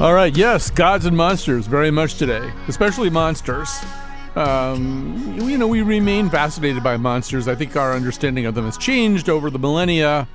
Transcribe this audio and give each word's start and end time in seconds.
All 0.00 0.14
right, 0.14 0.34
yes, 0.34 0.70
gods 0.70 1.04
and 1.04 1.14
monsters 1.14 1.66
very 1.66 1.90
much 1.90 2.14
today, 2.14 2.50
especially 2.68 3.10
monsters. 3.10 3.68
Um, 4.34 5.38
you 5.42 5.58
know, 5.58 5.66
we 5.66 5.82
remain 5.82 6.30
fascinated 6.30 6.82
by 6.82 6.96
monsters. 6.96 7.46
I 7.48 7.54
think 7.54 7.76
our 7.76 7.92
understanding 7.92 8.46
of 8.46 8.54
them 8.54 8.64
has 8.64 8.78
changed 8.78 9.28
over 9.28 9.50
the 9.50 9.58
millennia. 9.58 10.26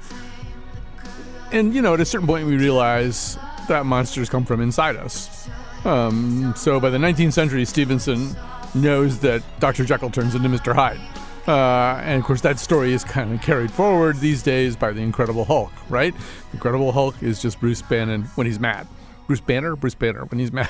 And, 1.51 1.73
you 1.73 1.81
know, 1.81 1.95
at 1.95 1.99
a 1.99 2.05
certain 2.05 2.27
point, 2.27 2.45
we 2.45 2.57
realize 2.57 3.39
that 3.67 3.87
monsters 3.87 4.29
come 4.29 4.45
from 4.45 4.61
inside 4.61 4.97
us. 4.97 5.49
Um, 5.85 6.53
so 6.55 6.79
by 6.79 6.89
the 6.89 6.97
19th 6.97 7.33
century, 7.33 7.63
Stevenson 7.65 8.35
knows 8.73 9.19
that 9.19 9.43
Dr. 9.59 9.85
Jekyll 9.85 10.09
turns 10.09 10.35
into 10.35 10.49
Mr. 10.49 10.73
Hyde. 10.73 10.99
Uh, 11.47 12.01
and 12.03 12.19
of 12.19 12.25
course, 12.25 12.41
that 12.41 12.59
story 12.59 12.91
is 12.93 13.03
kind 13.03 13.31
of 13.31 13.41
carried 13.41 13.71
forward 13.71 14.17
these 14.17 14.41
days 14.41 14.75
by 14.75 14.91
the 14.91 15.01
Incredible 15.01 15.45
Hulk, 15.45 15.71
right? 15.89 16.13
Incredible 16.53 16.91
Hulk 16.91 17.21
is 17.21 17.39
just 17.41 17.59
Bruce 17.59 17.83
Banner 17.83 18.19
when 18.35 18.47
he's 18.47 18.59
mad. 18.59 18.87
Bruce 19.27 19.41
Banner, 19.41 19.75
Bruce 19.75 19.95
Banner 19.95 20.25
when 20.25 20.39
he's 20.39 20.51
mad. 20.51 20.69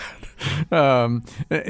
um, 0.71 1.23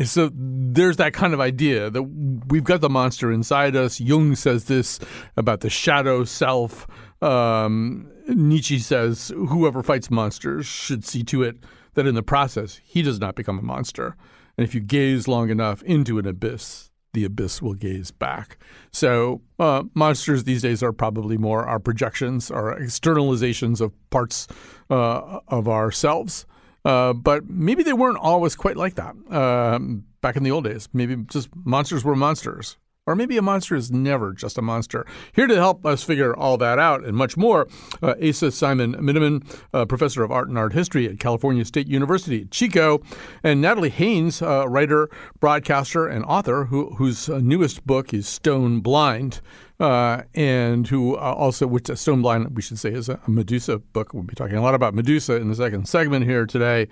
so 0.05 0.31
there's 0.33 0.97
that 0.97 1.13
kind 1.13 1.33
of 1.33 1.39
idea 1.39 1.89
that 1.89 2.03
we've 2.03 2.63
got 2.63 2.81
the 2.81 2.89
monster 2.89 3.31
inside 3.31 3.75
us. 3.75 3.99
Jung 3.99 4.35
says 4.35 4.65
this 4.65 4.99
about 5.37 5.61
the 5.61 5.69
shadow 5.69 6.23
self. 6.23 6.87
Um, 7.21 8.11
Nietzsche 8.27 8.79
says 8.79 9.31
whoever 9.35 9.83
fights 9.83 10.09
monsters 10.09 10.65
should 10.65 11.05
see 11.05 11.23
to 11.23 11.43
it 11.43 11.57
that 11.93 12.07
in 12.07 12.15
the 12.15 12.23
process 12.23 12.79
he 12.83 13.01
does 13.01 13.19
not 13.19 13.35
become 13.35 13.59
a 13.59 13.63
monster. 13.63 14.15
And 14.57 14.65
if 14.65 14.73
you 14.73 14.81
gaze 14.81 15.27
long 15.27 15.49
enough 15.49 15.83
into 15.83 16.17
an 16.17 16.25
abyss, 16.25 16.91
the 17.13 17.25
abyss 17.25 17.61
will 17.61 17.73
gaze 17.73 18.11
back. 18.11 18.57
So 18.91 19.41
uh, 19.59 19.83
monsters 19.93 20.43
these 20.43 20.61
days 20.61 20.83
are 20.83 20.91
probably 20.91 21.37
more 21.37 21.65
our 21.65 21.79
projections, 21.79 22.51
our 22.51 22.77
externalizations 22.77 23.81
of 23.81 23.93
parts 24.09 24.47
uh, 24.89 25.39
of 25.47 25.67
ourselves. 25.67 26.45
Uh, 26.83 27.13
but 27.13 27.49
maybe 27.49 27.81
they 27.81 27.93
weren't 27.93 28.17
always 28.17 28.55
quite 28.55 28.77
like 28.77 28.95
that 28.95 29.15
um, 29.31 30.03
back 30.21 30.35
in 30.35 30.43
the 30.43 30.51
old 30.51 30.65
days. 30.65 30.87
Maybe 30.93 31.15
just 31.15 31.49
monsters 31.65 32.03
were 32.03 32.15
monsters. 32.15 32.77
Or 33.07 33.15
maybe 33.15 33.37
a 33.37 33.41
monster 33.43 33.75
is 33.75 33.91
never 33.91 34.33
just 34.33 34.57
a 34.57 34.63
monster. 34.63 35.05
Here 35.31 35.45
to 35.45 35.55
help 35.55 35.85
us 35.85 36.01
figure 36.01 36.35
all 36.35 36.57
that 36.57 36.79
out 36.79 37.03
and 37.03 37.15
much 37.15 37.37
more, 37.37 37.67
uh, 38.01 38.15
Asa 38.19 38.51
Simon 38.51 38.95
Miniman, 38.95 39.45
uh, 39.75 39.85
professor 39.85 40.23
of 40.23 40.31
art 40.31 40.47
and 40.47 40.57
art 40.57 40.73
history 40.73 41.07
at 41.07 41.19
California 41.19 41.63
State 41.65 41.87
University, 41.87 42.45
Chico, 42.45 43.03
and 43.43 43.61
Natalie 43.61 43.91
Haynes, 43.91 44.41
uh, 44.41 44.67
writer, 44.67 45.07
broadcaster, 45.39 46.07
and 46.07 46.25
author, 46.25 46.65
who, 46.65 46.95
whose 46.95 47.29
uh, 47.29 47.37
newest 47.37 47.85
book 47.85 48.11
is 48.11 48.27
Stone 48.27 48.79
Blind 48.79 49.39
uh, 49.79 50.21
and 50.33 50.87
who 50.87 51.15
uh, 51.15 51.19
also, 51.19 51.67
which 51.67 51.89
uh, 51.89 51.95
Stone 51.95 52.21
Blind, 52.21 52.55
we 52.55 52.61
should 52.61 52.79
say, 52.79 52.91
is 52.91 53.09
a 53.09 53.19
Medusa 53.27 53.79
book. 53.79 54.13
We'll 54.13 54.23
be 54.23 54.35
talking 54.35 54.55
a 54.55 54.61
lot 54.61 54.75
about 54.75 54.93
Medusa 54.93 55.35
in 55.35 55.49
the 55.49 55.55
second 55.55 55.87
segment 55.87 56.25
here 56.25 56.45
today, 56.45 56.87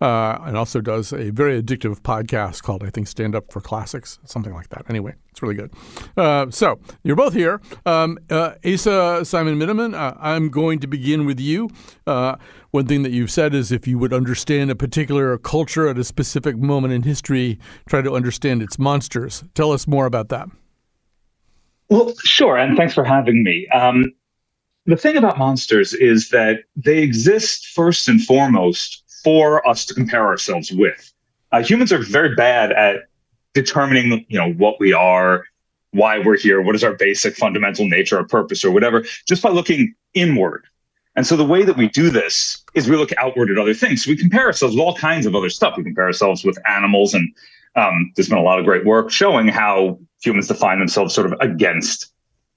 uh, 0.00 0.38
and 0.42 0.56
also 0.56 0.80
does 0.80 1.12
a 1.12 1.30
very 1.30 1.60
addictive 1.60 2.00
podcast 2.00 2.62
called, 2.62 2.84
I 2.84 2.90
think, 2.90 3.08
Stand 3.08 3.34
Up 3.34 3.52
for 3.52 3.60
Classics, 3.60 4.20
something 4.24 4.54
like 4.54 4.68
that. 4.68 4.84
Anyway, 4.88 5.14
it's 5.30 5.42
really 5.42 5.56
good. 5.56 5.72
Uh, 6.16 6.46
so 6.50 6.78
you're 7.02 7.16
both 7.16 7.34
here. 7.34 7.60
Um, 7.84 8.18
uh, 8.30 8.54
Asa 8.64 9.24
Simon 9.24 9.58
Miniman, 9.58 9.94
I'm 10.20 10.48
going 10.50 10.78
to 10.80 10.86
begin 10.86 11.26
with 11.26 11.40
you. 11.40 11.68
one 12.04 12.86
thing 12.86 13.02
that 13.02 13.10
you've 13.10 13.32
said 13.32 13.54
is 13.54 13.72
if 13.72 13.88
you 13.88 13.98
would 13.98 14.12
understand 14.12 14.70
a 14.70 14.76
particular 14.76 15.38
culture 15.38 15.88
at 15.88 15.98
a 15.98 16.04
specific 16.04 16.56
moment 16.56 16.94
in 16.94 17.02
history, 17.02 17.58
try 17.88 18.00
to 18.00 18.12
understand 18.12 18.62
its 18.62 18.78
monsters. 18.78 19.42
Tell 19.54 19.72
us 19.72 19.88
more 19.88 20.06
about 20.06 20.28
that. 20.28 20.48
Well, 21.88 22.14
sure. 22.24 22.56
And 22.56 22.76
thanks 22.76 22.94
for 22.94 23.04
having 23.04 23.42
me. 23.42 23.66
Um, 23.68 24.12
the 24.86 24.96
thing 24.96 25.16
about 25.16 25.38
monsters 25.38 25.94
is 25.94 26.30
that 26.30 26.60
they 26.76 26.98
exist 26.98 27.68
first 27.68 28.08
and 28.08 28.22
foremost 28.22 29.04
for 29.22 29.66
us 29.66 29.84
to 29.86 29.94
compare 29.94 30.26
ourselves 30.26 30.72
with. 30.72 31.12
Uh, 31.52 31.62
humans 31.62 31.92
are 31.92 32.02
very 32.02 32.34
bad 32.34 32.72
at 32.72 33.08
determining, 33.54 34.24
you 34.28 34.38
know, 34.38 34.52
what 34.52 34.78
we 34.80 34.92
are, 34.92 35.44
why 35.92 36.18
we're 36.18 36.38
here, 36.38 36.60
what 36.60 36.74
is 36.74 36.84
our 36.84 36.94
basic 36.94 37.36
fundamental 37.36 37.88
nature 37.88 38.18
or 38.18 38.24
purpose 38.24 38.64
or 38.64 38.70
whatever, 38.70 39.04
just 39.26 39.42
by 39.42 39.50
looking 39.50 39.94
inward. 40.14 40.64
And 41.16 41.26
so 41.26 41.36
the 41.36 41.44
way 41.44 41.64
that 41.64 41.76
we 41.76 41.88
do 41.88 42.10
this 42.10 42.64
is 42.74 42.88
we 42.88 42.96
look 42.96 43.10
outward 43.18 43.50
at 43.50 43.58
other 43.58 43.74
things. 43.74 44.04
So 44.04 44.10
we 44.10 44.16
compare 44.16 44.46
ourselves 44.46 44.76
with 44.76 44.82
all 44.82 44.94
kinds 44.94 45.26
of 45.26 45.34
other 45.34 45.50
stuff. 45.50 45.74
We 45.76 45.82
compare 45.82 46.04
ourselves 46.04 46.44
with 46.44 46.58
animals 46.66 47.14
and 47.14 47.34
um, 47.76 48.12
there's 48.16 48.28
been 48.28 48.38
a 48.38 48.42
lot 48.42 48.58
of 48.58 48.64
great 48.64 48.84
work 48.84 49.10
showing 49.10 49.48
how 49.48 49.98
humans 50.22 50.48
define 50.48 50.78
themselves 50.78 51.14
sort 51.14 51.32
of 51.32 51.38
against 51.40 52.12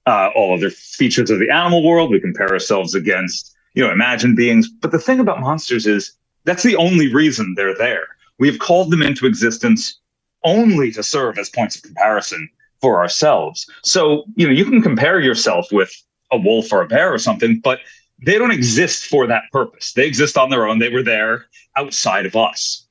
uh, 0.06 0.30
all 0.34 0.54
other 0.56 0.70
features 0.70 1.30
of 1.30 1.38
the 1.38 1.50
animal 1.50 1.84
world. 1.84 2.10
We 2.10 2.20
compare 2.20 2.50
ourselves 2.50 2.94
against, 2.94 3.54
you 3.74 3.84
know, 3.84 3.92
imagined 3.92 4.36
beings. 4.36 4.68
But 4.68 4.90
the 4.90 4.98
thing 4.98 5.20
about 5.20 5.40
monsters 5.40 5.86
is 5.86 6.12
that's 6.44 6.62
the 6.62 6.76
only 6.76 7.12
reason 7.12 7.54
they're 7.56 7.76
there. 7.76 8.06
We 8.38 8.48
have 8.48 8.58
called 8.58 8.90
them 8.90 9.02
into 9.02 9.26
existence 9.26 10.00
only 10.44 10.90
to 10.92 11.02
serve 11.02 11.38
as 11.38 11.48
points 11.48 11.76
of 11.76 11.82
comparison 11.82 12.48
for 12.80 12.98
ourselves. 12.98 13.66
So, 13.84 14.24
you 14.34 14.46
know, 14.46 14.52
you 14.52 14.64
can 14.64 14.82
compare 14.82 15.20
yourself 15.20 15.66
with 15.70 15.92
a 16.32 16.38
wolf 16.38 16.72
or 16.72 16.82
a 16.82 16.88
bear 16.88 17.12
or 17.14 17.18
something, 17.18 17.60
but 17.62 17.78
they 18.24 18.38
don't 18.38 18.50
exist 18.50 19.06
for 19.06 19.26
that 19.28 19.44
purpose. 19.52 19.92
They 19.92 20.06
exist 20.06 20.36
on 20.36 20.50
their 20.50 20.66
own. 20.66 20.78
They 20.78 20.88
were 20.88 21.02
there 21.02 21.46
outside 21.76 22.26
of 22.26 22.34
us. 22.34 22.86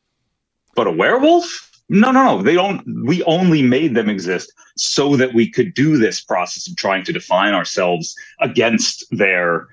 But 0.76 0.88
a 0.88 0.92
werewolf? 0.92 1.71
No, 1.94 2.10
no, 2.10 2.24
no. 2.24 2.42
They 2.42 2.54
don't. 2.54 2.82
We 3.06 3.22
only 3.24 3.62
made 3.62 3.96
them 3.96 4.08
exist 4.08 4.54
so 4.78 5.18
that 5.18 5.34
we 5.34 5.52
could 5.52 5.74
do 5.74 5.98
this 5.98 6.22
process 6.22 6.66
of 6.68 6.78
trying 6.78 7.04
to 7.04 7.12
define 7.12 7.54
ourselves 7.54 8.16
against 8.40 9.06
their 9.12 9.68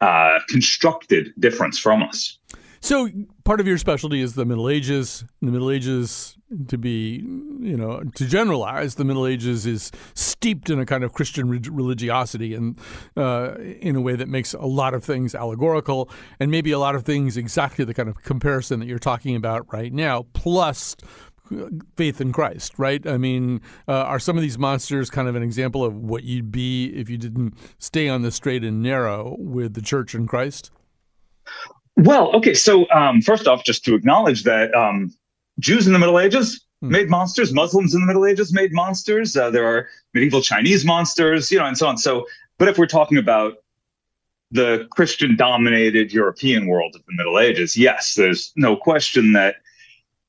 uh, 0.00 0.38
constructed 0.48 1.30
difference 1.40 1.76
from 1.76 2.04
us. 2.04 2.38
So 2.82 3.10
part 3.44 3.60
of 3.60 3.66
your 3.66 3.76
specialty 3.76 4.22
is 4.22 4.36
the 4.36 4.46
Middle 4.46 4.68
Ages. 4.68 5.24
The 5.42 5.50
Middle 5.50 5.70
Ages, 5.70 6.38
to 6.68 6.78
be, 6.78 7.22
you 7.60 7.76
know, 7.76 8.02
to 8.14 8.24
generalize, 8.26 8.94
the 8.94 9.04
Middle 9.04 9.26
Ages 9.26 9.66
is 9.66 9.92
steeped 10.14 10.70
in 10.70 10.78
a 10.78 10.86
kind 10.86 11.04
of 11.04 11.12
Christian 11.12 11.50
religiosity 11.50 12.54
and 12.54 12.78
uh, 13.18 13.56
in 13.58 13.96
a 13.96 14.00
way 14.00 14.16
that 14.16 14.28
makes 14.28 14.54
a 14.54 14.64
lot 14.64 14.94
of 14.94 15.04
things 15.04 15.34
allegorical 15.34 16.08
and 16.38 16.50
maybe 16.50 16.70
a 16.70 16.78
lot 16.78 16.94
of 16.94 17.04
things 17.04 17.36
exactly 17.36 17.84
the 17.84 17.92
kind 17.92 18.08
of 18.08 18.22
comparison 18.22 18.80
that 18.80 18.86
you're 18.86 18.98
talking 18.98 19.36
about 19.36 19.70
right 19.70 19.92
now, 19.92 20.24
plus 20.32 20.96
faith 21.96 22.20
in 22.20 22.32
Christ, 22.32 22.74
right? 22.78 23.06
I 23.06 23.16
mean, 23.16 23.60
uh, 23.88 23.92
are 23.92 24.18
some 24.18 24.36
of 24.36 24.42
these 24.42 24.58
monsters 24.58 25.10
kind 25.10 25.28
of 25.28 25.34
an 25.34 25.42
example 25.42 25.84
of 25.84 25.94
what 25.94 26.24
you'd 26.24 26.52
be 26.52 26.86
if 26.94 27.08
you 27.08 27.18
didn't 27.18 27.54
stay 27.78 28.08
on 28.08 28.22
the 28.22 28.30
straight 28.30 28.64
and 28.64 28.82
narrow 28.82 29.36
with 29.38 29.74
the 29.74 29.82
church 29.82 30.14
and 30.14 30.28
Christ? 30.28 30.70
Well, 31.96 32.34
okay. 32.36 32.54
So, 32.54 32.88
um, 32.90 33.20
first 33.20 33.46
off, 33.46 33.64
just 33.64 33.84
to 33.84 33.94
acknowledge 33.94 34.44
that 34.44 34.74
um, 34.74 35.12
Jews 35.58 35.86
in 35.86 35.92
the 35.92 35.98
Middle 35.98 36.18
Ages 36.18 36.64
hmm. 36.80 36.90
made 36.90 37.10
monsters, 37.10 37.52
Muslims 37.52 37.94
in 37.94 38.00
the 38.00 38.06
Middle 38.06 38.26
Ages 38.26 38.52
made 38.52 38.72
monsters. 38.72 39.36
Uh, 39.36 39.50
there 39.50 39.66
are 39.66 39.88
medieval 40.14 40.40
Chinese 40.40 40.84
monsters, 40.84 41.50
you 41.50 41.58
know, 41.58 41.66
and 41.66 41.76
so 41.76 41.86
on. 41.86 41.98
So, 41.98 42.26
but 42.58 42.68
if 42.68 42.78
we're 42.78 42.86
talking 42.86 43.18
about 43.18 43.54
the 44.50 44.86
Christian 44.90 45.36
dominated 45.36 46.12
European 46.12 46.66
world 46.66 46.94
of 46.96 47.02
the 47.06 47.12
Middle 47.14 47.38
Ages, 47.38 47.76
yes, 47.76 48.14
there's 48.14 48.52
no 48.56 48.76
question 48.76 49.32
that 49.32 49.56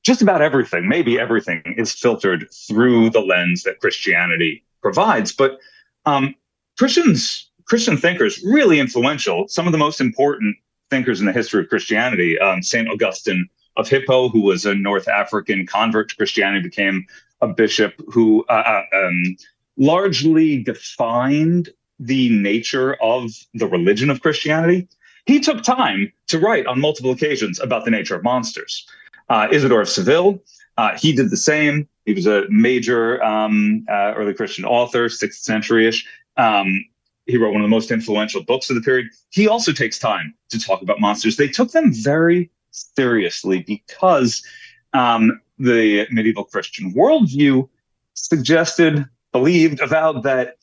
just 0.04 0.22
about 0.22 0.42
everything, 0.42 0.88
maybe 0.88 1.20
everything, 1.20 1.62
is 1.78 1.94
filtered 1.94 2.48
through 2.68 3.10
the 3.10 3.22
lens 3.22 3.64
that 3.64 3.80
Christianity 3.80 4.64
provides. 4.82 5.32
But 5.32 5.60
um, 6.06 6.36
Christians, 6.78 7.50
Christian 7.66 7.98
thinkers, 7.98 8.42
really 8.44 8.80
influential. 8.80 9.48
Some 9.48 9.68
of 9.68 9.72
the 9.72 9.78
most 9.78 10.02
important 10.02 10.56
thinkers 10.90 11.20
in 11.20 11.26
the 11.26 11.34
history 11.34 11.62
of 11.62 11.70
Christianity. 11.70 12.40
Um, 12.40 12.62
Saint 12.64 12.90
Augustine 12.90 13.48
of 13.78 13.88
Hippo, 13.88 14.30
who 14.30 14.42
was 14.42 14.66
a 14.66 14.76
North 14.76 15.08
African 15.08 15.66
convert 15.66 16.10
to 16.10 16.16
Christianity, 16.16 16.64
became 16.64 17.06
a 17.42 17.48
bishop 17.48 17.94
who 18.12 18.46
uh, 18.50 18.84
uh 18.94 18.98
um, 18.98 19.38
largely 19.78 20.62
defined 20.62 21.70
the 22.02 22.30
nature 22.30 22.96
of 22.96 23.32
the 23.54 23.68
religion 23.68 24.10
of 24.10 24.22
Christianity, 24.22 24.88
he 25.26 25.40
took 25.40 25.62
time 25.64 26.12
to 26.28 26.40
write 26.40 26.66
on 26.66 26.82
multiple 26.82 27.12
occasions 27.12 27.60
about 27.60 27.86
the 27.86 27.92
nature 27.92 28.16
of 28.16 28.24
monsters. 28.24 28.88
Uh, 29.32 29.48
Isidore 29.50 29.80
of 29.80 29.88
Seville, 29.88 30.44
uh, 30.76 30.98
he 30.98 31.14
did 31.14 31.30
the 31.30 31.38
same. 31.38 31.88
He 32.06 32.14
was 32.14 32.28
a 32.28 32.44
major 32.50 33.24
um, 33.24 33.86
uh, 33.90 34.14
early 34.18 34.34
Christian 34.34 34.66
author, 34.66 35.08
sixth 35.08 35.42
century 35.42 35.88
ish. 35.88 36.06
Um, 36.36 36.84
he 37.28 37.38
wrote 37.38 37.54
one 37.54 37.62
of 37.62 37.66
the 37.66 37.70
most 37.70 37.92
influential 37.92 38.44
books 38.44 38.70
of 38.70 38.76
the 38.76 38.82
period. 38.82 39.08
He 39.30 39.48
also 39.48 39.72
takes 39.72 39.98
time 39.98 40.34
to 40.50 40.60
talk 40.60 40.82
about 40.82 41.00
monsters. 41.00 41.38
They 41.38 41.48
took 41.48 41.72
them 41.72 41.94
very 41.94 42.52
seriously 42.72 43.64
because 43.66 44.44
um, 44.92 45.40
the 45.58 46.08
medieval 46.12 46.44
Christian 46.44 46.94
worldview 46.94 47.70
suggested, 48.16 49.06
believed, 49.32 49.80
avowed 49.80 50.24
that 50.24 50.58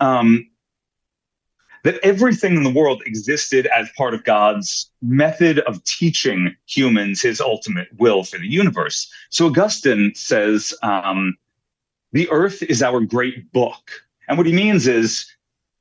um, 0.00 0.49
that 1.84 1.98
everything 2.02 2.56
in 2.56 2.62
the 2.62 2.72
world 2.72 3.02
existed 3.06 3.66
as 3.74 3.88
part 3.96 4.14
of 4.14 4.24
God's 4.24 4.90
method 5.02 5.60
of 5.60 5.82
teaching 5.84 6.54
humans 6.66 7.22
his 7.22 7.40
ultimate 7.40 7.88
will 7.98 8.24
for 8.24 8.38
the 8.38 8.48
universe. 8.48 9.10
So 9.30 9.46
Augustine 9.46 10.12
says, 10.14 10.74
um, 10.82 11.36
the 12.12 12.28
earth 12.30 12.62
is 12.62 12.82
our 12.82 13.00
great 13.00 13.52
book. 13.52 13.90
And 14.28 14.36
what 14.36 14.46
he 14.46 14.52
means 14.52 14.86
is 14.86 15.26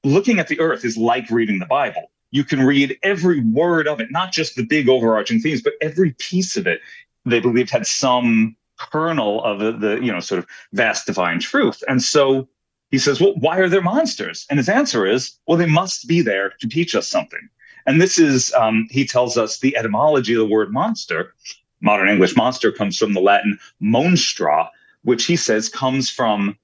looking 0.03 0.39
at 0.39 0.47
the 0.47 0.59
earth 0.59 0.85
is 0.85 0.97
like 0.97 1.29
reading 1.29 1.59
the 1.59 1.65
Bible. 1.65 2.11
You 2.31 2.43
can 2.43 2.61
read 2.61 2.97
every 3.03 3.41
word 3.41 3.87
of 3.87 3.99
it, 3.99 4.11
not 4.11 4.31
just 4.31 4.55
the 4.55 4.63
big 4.63 4.87
overarching 4.87 5.39
themes, 5.39 5.61
but 5.61 5.73
every 5.81 6.11
piece 6.19 6.55
of 6.57 6.67
it 6.67 6.81
they 7.25 7.39
believed 7.39 7.69
had 7.69 7.85
some 7.85 8.55
kernel 8.77 9.43
of 9.43 9.59
the, 9.59 9.71
the 9.73 9.99
you 10.03 10.11
know 10.11 10.19
sort 10.19 10.39
of 10.39 10.47
vast 10.73 11.05
divine 11.05 11.39
truth. 11.39 11.83
And 11.87 12.01
so 12.01 12.47
he 12.91 12.97
says, 12.97 13.19
Well, 13.19 13.33
why 13.37 13.57
are 13.59 13.69
there 13.69 13.81
monsters? 13.81 14.45
And 14.49 14.57
his 14.57 14.69
answer 14.69 15.05
is, 15.05 15.37
Well, 15.47 15.57
they 15.57 15.65
must 15.65 16.07
be 16.07 16.21
there 16.21 16.53
to 16.59 16.67
teach 16.67 16.95
us 16.95 17.07
something. 17.07 17.49
And 17.85 18.01
this 18.01 18.19
is, 18.19 18.53
um, 18.53 18.87
he 18.91 19.05
tells 19.05 19.37
us 19.37 19.59
the 19.59 19.75
etymology 19.75 20.33
of 20.33 20.39
the 20.39 20.53
word 20.53 20.71
monster. 20.71 21.33
Modern 21.81 22.09
English 22.09 22.35
monster 22.35 22.71
comes 22.71 22.97
from 22.97 23.13
the 23.13 23.21
Latin 23.21 23.57
monstra, 23.81 24.67
which 25.03 25.25
he 25.25 25.35
says 25.35 25.69
comes 25.69 26.09
from 26.09 26.57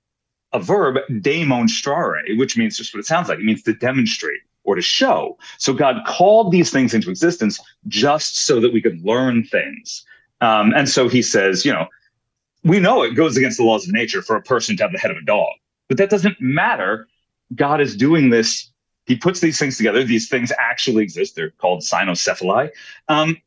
a 0.52 0.60
verb, 0.60 0.98
demonstrare, 1.22 2.38
which 2.38 2.58
means 2.58 2.78
just 2.78 2.94
what 2.94 3.00
it 3.00 3.06
sounds 3.06 3.30
like. 3.30 3.40
It 3.40 3.46
means 3.46 3.64
to 3.64 3.74
demonstrate 3.74 4.42
or 4.64 4.76
to 4.76 4.82
show. 4.82 5.38
So 5.58 5.74
God 5.74 5.98
called 6.08 6.52
these 6.52 6.72
things 6.72 6.94
into 6.94 7.10
existence 7.10 7.60
just 7.88 8.46
so 8.46 8.60
that 8.60 8.74
we 8.74 8.82
could 8.82 9.04
learn 9.06 9.44
things. 9.44 10.06
Um, 10.42 10.74
and 10.74 10.90
so 10.90 11.08
he 11.08 11.22
says, 11.22 11.66
you 11.66 11.72
know, 11.72 11.88
we 12.64 12.80
know 12.80 13.04
it 13.04 13.16
goes 13.16 13.38
against 13.38 13.58
the 13.58 13.64
laws 13.64 13.88
of 13.88 13.94
nature 13.94 14.22
for 14.22 14.36
a 14.36 14.42
person 14.42 14.76
to 14.78 14.84
have 14.84 14.92
the 14.92 14.98
head 14.98 15.12
of 15.12 15.18
a 15.18 15.22
dog. 15.22 15.54
But 15.88 15.98
that 15.98 16.10
doesn't 16.10 16.40
matter. 16.40 17.08
God 17.56 17.82
is 17.82 17.96
doing 17.96 18.30
this. 18.30 18.72
He 19.06 19.16
puts 19.16 19.40
these 19.40 19.60
things 19.60 19.78
together. 19.78 20.04
These 20.04 20.30
things 20.30 20.52
actually 20.60 21.04
exist. 21.04 21.36
They're 21.36 21.52
called 21.52 21.82
cynocephali. 21.82 22.70
Um, 23.08 23.38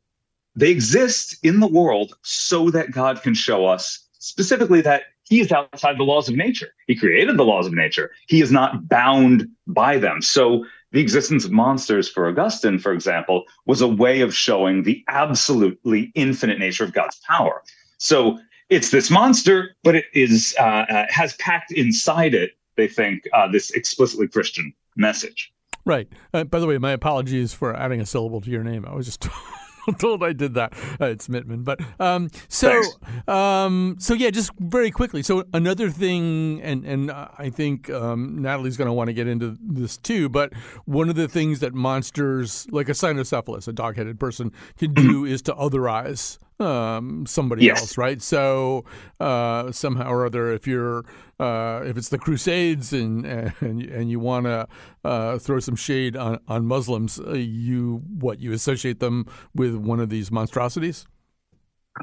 they 0.55 0.71
exist 0.71 1.37
in 1.43 1.59
the 1.59 1.67
world 1.67 2.15
so 2.21 2.69
that 2.71 2.91
God 2.91 3.21
can 3.21 3.33
show 3.33 3.65
us 3.65 4.07
specifically 4.19 4.81
that 4.81 5.03
he 5.23 5.39
is 5.39 5.51
outside 5.51 5.97
the 5.97 6.03
laws 6.03 6.27
of 6.27 6.35
nature. 6.35 6.69
He 6.87 6.95
created 6.95 7.37
the 7.37 7.45
laws 7.45 7.67
of 7.67 7.73
nature. 7.73 8.11
He 8.27 8.41
is 8.41 8.51
not 8.51 8.89
bound 8.89 9.47
by 9.67 9.97
them. 9.97 10.21
So 10.21 10.65
the 10.91 10.99
existence 10.99 11.45
of 11.45 11.51
monsters 11.51 12.09
for 12.09 12.27
Augustine, 12.27 12.79
for 12.79 12.93
example, 12.93 13.43
was 13.65 13.81
a 13.81 13.87
way 13.87 14.21
of 14.21 14.33
showing 14.33 14.83
the 14.83 15.03
absolutely 15.07 16.11
infinite 16.15 16.57
nature 16.57 16.83
of 16.83 16.93
God's 16.93 17.19
power. 17.27 17.61
So 17.99 18.39
it's 18.69 18.91
this 18.91 19.09
monster, 19.09 19.75
but 19.83 19.95
it 19.95 20.05
is 20.13 20.55
uh, 20.59 20.63
uh, 20.63 21.05
has 21.09 21.33
packed 21.33 21.71
inside 21.71 22.33
it. 22.33 22.51
They 22.75 22.87
think 22.87 23.27
uh, 23.33 23.51
this 23.51 23.71
explicitly 23.71 24.27
Christian 24.27 24.73
message. 24.95 25.51
Right. 25.85 26.07
Uh, 26.33 26.43
by 26.43 26.59
the 26.59 26.67
way, 26.67 26.77
my 26.77 26.91
apologies 26.91 27.53
for 27.53 27.75
adding 27.75 27.99
a 27.99 28.05
syllable 28.05 28.41
to 28.41 28.49
your 28.49 28.63
name. 28.63 28.85
I 28.85 28.93
was 28.93 29.05
just 29.05 29.27
told 29.97 30.23
I 30.23 30.33
did 30.33 30.53
that. 30.53 30.73
Uh, 31.01 31.05
it's 31.05 31.27
Mittman. 31.27 31.63
But 31.63 31.79
um, 31.99 32.29
so 32.47 32.81
um, 33.27 33.95
so 33.99 34.13
yeah, 34.13 34.29
just 34.29 34.51
very 34.59 34.91
quickly. 34.91 35.23
So 35.23 35.45
another 35.53 35.89
thing, 35.89 36.61
and 36.61 36.85
and 36.85 37.11
I 37.11 37.49
think 37.49 37.89
um, 37.89 38.41
Natalie's 38.41 38.77
going 38.77 38.87
to 38.87 38.93
want 38.93 39.07
to 39.07 39.13
get 39.13 39.27
into 39.27 39.57
this 39.61 39.97
too. 39.97 40.29
But 40.29 40.53
one 40.85 41.09
of 41.09 41.15
the 41.15 41.27
things 41.27 41.59
that 41.59 41.73
monsters, 41.73 42.67
like 42.71 42.89
a 42.89 42.93
cynocephalus, 42.93 43.67
a 43.67 43.73
dog-headed 43.73 44.19
person, 44.19 44.51
can 44.77 44.93
do 44.93 45.25
is 45.25 45.41
to 45.43 45.53
otherize 45.53 46.37
um, 46.59 47.25
somebody 47.25 47.65
yes. 47.65 47.79
else, 47.79 47.97
right? 47.97 48.21
So 48.21 48.85
uh, 49.19 49.71
somehow 49.71 50.11
or 50.11 50.25
other, 50.25 50.51
if 50.51 50.67
you're 50.67 51.05
uh, 51.39 51.81
if 51.85 51.97
it's 51.97 52.09
the 52.09 52.17
Crusades 52.17 52.91
and 52.93 53.25
and, 53.25 53.83
and 53.83 54.09
you 54.09 54.19
want 54.19 54.45
to 54.45 54.67
uh, 55.03 55.39
throw 55.39 55.59
some 55.59 55.75
shade 55.75 56.15
on 56.15 56.39
on 56.47 56.65
Muslims, 56.65 57.19
uh, 57.19 57.33
you 57.33 58.01
what 58.19 58.39
you 58.39 58.51
associate 58.51 58.99
them 58.99 59.25
with 59.55 59.75
one 59.75 59.99
of 59.99 60.09
these 60.09 60.31
monstrosities? 60.31 61.07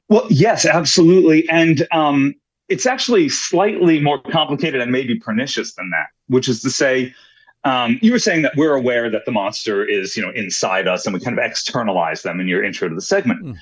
Well, 0.09 0.27
yes, 0.31 0.67
absolutely, 0.67 1.49
and 1.49 1.87
um, 1.93 2.35
it's 2.69 2.87
actually 2.87 3.29
slightly 3.29 4.01
more 4.01 4.21
complicated 4.23 4.81
and 4.81 4.91
maybe 4.91 5.19
pernicious 5.19 5.75
than 5.75 5.91
that, 5.91 6.07
which 6.29 6.49
is 6.49 6.63
to 6.63 6.71
say. 6.71 7.15
Um, 7.65 7.99
you 8.01 8.13
were 8.13 8.21
saying 8.21 8.43
that 8.43 8.53
we're 8.57 8.77
aware 8.77 9.11
that 9.11 9.25
the 9.25 9.33
monster 9.33 9.85
is, 9.85 10.17
you 10.17 10.23
know, 10.23 10.31
inside 10.37 10.87
us, 10.87 11.05
and 11.05 11.13
we 11.13 11.19
kind 11.19 11.37
of 11.37 11.45
externalize 11.45 12.23
them 12.23 12.39
in 12.39 12.47
your 12.47 12.63
intro 12.63 12.89
to 12.89 12.95
the 12.95 13.01
segment. 13.01 13.45
Mm. 13.45 13.57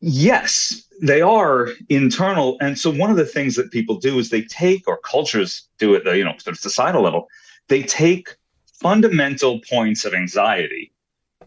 Yes, 0.00 0.82
they 1.02 1.20
are 1.20 1.68
internal. 1.88 2.56
And 2.60 2.78
so 2.78 2.90
one 2.90 3.10
of 3.10 3.16
the 3.16 3.26
things 3.26 3.54
that 3.56 3.70
people 3.70 3.96
do 3.96 4.18
is 4.18 4.30
they 4.30 4.42
take, 4.42 4.88
or 4.88 4.98
cultures 4.98 5.68
do 5.78 6.00
the, 6.02 6.16
you 6.16 6.24
know, 6.24 6.34
sort 6.38 6.56
of 6.56 6.60
societal 6.60 7.02
level, 7.02 7.28
they 7.68 7.82
take 7.82 8.34
fundamental 8.74 9.60
points 9.68 10.04
of 10.04 10.14
anxiety 10.14 10.92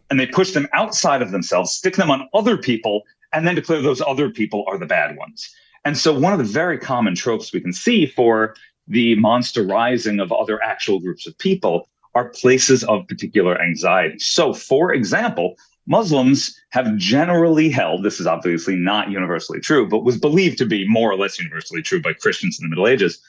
and 0.09 0.19
they 0.19 0.27
push 0.27 0.51
them 0.51 0.67
outside 0.73 1.21
of 1.21 1.31
themselves, 1.31 1.73
stick 1.73 1.95
them 1.95 2.11
on 2.11 2.29
other 2.33 2.57
people, 2.57 3.01
and 3.33 3.47
then 3.47 3.55
declare 3.55 3.81
those 3.81 4.01
other 4.01 4.29
people 4.29 4.63
are 4.67 4.77
the 4.77 4.85
bad 4.85 5.17
ones. 5.17 5.49
And 5.85 5.97
so 5.97 6.17
one 6.17 6.31
of 6.31 6.39
the 6.39 6.45
very 6.45 6.77
common 6.77 7.15
tropes 7.15 7.51
we 7.51 7.59
can 7.59 7.73
see 7.73 8.05
for 8.05 8.55
the 8.87 9.15
monsterizing 9.17 10.21
of 10.21 10.31
other 10.31 10.61
actual 10.61 10.99
groups 10.99 11.25
of 11.25 11.37
people 11.39 11.89
are 12.15 12.29
places 12.29 12.83
of 12.83 13.07
particular 13.07 13.59
anxiety. 13.59 14.19
So, 14.19 14.53
for 14.53 14.93
example, 14.93 15.55
Muslims 15.85 16.57
have 16.69 16.95
generally 16.95 17.69
held, 17.69 18.03
this 18.03 18.19
is 18.19 18.27
obviously 18.27 18.75
not 18.75 19.11
universally 19.11 19.59
true, 19.59 19.87
but 19.87 20.03
was 20.03 20.17
believed 20.17 20.57
to 20.59 20.65
be 20.65 20.87
more 20.87 21.11
or 21.11 21.17
less 21.17 21.37
universally 21.37 21.81
true 21.81 22.01
by 22.01 22.13
Christians 22.13 22.59
in 22.59 22.65
the 22.65 22.69
Middle 22.69 22.87
Ages, 22.87 23.21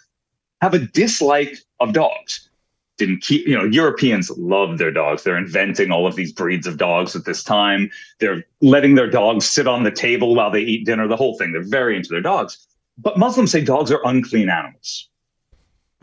have 0.61 0.75
a 0.75 0.79
dislike 0.79 1.59
of 1.81 1.93
dogs. 1.93 2.49
Didn't 2.97 3.23
keep, 3.23 3.47
you 3.47 3.56
know, 3.56 3.65
Europeans 3.65 4.31
love 4.39 4.79
their 4.79 4.93
dogs. 4.93 5.25
They're 5.25 5.37
inventing 5.37 5.91
all 5.91 6.06
of 6.06 6.15
these 6.15 6.33
breeds 6.33 6.67
of 6.69 6.79
dogs 6.79 7.17
at 7.17 7.25
this 7.25 7.43
time. 7.43 7.91
They're 8.20 8.44
letting 8.61 8.94
their 8.94 9.11
dogs 9.11 9.46
sit 9.46 9.67
on 9.67 9.82
the 9.82 9.91
table 9.91 10.37
while 10.37 10.53
they 10.53 10.61
eat 10.61 10.87
dinner, 10.87 11.08
the 11.08 11.17
whole 11.17 11.37
thing. 11.37 11.51
They're 11.51 11.63
very 11.63 11.96
into 11.96 12.11
their 12.11 12.20
dogs. 12.20 12.69
But 12.96 13.19
Muslims 13.19 13.51
say 13.51 13.63
dogs 13.63 13.91
are 13.91 14.01
unclean 14.05 14.49
animals. 14.49 15.08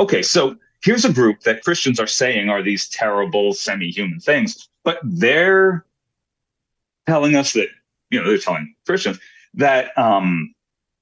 Okay, 0.02 0.22
so 0.22 0.58
here's 0.84 1.06
a 1.06 1.14
group 1.14 1.42
that 1.42 1.64
Christians 1.64 1.98
are 1.98 2.08
saying 2.08 2.50
are 2.50 2.62
these 2.62 2.90
terrible 2.90 3.54
semi 3.54 3.90
human 3.90 4.20
things, 4.20 4.68
but 4.84 5.00
they're 5.04 5.86
telling 7.08 7.36
us 7.36 7.54
that 7.54 7.68
you 8.10 8.20
know 8.20 8.28
they're 8.28 8.38
telling 8.38 8.74
Christians 8.86 9.20
that 9.56 9.98
um, 9.98 10.54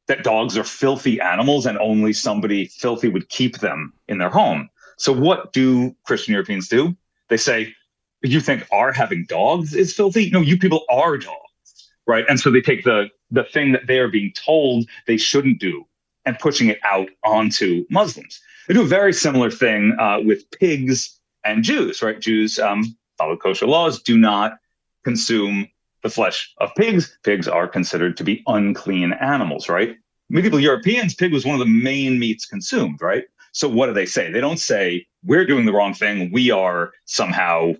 that 0.08 0.24
dogs 0.24 0.58
are 0.58 0.64
filthy 0.64 1.20
animals 1.22 1.66
and 1.66 1.78
only 1.80 2.14
somebody 2.14 2.66
filthy 2.66 3.10
would 3.10 3.30
keep 3.30 3.60
them 3.60 3.94
in 4.08 4.18
their 4.18 4.30
home. 4.30 4.70
So 4.98 5.14
what 5.14 5.54
do 5.54 5.96
Christian 6.04 6.34
Europeans 6.34 6.68
do? 6.68 6.96
They 7.30 7.38
say, 7.38 7.74
"You 8.22 8.42
think 8.42 8.68
our 8.72 8.92
having 8.92 9.26
dogs 9.26 9.74
is 9.74 9.94
filthy? 9.94 10.30
No, 10.32 10.42
you 10.42 10.58
people 10.58 10.84
are 10.90 11.18
dogs, 11.18 11.90
right?" 12.08 12.26
And 12.28 12.40
so 12.40 12.52
they 12.52 12.62
take 12.62 12.84
the 12.84 13.10
the 13.32 13.44
thing 13.44 13.72
that 13.74 13.88
they 13.88 14.00
are 14.00 14.08
being 14.08 14.34
told 14.34 14.88
they 15.08 15.18
shouldn't 15.18 15.60
do 15.60 15.86
and 16.26 16.38
pushing 16.40 16.68
it 16.68 16.80
out 16.84 17.10
onto 17.24 17.86
Muslims. 17.90 18.42
They 18.68 18.74
do 18.74 18.82
a 18.82 18.86
very 18.86 19.14
similar 19.14 19.50
thing 19.50 19.96
uh, 20.00 20.20
with 20.24 20.50
pigs 20.52 21.20
and 21.44 21.64
Jews, 21.64 22.02
right? 22.02 22.20
Jews 22.20 22.60
um, 22.60 22.96
follow 23.18 23.38
kosher 23.38 23.68
laws, 23.68 24.02
do 24.02 24.18
not 24.18 24.58
consume 25.04 25.68
the 26.04 26.10
flesh 26.10 26.54
of 26.60 26.74
pigs. 26.76 27.18
Pigs 27.24 27.48
are 27.48 27.68
considered 27.68 28.18
to 28.18 28.24
be 28.24 28.44
unclean 28.48 29.14
animals, 29.14 29.70
right? 29.70 29.98
Medieval 30.30 30.60
Europeans, 30.60 31.16
pig 31.16 31.34
was 31.34 31.46
one 31.46 31.56
of 31.56 31.60
the 31.60 31.74
main 31.74 32.20
meats 32.20 32.46
consumed, 32.46 33.02
right? 33.02 33.24
So 33.52 33.68
what 33.68 33.88
do 33.88 33.94
they 33.94 34.06
say? 34.06 34.32
They 34.32 34.42
don't 34.42 34.60
say 34.60 35.08
we're 35.24 35.46
doing 35.46 35.66
the 35.66 35.74
wrong 35.74 35.94
thing. 35.94 36.32
We 36.32 36.52
are 36.52 36.92
somehow, 37.06 37.74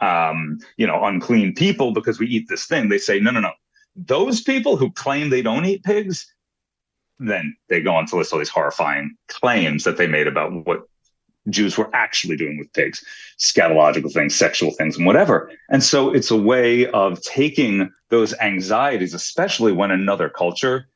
um, 0.00 0.58
you 0.76 0.86
know, 0.86 1.04
unclean 1.04 1.54
people 1.54 1.92
because 1.92 2.18
we 2.18 2.26
eat 2.26 2.48
this 2.48 2.66
thing. 2.66 2.88
They 2.88 2.98
say 2.98 3.20
no, 3.20 3.30
no, 3.30 3.40
no. 3.40 3.52
Those 3.94 4.42
people 4.42 4.76
who 4.76 4.90
claim 4.92 5.30
they 5.30 5.42
don't 5.42 5.64
eat 5.64 5.84
pigs, 5.84 6.26
then 7.18 7.56
they 7.68 7.80
go 7.80 7.94
on 7.94 8.06
to 8.06 8.16
list 8.16 8.32
all 8.32 8.38
these 8.38 8.48
horrifying 8.48 9.16
claims 9.28 9.84
that 9.84 9.96
they 9.96 10.06
made 10.06 10.26
about 10.26 10.66
what 10.66 10.88
Jews 11.48 11.76
were 11.76 11.90
actually 11.92 12.36
doing 12.36 12.58
with 12.58 12.72
pigs, 12.72 13.04
scatological 13.38 14.12
things, 14.12 14.34
sexual 14.34 14.70
things, 14.70 14.96
and 14.96 15.06
whatever. 15.06 15.50
And 15.68 15.82
so 15.82 16.12
it's 16.12 16.30
a 16.30 16.36
way 16.36 16.86
of 16.88 17.20
taking 17.22 17.92
those 18.10 18.34
anxieties, 18.40 19.14
especially 19.14 19.72
when 19.72 19.90
another 19.90 20.28
culture 20.28 20.88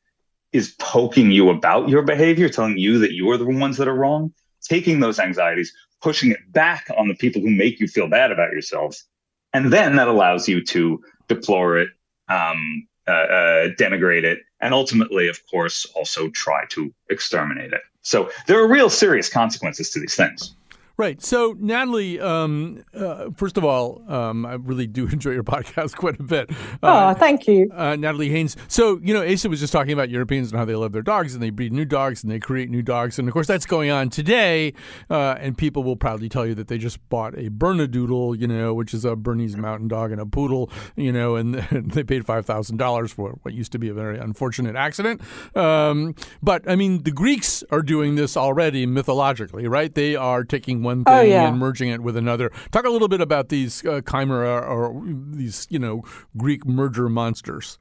is 0.52 0.74
poking 0.78 1.30
you 1.30 1.50
about 1.50 1.88
your 1.88 2.02
behavior, 2.02 2.48
telling 2.48 2.78
you 2.78 2.98
that 3.00 3.12
you 3.12 3.30
are 3.30 3.36
the 3.36 3.44
ones 3.44 3.76
that 3.76 3.88
are 3.88 3.94
wrong, 3.94 4.32
taking 4.62 5.00
those 5.00 5.18
anxieties, 5.18 5.72
pushing 6.00 6.30
it 6.30 6.52
back 6.52 6.86
on 6.96 7.08
the 7.08 7.14
people 7.14 7.42
who 7.42 7.50
make 7.50 7.80
you 7.80 7.88
feel 7.88 8.08
bad 8.08 8.30
about 8.30 8.52
yourselves. 8.52 9.04
And 9.52 9.72
then 9.72 9.96
that 9.96 10.08
allows 10.08 10.48
you 10.48 10.64
to 10.66 11.02
deplore 11.28 11.78
it, 11.78 11.88
um, 12.28 12.86
uh, 13.08 13.10
uh, 13.10 13.68
denigrate 13.78 14.24
it, 14.24 14.40
and 14.60 14.74
ultimately, 14.74 15.28
of 15.28 15.40
course, 15.46 15.86
also 15.94 16.28
try 16.30 16.64
to 16.70 16.92
exterminate 17.10 17.72
it. 17.72 17.82
So 18.02 18.30
there 18.46 18.58
are 18.58 18.68
real 18.68 18.90
serious 18.90 19.28
consequences 19.28 19.90
to 19.90 20.00
these 20.00 20.14
things. 20.16 20.55
Right. 20.98 21.22
So, 21.22 21.54
Natalie, 21.58 22.18
um, 22.18 22.82
uh, 22.94 23.26
first 23.36 23.58
of 23.58 23.66
all, 23.66 24.02
um, 24.08 24.46
I 24.46 24.54
really 24.54 24.86
do 24.86 25.06
enjoy 25.12 25.32
your 25.32 25.44
podcast 25.44 25.94
quite 25.94 26.18
a 26.18 26.22
bit. 26.22 26.50
Uh, 26.82 27.12
oh, 27.14 27.18
thank 27.18 27.46
you. 27.46 27.70
Uh, 27.74 27.96
Natalie 27.96 28.30
Haynes. 28.30 28.56
So, 28.66 28.98
you 29.02 29.12
know, 29.12 29.22
Asa 29.22 29.50
was 29.50 29.60
just 29.60 29.74
talking 29.74 29.92
about 29.92 30.08
Europeans 30.08 30.50
and 30.50 30.58
how 30.58 30.64
they 30.64 30.74
love 30.74 30.92
their 30.92 31.02
dogs 31.02 31.34
and 31.34 31.42
they 31.42 31.50
breed 31.50 31.74
new 31.74 31.84
dogs 31.84 32.22
and 32.22 32.32
they 32.32 32.38
create 32.38 32.70
new 32.70 32.80
dogs. 32.80 33.18
And 33.18 33.28
of 33.28 33.34
course, 33.34 33.46
that's 33.46 33.66
going 33.66 33.90
on 33.90 34.08
today. 34.08 34.72
Uh, 35.10 35.36
and 35.38 35.58
people 35.58 35.84
will 35.84 35.96
proudly 35.96 36.30
tell 36.30 36.46
you 36.46 36.54
that 36.54 36.68
they 36.68 36.78
just 36.78 37.06
bought 37.10 37.34
a 37.34 37.50
Bernedoodle, 37.50 38.40
you 38.40 38.46
know, 38.46 38.72
which 38.72 38.94
is 38.94 39.04
a 39.04 39.16
Bernese 39.16 39.58
mountain 39.58 39.88
dog 39.88 40.12
and 40.12 40.20
a 40.20 40.26
poodle, 40.26 40.70
you 40.96 41.12
know, 41.12 41.36
and, 41.36 41.56
and 41.56 41.90
they 41.92 42.04
paid 42.04 42.24
$5,000 42.24 43.10
for 43.10 43.38
what 43.42 43.52
used 43.52 43.72
to 43.72 43.78
be 43.78 43.90
a 43.90 43.94
very 43.94 44.18
unfortunate 44.18 44.76
accident. 44.76 45.20
Um, 45.54 46.14
but, 46.42 46.66
I 46.66 46.74
mean, 46.74 47.02
the 47.02 47.10
Greeks 47.10 47.62
are 47.70 47.82
doing 47.82 48.14
this 48.14 48.34
already 48.34 48.86
mythologically, 48.86 49.68
right? 49.68 49.94
They 49.94 50.16
are 50.16 50.42
taking 50.42 50.85
one 50.86 51.02
oh, 51.06 51.10
thing 51.10 51.32
oh, 51.32 51.34
yeah. 51.34 51.48
and 51.48 51.58
merging 51.58 51.90
it 51.90 52.00
with 52.00 52.16
another. 52.16 52.50
Talk 52.70 52.86
a 52.86 52.90
little 52.90 53.08
bit 53.08 53.20
about 53.20 53.50
these 53.50 53.84
uh, 53.84 54.00
chimera 54.10 54.58
or 54.60 55.02
these, 55.30 55.66
you 55.68 55.78
know, 55.78 56.02
Greek 56.36 56.64
merger 56.64 57.08
monsters. 57.08 57.78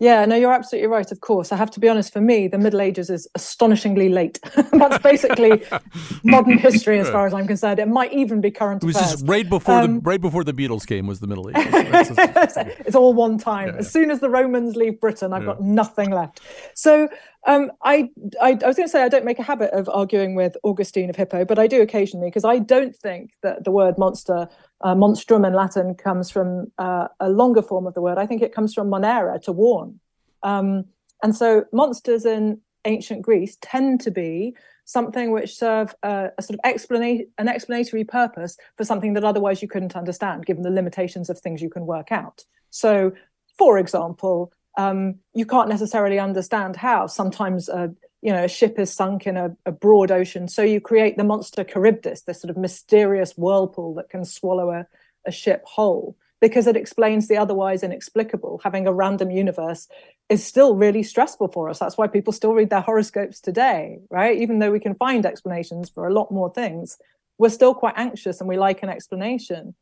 Yeah, 0.00 0.24
no, 0.26 0.36
you're 0.36 0.52
absolutely 0.52 0.86
right. 0.86 1.10
Of 1.10 1.20
course, 1.22 1.50
I 1.50 1.56
have 1.56 1.72
to 1.72 1.80
be 1.80 1.88
honest. 1.88 2.12
For 2.12 2.20
me, 2.20 2.46
the 2.46 2.58
Middle 2.58 2.80
Ages 2.80 3.10
is 3.10 3.26
astonishingly 3.34 4.08
late. 4.08 4.38
That's 4.72 4.98
basically 4.98 5.64
modern 6.22 6.56
history, 6.56 7.00
as 7.00 7.10
far 7.10 7.26
as 7.26 7.34
I'm 7.34 7.48
concerned. 7.48 7.80
It 7.80 7.88
might 7.88 8.12
even 8.12 8.40
be 8.40 8.52
current 8.52 8.84
it 8.84 8.86
was 8.86 8.94
affairs. 8.94 9.12
just 9.12 9.26
right 9.26 9.48
before 9.48 9.74
um, 9.74 9.94
the 9.94 10.00
right 10.02 10.20
before 10.20 10.44
the 10.44 10.52
Beatles 10.52 10.86
came 10.86 11.08
was 11.08 11.18
the 11.18 11.26
Middle 11.26 11.50
Ages. 11.56 12.12
it's 12.16 12.94
all 12.94 13.12
one 13.12 13.38
time. 13.38 13.70
Yeah, 13.70 13.80
as 13.80 13.92
soon 13.92 14.12
as 14.12 14.20
the 14.20 14.30
Romans 14.30 14.76
leave 14.76 15.00
Britain, 15.00 15.32
I've 15.32 15.42
yeah. 15.42 15.54
got 15.54 15.62
nothing 15.62 16.10
left. 16.10 16.40
So 16.74 17.08
um, 17.46 17.70
I, 17.82 18.10
I, 18.42 18.58
I 18.62 18.66
was 18.66 18.76
going 18.76 18.86
to 18.86 18.88
say 18.88 19.02
I 19.02 19.08
don't 19.08 19.24
make 19.24 19.38
a 19.38 19.44
habit 19.44 19.70
of 19.72 19.88
arguing 19.88 20.34
with 20.34 20.56
Augustine 20.64 21.08
of 21.08 21.16
Hippo, 21.16 21.44
but 21.44 21.58
I 21.58 21.66
do 21.66 21.80
occasionally 21.80 22.28
because 22.28 22.44
I 22.44 22.58
don't 22.58 22.94
think 22.94 23.32
that 23.42 23.64
the 23.64 23.70
word 23.70 23.96
monster, 23.96 24.48
uh, 24.82 24.94
monstrum 24.94 25.44
in 25.44 25.54
Latin, 25.54 25.94
comes 25.94 26.30
from 26.30 26.70
uh, 26.78 27.08
a 27.20 27.30
longer 27.30 27.62
form 27.62 27.86
of 27.86 27.94
the 27.94 28.00
word. 28.00 28.18
I 28.18 28.26
think 28.26 28.42
it 28.42 28.54
comes 28.54 28.74
from 28.74 28.88
monere, 28.88 29.40
to 29.42 29.52
warn. 29.52 30.00
Um, 30.42 30.86
and 31.22 31.34
so 31.34 31.64
monsters 31.72 32.24
in 32.24 32.60
ancient 32.84 33.22
Greece 33.22 33.56
tend 33.60 34.00
to 34.02 34.10
be 34.10 34.54
something 34.84 35.30
which 35.32 35.54
serve 35.54 35.94
a, 36.02 36.30
a 36.38 36.42
sort 36.42 36.58
of 36.58 36.60
explanation, 36.64 37.26
an 37.38 37.48
explanatory 37.48 38.04
purpose 38.04 38.56
for 38.76 38.84
something 38.84 39.12
that 39.14 39.24
otherwise 39.24 39.60
you 39.60 39.68
couldn't 39.68 39.96
understand, 39.96 40.46
given 40.46 40.62
the 40.62 40.70
limitations 40.70 41.28
of 41.28 41.38
things 41.38 41.60
you 41.60 41.70
can 41.70 41.86
work 41.86 42.10
out. 42.10 42.44
So, 42.70 43.12
for 43.58 43.78
example, 43.78 44.52
um, 44.76 45.16
you 45.34 45.46
can't 45.46 45.68
necessarily 45.68 46.18
understand 46.18 46.76
how. 46.76 47.06
Sometimes 47.06 47.68
a 47.68 47.92
you 48.20 48.32
know 48.32 48.44
a 48.44 48.48
ship 48.48 48.78
is 48.78 48.92
sunk 48.92 49.26
in 49.26 49.36
a, 49.36 49.56
a, 49.64 49.72
broad 49.72 50.10
ocean, 50.10 50.48
so 50.48 50.62
you 50.62 50.80
create 50.80 51.16
the 51.16 51.24
monster 51.24 51.64
Charybdis, 51.64 52.22
this 52.22 52.40
sort 52.40 52.50
of 52.50 52.56
mysterious 52.56 53.32
whirlpool 53.36 53.94
that 53.94 54.10
can 54.10 54.24
swallow 54.24 54.70
a, 54.70 54.86
a 55.26 55.30
ship 55.30 55.62
whole, 55.64 56.16
because 56.40 56.66
it 56.66 56.76
explains 56.76 57.28
the 57.28 57.36
otherwise 57.36 57.82
inexplicable. 57.82 58.60
Having 58.64 58.86
a 58.86 58.92
random 58.92 59.30
universe 59.30 59.88
is 60.28 60.44
still 60.44 60.74
really 60.74 61.02
stressful 61.02 61.48
for 61.48 61.68
us. 61.68 61.78
That's 61.78 61.96
why 61.96 62.06
people 62.06 62.32
still 62.32 62.54
read 62.54 62.70
their 62.70 62.80
horoscopes 62.80 63.40
today, 63.40 63.98
right? 64.10 64.38
Even 64.38 64.58
though 64.58 64.70
we 64.70 64.80
can 64.80 64.94
find 64.94 65.24
explanations 65.24 65.88
for 65.88 66.06
a 66.06 66.12
lot 66.12 66.30
more 66.30 66.52
things, 66.52 66.98
we're 67.38 67.48
still 67.48 67.74
quite 67.74 67.94
anxious 67.96 68.40
and 68.40 68.48
we 68.48 68.56
like 68.56 68.82
an 68.82 68.88
explanation. 68.88 69.74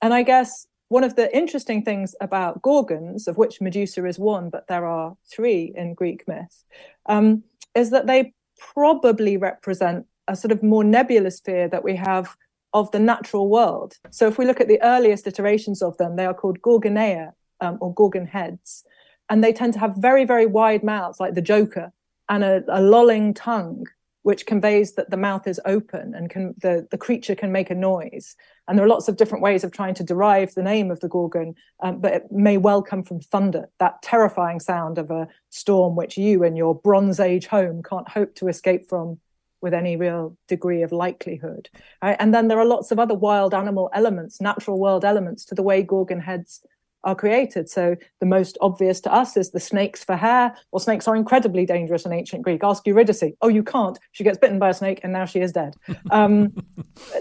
And 0.00 0.14
I 0.14 0.22
guess 0.22 0.66
one 0.88 1.04
of 1.04 1.16
the 1.16 1.34
interesting 1.36 1.82
things 1.82 2.14
about 2.20 2.62
gorgons, 2.62 3.28
of 3.28 3.36
which 3.36 3.60
Medusa 3.60 4.06
is 4.06 4.18
one, 4.18 4.50
but 4.50 4.66
there 4.68 4.86
are 4.86 5.16
three 5.30 5.72
in 5.76 5.94
Greek 5.94 6.26
myth, 6.26 6.64
um, 7.06 7.42
is 7.74 7.90
that 7.90 8.06
they 8.06 8.32
probably 8.58 9.36
represent 9.36 10.06
a 10.26 10.36
sort 10.36 10.52
of 10.52 10.62
more 10.62 10.84
nebulous 10.84 11.40
fear 11.40 11.68
that 11.68 11.84
we 11.84 11.94
have 11.96 12.36
of 12.72 12.90
the 12.90 12.98
natural 12.98 13.48
world. 13.48 13.94
So 14.10 14.26
if 14.26 14.38
we 14.38 14.44
look 14.44 14.60
at 14.60 14.68
the 14.68 14.80
earliest 14.82 15.26
iterations 15.26 15.82
of 15.82 15.96
them, 15.96 16.16
they 16.16 16.26
are 16.26 16.34
called 16.34 16.60
gorgoneia 16.60 17.32
um, 17.60 17.78
or 17.80 17.94
gorgon 17.94 18.26
heads. 18.26 18.84
And 19.30 19.44
they 19.44 19.52
tend 19.52 19.74
to 19.74 19.78
have 19.80 19.94
very, 19.96 20.24
very 20.24 20.46
wide 20.46 20.82
mouths, 20.82 21.20
like 21.20 21.34
the 21.34 21.42
Joker, 21.42 21.92
and 22.28 22.44
a, 22.44 22.62
a 22.68 22.80
lolling 22.80 23.34
tongue 23.34 23.86
which 24.22 24.46
conveys 24.46 24.94
that 24.94 25.10
the 25.10 25.16
mouth 25.16 25.46
is 25.46 25.60
open 25.64 26.14
and 26.14 26.28
can 26.28 26.54
the, 26.60 26.86
the 26.90 26.98
creature 26.98 27.34
can 27.34 27.52
make 27.52 27.70
a 27.70 27.74
noise. 27.74 28.36
And 28.68 28.78
there 28.78 28.84
are 28.84 28.88
lots 28.88 29.08
of 29.08 29.16
different 29.16 29.42
ways 29.42 29.64
of 29.64 29.72
trying 29.72 29.94
to 29.94 30.04
derive 30.04 30.54
the 30.54 30.62
name 30.62 30.90
of 30.90 31.00
the 31.00 31.08
gorgon, 31.08 31.54
um, 31.82 32.00
but 32.00 32.12
it 32.12 32.30
may 32.30 32.58
well 32.58 32.82
come 32.82 33.02
from 33.02 33.20
thunder, 33.20 33.68
that 33.78 34.02
terrifying 34.02 34.60
sound 34.60 34.98
of 34.98 35.10
a 35.10 35.26
storm 35.48 35.96
which 35.96 36.18
you 36.18 36.44
in 36.44 36.54
your 36.54 36.74
Bronze 36.74 37.18
Age 37.18 37.46
home 37.46 37.82
can't 37.82 38.08
hope 38.08 38.34
to 38.36 38.48
escape 38.48 38.88
from 38.88 39.18
with 39.60 39.74
any 39.74 39.96
real 39.96 40.36
degree 40.46 40.82
of 40.82 40.92
likelihood. 40.92 41.68
Right? 42.02 42.16
And 42.20 42.32
then 42.32 42.48
there 42.48 42.60
are 42.60 42.64
lots 42.64 42.92
of 42.92 42.98
other 42.98 43.14
wild 43.14 43.54
animal 43.54 43.90
elements, 43.92 44.40
natural 44.40 44.78
world 44.78 45.04
elements 45.04 45.44
to 45.46 45.54
the 45.54 45.62
way 45.62 45.82
gorgon 45.82 46.20
heads 46.20 46.64
are 47.08 47.14
created. 47.14 47.70
So 47.70 47.96
the 48.20 48.26
most 48.26 48.58
obvious 48.60 49.00
to 49.00 49.12
us 49.12 49.36
is 49.36 49.50
the 49.50 49.60
snakes 49.60 50.04
for 50.04 50.14
hair. 50.14 50.54
Well, 50.70 50.80
snakes 50.80 51.08
are 51.08 51.16
incredibly 51.16 51.64
dangerous 51.64 52.04
in 52.04 52.12
ancient 52.12 52.42
Greek. 52.42 52.62
Ask 52.62 52.86
Eurydice. 52.86 53.32
Oh, 53.40 53.48
you 53.48 53.62
can't. 53.62 53.98
She 54.12 54.24
gets 54.24 54.36
bitten 54.36 54.58
by 54.58 54.68
a 54.68 54.74
snake 54.74 55.00
and 55.02 55.12
now 55.12 55.24
she 55.24 55.40
is 55.40 55.52
dead. 55.52 55.74
Um, 56.10 56.54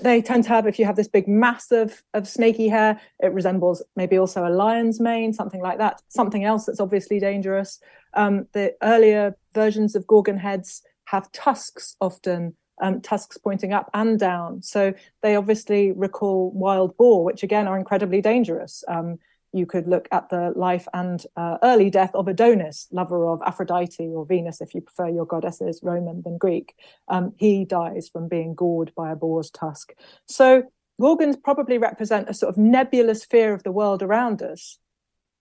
they 0.02 0.22
tend 0.22 0.44
to 0.46 0.50
have, 0.50 0.66
if 0.66 0.80
you 0.80 0.86
have 0.86 0.96
this 0.96 1.08
big 1.08 1.28
mass 1.28 1.72
of, 1.72 2.02
of 2.14 2.28
snaky 2.28 2.68
hair, 2.70 3.00
it 3.20 3.34
resembles 3.34 3.84
maybe 3.96 4.18
also 4.18 4.48
a 4.48 4.50
lion's 4.50 5.00
mane, 5.00 5.34
something 5.34 5.62
like 5.62 5.78
that. 5.80 6.02
Something 6.08 6.46
else 6.46 6.66
that's 6.66 6.80
obviously 6.80 7.20
dangerous. 7.20 7.80
Um, 8.14 8.48
the 8.54 8.76
earlier 8.82 9.36
versions 9.54 9.96
of 9.96 10.08
Gorgon 10.08 10.38
heads 10.38 10.84
have 11.06 11.32
tusks 11.32 11.96
often 12.00 12.56
um, 12.82 13.02
tusks 13.02 13.38
pointing 13.38 13.74
up 13.74 13.90
and 13.94 14.20
down. 14.20 14.62
So 14.62 14.94
they 15.22 15.36
obviously 15.36 15.92
recall 15.92 16.52
wild 16.52 16.96
boar, 16.98 17.24
which 17.24 17.44
again 17.44 17.68
are 17.68 17.78
incredibly 17.78 18.22
dangerous. 18.22 18.84
Um, 18.88 19.20
you 19.54 19.66
could 19.66 19.88
look 19.88 20.08
at 20.12 20.30
the 20.30 20.52
life 20.56 20.88
and 20.94 21.24
uh, 21.36 21.58
early 21.64 21.90
death 21.90 22.12
of 22.14 22.28
Adonis, 22.28 22.88
lover 22.92 23.28
of 23.28 23.42
Aphrodite 23.46 24.08
or 24.08 24.26
Venus, 24.26 24.62
if 24.62 24.74
you 24.74 24.82
prefer 24.82 25.10
your 25.10 25.26
goddesses 25.26 25.80
Roman 25.84 26.22
than 26.24 26.38
Greek. 26.38 26.76
Um, 27.08 27.34
he 27.38 27.66
dies 27.66 28.10
from 28.10 28.28
being 28.28 28.56
gored 28.56 28.92
by 28.96 29.12
a 29.12 29.16
boar's 29.16 29.50
tusk. 29.50 29.94
So 30.26 30.64
Gorgons 31.00 31.38
probably 31.38 31.78
represent 31.78 32.30
a 32.30 32.34
sort 32.34 32.50
of 32.50 32.58
nebulous 32.58 33.24
fear 33.24 33.54
of 33.54 33.64
the 33.64 33.72
world 33.72 34.02
around 34.02 34.42
us. 34.42 34.80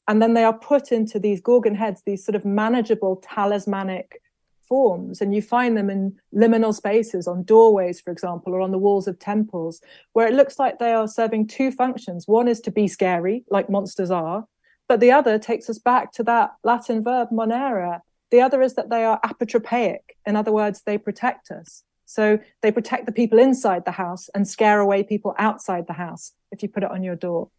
And 0.09 0.23
then 0.23 0.35
they 0.35 0.45
are 0.45 0.57
put 0.57 0.93
into 0.93 1.19
these 1.19 1.41
Gorgon 1.41 1.75
heads, 1.75 2.03
these 2.07 2.25
sort 2.25 2.37
of 2.37 2.45
manageable 2.45 3.17
talismanic 3.17 4.21
forms 4.68 5.20
and 5.20 5.35
you 5.35 5.42
find 5.42 5.76
them 5.76 5.90
in 5.90 6.16
liminal 6.35 6.75
spaces 6.75 7.26
on 7.26 7.42
doorways 7.42 8.00
for 8.00 8.11
example 8.11 8.54
or 8.54 8.61
on 8.61 8.70
the 8.70 8.78
walls 8.78 9.06
of 9.06 9.18
temples 9.18 9.80
where 10.12 10.26
it 10.26 10.35
looks 10.35 10.58
like 10.58 10.78
they 10.78 10.92
are 10.92 11.08
serving 11.08 11.46
two 11.46 11.70
functions. 11.70 12.26
One 12.26 12.49
is 12.49 12.61
to 12.62 12.70
be 12.70 12.88
scary 12.88 13.44
like 13.50 13.70
monsters 13.70 14.11
are 14.11 14.46
but 14.88 15.00
the 15.00 15.12
other 15.12 15.38
takes 15.38 15.68
us 15.68 15.78
back 15.78 16.12
to 16.12 16.23
that 16.25 16.54
latin 16.62 17.02
verb 17.02 17.28
monere. 17.32 18.00
The 18.30 18.40
other 18.40 18.62
is 18.62 18.75
that 18.75 18.90
they 18.90 19.04
are 19.04 19.20
apotropaic. 19.20 20.00
In 20.26 20.37
other 20.37 20.52
words 20.52 20.82
they 20.85 20.99
protect 20.99 21.50
us. 21.50 21.82
So 22.04 22.38
they 22.62 22.70
protect 22.70 23.06
the 23.06 23.12
people 23.12 23.38
inside 23.38 23.85
the 23.85 23.90
house 23.92 24.28
and 24.35 24.46
scare 24.46 24.80
away 24.80 25.02
people 25.02 25.35
outside 25.38 25.87
the 25.87 25.92
house 25.92 26.32
if 26.52 26.62
you 26.62 26.68
put 26.68 26.85
it 26.85 26.90
on 26.90 27.02
your 27.02 27.16
door 27.16 27.50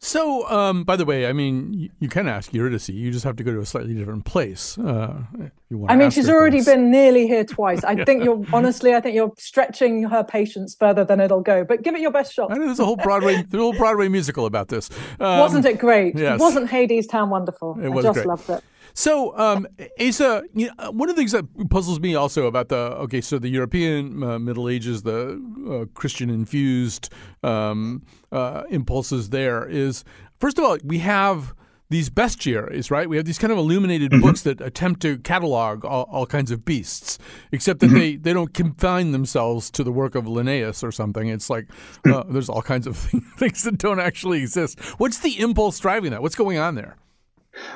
so, 0.00 0.48
um, 0.48 0.84
by 0.84 0.96
the 0.96 1.04
way, 1.04 1.26
I 1.26 1.32
mean, 1.32 1.72
you, 1.72 1.90
you, 1.98 2.08
can 2.08 2.28
ask 2.28 2.52
Eurydice. 2.54 2.88
You 2.88 3.10
just 3.10 3.24
have 3.24 3.34
to 3.36 3.44
go 3.44 3.52
to 3.52 3.60
a 3.60 3.66
slightly 3.66 3.94
different 3.94 4.24
place. 4.24 4.78
Uh, 4.78 5.24
you 5.68 5.78
want 5.78 5.90
I 5.90 5.96
mean, 5.96 6.10
she's 6.10 6.28
already 6.28 6.58
things. 6.58 6.66
been 6.66 6.90
nearly 6.90 7.26
here 7.26 7.44
twice. 7.44 7.82
I 7.82 7.92
yeah. 7.98 8.04
think 8.04 8.22
you're 8.22 8.44
honestly, 8.52 8.94
I 8.94 9.00
think 9.00 9.16
you're 9.16 9.32
stretching 9.38 10.04
her 10.04 10.22
patience 10.22 10.76
further 10.78 11.04
than 11.04 11.18
it'll 11.18 11.40
go. 11.40 11.64
But 11.64 11.82
give 11.82 11.96
it 11.96 12.00
your 12.00 12.12
best 12.12 12.32
shot. 12.32 12.52
I 12.52 12.54
know 12.54 12.66
there's 12.66 12.78
a 12.78 12.84
whole 12.84 12.96
Broadway, 12.96 13.42
there's 13.48 13.60
a 13.60 13.64
whole 13.64 13.72
Broadway 13.72 14.08
musical 14.08 14.46
about 14.46 14.68
this. 14.68 14.88
Um, 15.18 15.40
Wasn't 15.40 15.66
it 15.66 15.78
great? 15.78 16.16
Yes. 16.16 16.38
Wasn't 16.38 16.70
Hadestown 16.70 17.28
wonderful? 17.28 17.78
It 17.82 17.88
was 17.88 18.04
I 18.04 18.08
just 18.08 18.14
great. 18.14 18.26
loved 18.26 18.50
it. 18.50 18.64
So, 18.94 19.36
um, 19.38 19.66
Asa, 20.00 20.42
you 20.54 20.70
know, 20.78 20.90
one 20.90 21.08
of 21.08 21.16
the 21.16 21.20
things 21.20 21.32
that 21.32 21.44
puzzles 21.70 22.00
me 22.00 22.14
also 22.14 22.46
about 22.46 22.68
the 22.68 22.76
okay, 22.76 23.20
so 23.20 23.38
the 23.38 23.48
European 23.48 24.22
uh, 24.22 24.38
Middle 24.38 24.68
Ages, 24.68 25.02
the 25.02 25.40
uh, 25.70 25.84
Christian 25.94 26.30
infused 26.30 27.10
um, 27.42 28.02
uh, 28.32 28.64
impulses 28.70 29.30
there 29.30 29.68
is 29.68 30.04
first 30.40 30.58
of 30.58 30.64
all 30.64 30.78
we 30.84 30.98
have 30.98 31.54
these 31.90 32.10
bestiaries, 32.10 32.90
right? 32.90 33.08
We 33.08 33.16
have 33.16 33.24
these 33.24 33.38
kind 33.38 33.52
of 33.52 33.58
illuminated 33.58 34.10
mm-hmm. 34.10 34.20
books 34.20 34.42
that 34.42 34.60
attempt 34.60 35.00
to 35.02 35.18
catalog 35.18 35.84
all, 35.84 36.06
all 36.10 36.26
kinds 36.26 36.50
of 36.50 36.64
beasts, 36.64 37.18
except 37.50 37.80
that 37.80 37.86
mm-hmm. 37.86 37.98
they, 37.98 38.16
they 38.16 38.32
don't 38.34 38.52
confine 38.52 39.12
themselves 39.12 39.70
to 39.70 39.82
the 39.82 39.92
work 39.92 40.14
of 40.14 40.28
Linnaeus 40.28 40.84
or 40.84 40.92
something. 40.92 41.28
It's 41.28 41.48
like 41.48 41.66
uh, 42.06 42.24
there's 42.28 42.50
all 42.50 42.62
kinds 42.62 42.86
of 42.86 42.96
things 43.38 43.62
that 43.62 43.78
don't 43.78 44.00
actually 44.00 44.42
exist. 44.42 44.78
What's 44.98 45.18
the 45.18 45.40
impulse 45.40 45.78
driving 45.78 46.10
that? 46.10 46.20
What's 46.20 46.34
going 46.34 46.58
on 46.58 46.74
there? 46.74 46.96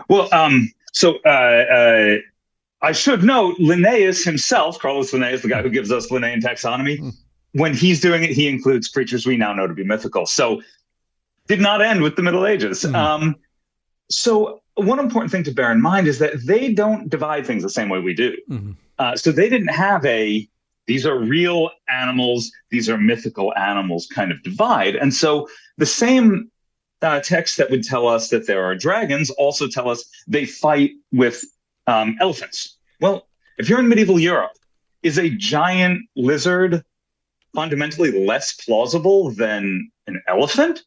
Well, 0.08 0.28
um, 0.32 0.70
so 0.92 1.18
uh, 1.24 1.28
uh, 1.28 2.16
I 2.82 2.92
should 2.92 3.22
note 3.22 3.58
Linnaeus 3.58 4.24
himself, 4.24 4.78
Carolus 4.78 5.12
Linnaeus, 5.12 5.42
the 5.42 5.48
guy 5.48 5.62
who 5.62 5.70
gives 5.70 5.90
us 5.90 6.10
Linnaean 6.10 6.40
taxonomy, 6.40 7.00
mm. 7.00 7.12
when 7.52 7.74
he's 7.74 8.00
doing 8.00 8.22
it, 8.22 8.30
he 8.30 8.48
includes 8.48 8.88
creatures 8.88 9.26
we 9.26 9.36
now 9.36 9.52
know 9.52 9.66
to 9.66 9.74
be 9.74 9.84
mythical. 9.84 10.26
So 10.26 10.62
did 11.48 11.60
not 11.60 11.82
end 11.82 12.02
with 12.02 12.16
the 12.16 12.22
Middle 12.22 12.46
Ages. 12.46 12.82
Mm. 12.82 12.94
Um, 12.94 13.36
so 14.10 14.62
one 14.74 14.98
important 14.98 15.32
thing 15.32 15.44
to 15.44 15.50
bear 15.50 15.72
in 15.72 15.80
mind 15.80 16.06
is 16.06 16.18
that 16.18 16.46
they 16.46 16.72
don't 16.72 17.08
divide 17.08 17.46
things 17.46 17.62
the 17.62 17.70
same 17.70 17.88
way 17.88 18.00
we 18.00 18.14
do. 18.14 18.36
Mm-hmm. 18.48 18.72
Uh, 18.98 19.16
so 19.16 19.32
they 19.32 19.48
didn't 19.48 19.68
have 19.68 20.04
a 20.04 20.48
these 20.86 21.06
are 21.06 21.18
real 21.18 21.70
animals, 21.88 22.50
these 22.70 22.90
are 22.90 22.98
mythical 22.98 23.54
animals 23.56 24.08
kind 24.12 24.32
of 24.32 24.42
divide. 24.42 24.96
And 24.96 25.14
so 25.14 25.48
the 25.78 25.86
same 25.86 26.50
uh, 27.02 27.20
texts 27.20 27.56
that 27.56 27.70
would 27.70 27.84
tell 27.84 28.06
us 28.06 28.28
that 28.30 28.46
there 28.46 28.64
are 28.64 28.74
dragons 28.74 29.30
also 29.30 29.66
tell 29.68 29.88
us 29.88 30.04
they 30.26 30.46
fight 30.46 30.92
with 31.12 31.44
um, 31.86 32.16
elephants. 32.20 32.76
Well, 33.00 33.26
if 33.58 33.68
you're 33.68 33.80
in 33.80 33.88
medieval 33.88 34.18
Europe, 34.18 34.52
is 35.02 35.18
a 35.18 35.28
giant 35.30 36.08
lizard 36.16 36.84
fundamentally 37.54 38.26
less 38.26 38.54
plausible 38.54 39.30
than 39.32 39.90
an 40.06 40.22
elephant? 40.28 40.84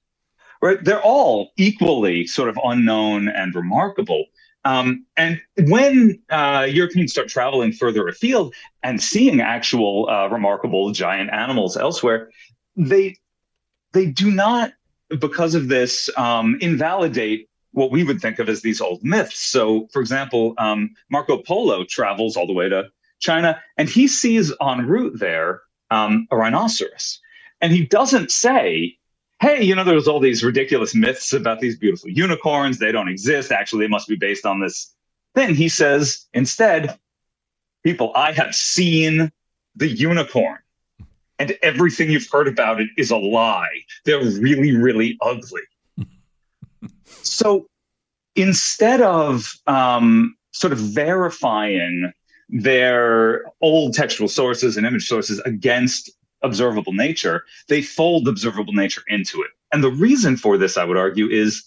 Right? 0.61 0.83
They're 0.83 1.01
all 1.01 1.51
equally 1.57 2.25
sort 2.25 2.49
of 2.49 2.57
unknown 2.63 3.27
and 3.27 3.53
remarkable. 3.53 4.25
Um, 4.63 5.05
and 5.15 5.39
when 5.67 6.19
uh, 6.31 6.65
Europeans 6.67 7.11
start 7.11 7.27
traveling 7.27 7.71
further 7.71 8.07
afield 8.07 8.55
and 8.81 9.01
seeing 9.01 9.41
actual 9.41 10.09
uh, 10.09 10.27
remarkable 10.27 10.91
giant 10.91 11.31
animals 11.31 11.77
elsewhere, 11.77 12.31
they 12.75 13.15
they 13.93 14.07
do 14.07 14.29
not, 14.29 14.73
because 15.19 15.55
of 15.55 15.67
this, 15.67 16.09
um, 16.17 16.57
invalidate 16.61 17.49
what 17.71 17.91
we 17.91 18.03
would 18.03 18.21
think 18.21 18.39
of 18.39 18.47
as 18.47 18.61
these 18.61 18.81
old 18.81 19.03
myths. 19.03 19.41
So, 19.41 19.87
for 19.91 20.01
example, 20.01 20.53
um, 20.57 20.91
Marco 21.09 21.37
Polo 21.37 21.83
travels 21.83 22.37
all 22.37 22.47
the 22.47 22.53
way 22.53 22.69
to 22.69 22.89
China, 23.19 23.61
and 23.77 23.89
he 23.89 24.07
sees 24.07 24.53
en 24.61 24.87
route 24.87 25.19
there 25.19 25.61
um, 25.91 26.27
a 26.31 26.37
rhinoceros, 26.37 27.19
and 27.61 27.71
he 27.71 27.85
doesn't 27.85 28.31
say 28.31 28.97
hey, 29.41 29.61
you 29.63 29.75
know, 29.75 29.83
there's 29.83 30.07
all 30.07 30.19
these 30.19 30.43
ridiculous 30.43 30.95
myths 30.95 31.33
about 31.33 31.59
these 31.59 31.77
beautiful 31.77 32.09
unicorns. 32.09 32.79
They 32.79 32.91
don't 32.91 33.09
exist. 33.09 33.51
Actually, 33.51 33.85
they 33.85 33.89
must 33.89 34.07
be 34.07 34.15
based 34.15 34.45
on 34.45 34.59
this 34.59 34.93
thing. 35.33 35.55
He 35.55 35.69
says, 35.69 36.25
instead, 36.33 36.97
people, 37.83 38.11
I 38.15 38.31
have 38.31 38.55
seen 38.55 39.31
the 39.75 39.87
unicorn. 39.87 40.59
And 41.37 41.57
everything 41.61 42.09
you've 42.09 42.29
heard 42.31 42.47
about 42.47 42.79
it 42.79 42.89
is 42.97 43.11
a 43.11 43.17
lie. 43.17 43.81
They're 44.05 44.23
really, 44.23 44.75
really 44.75 45.17
ugly. 45.21 45.61
so 47.05 47.67
instead 48.35 49.01
of 49.01 49.51
um, 49.67 50.35
sort 50.51 50.73
of 50.73 50.79
verifying 50.79 52.11
their 52.49 53.43
old 53.61 53.93
textual 53.93 54.29
sources 54.29 54.77
and 54.77 54.85
image 54.85 55.07
sources 55.07 55.39
against 55.41 56.11
observable 56.41 56.93
nature, 56.93 57.43
they 57.67 57.81
fold 57.81 58.27
observable 58.27 58.73
nature 58.73 59.01
into 59.07 59.41
it. 59.41 59.51
And 59.73 59.83
the 59.83 59.91
reason 59.91 60.37
for 60.37 60.57
this, 60.57 60.77
I 60.77 60.85
would 60.85 60.97
argue, 60.97 61.27
is 61.27 61.63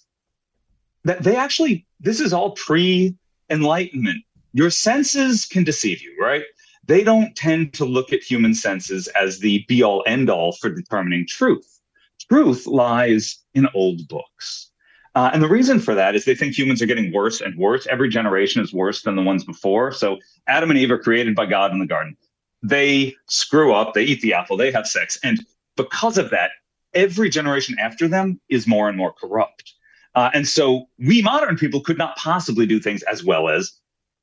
that 1.05 1.23
they 1.23 1.37
actually, 1.37 1.85
this 2.01 2.21
is 2.21 2.33
all 2.33 2.53
pre 2.53 3.15
enlightenment. 3.51 4.25
Your 4.53 4.71
senses 4.71 5.45
can 5.45 5.65
deceive 5.65 6.01
you, 6.01 6.17
right? 6.21 6.45
They 6.89 7.05
don't 7.05 7.37
tend 7.37 7.73
to 7.75 7.85
look 7.85 8.13
at 8.13 8.23
human 8.23 8.55
senses 8.55 9.07
as 9.09 9.39
the 9.39 9.65
be 9.69 9.83
all 9.83 10.03
end 10.07 10.29
all 10.29 10.53
for 10.53 10.71
determining 10.71 11.27
truth. 11.27 11.81
Truth 12.29 12.67
lies 12.67 13.39
in 13.55 13.69
old 13.75 14.09
books. 14.09 14.71
Uh, 15.15 15.31
and 15.33 15.43
the 15.43 15.49
reason 15.49 15.81
for 15.81 15.95
that 15.95 16.15
is 16.15 16.25
they 16.25 16.35
think 16.35 16.57
humans 16.57 16.83
are 16.83 16.87
getting 16.87 17.13
worse 17.13 17.41
and 17.41 17.57
worse. 17.57 17.87
Every 17.87 18.09
generation 18.09 18.63
is 18.63 18.73
worse 18.73 19.03
than 19.03 19.17
the 19.17 19.23
ones 19.23 19.45
before. 19.45 19.93
So 19.93 20.19
Adam 20.49 20.71
and 20.71 20.79
Eve 20.79 20.91
are 20.91 20.99
created 20.99 21.35
by 21.35 21.47
God 21.47 21.73
in 21.73 21.79
the 21.79 21.87
garden 21.87 22.17
they 22.63 23.15
screw 23.27 23.73
up, 23.73 23.95
they 23.95 24.05
eat 24.05 24.21
the 24.21 24.35
apple, 24.35 24.57
they 24.57 24.73
have 24.73 24.87
sex. 24.87 25.19
And 25.23 25.45
because 25.77 26.19
of 26.19 26.31
that, 26.31 26.51
every 26.95 27.31
generation 27.31 27.77
after 27.79 28.09
them 28.09 28.41
is 28.49 28.67
more 28.67 28.89
and 28.89 28.97
more 28.97 29.13
corrupt. 29.13 29.75
Uh, 30.15 30.31
and 30.35 30.49
so 30.49 30.89
we 30.99 31.23
modern 31.23 31.57
people 31.57 31.81
could 31.81 31.99
not 31.99 32.17
possibly 32.17 32.67
do 32.67 32.81
things 32.81 33.03
as 33.05 33.23
well 33.23 33.49
as 33.49 33.73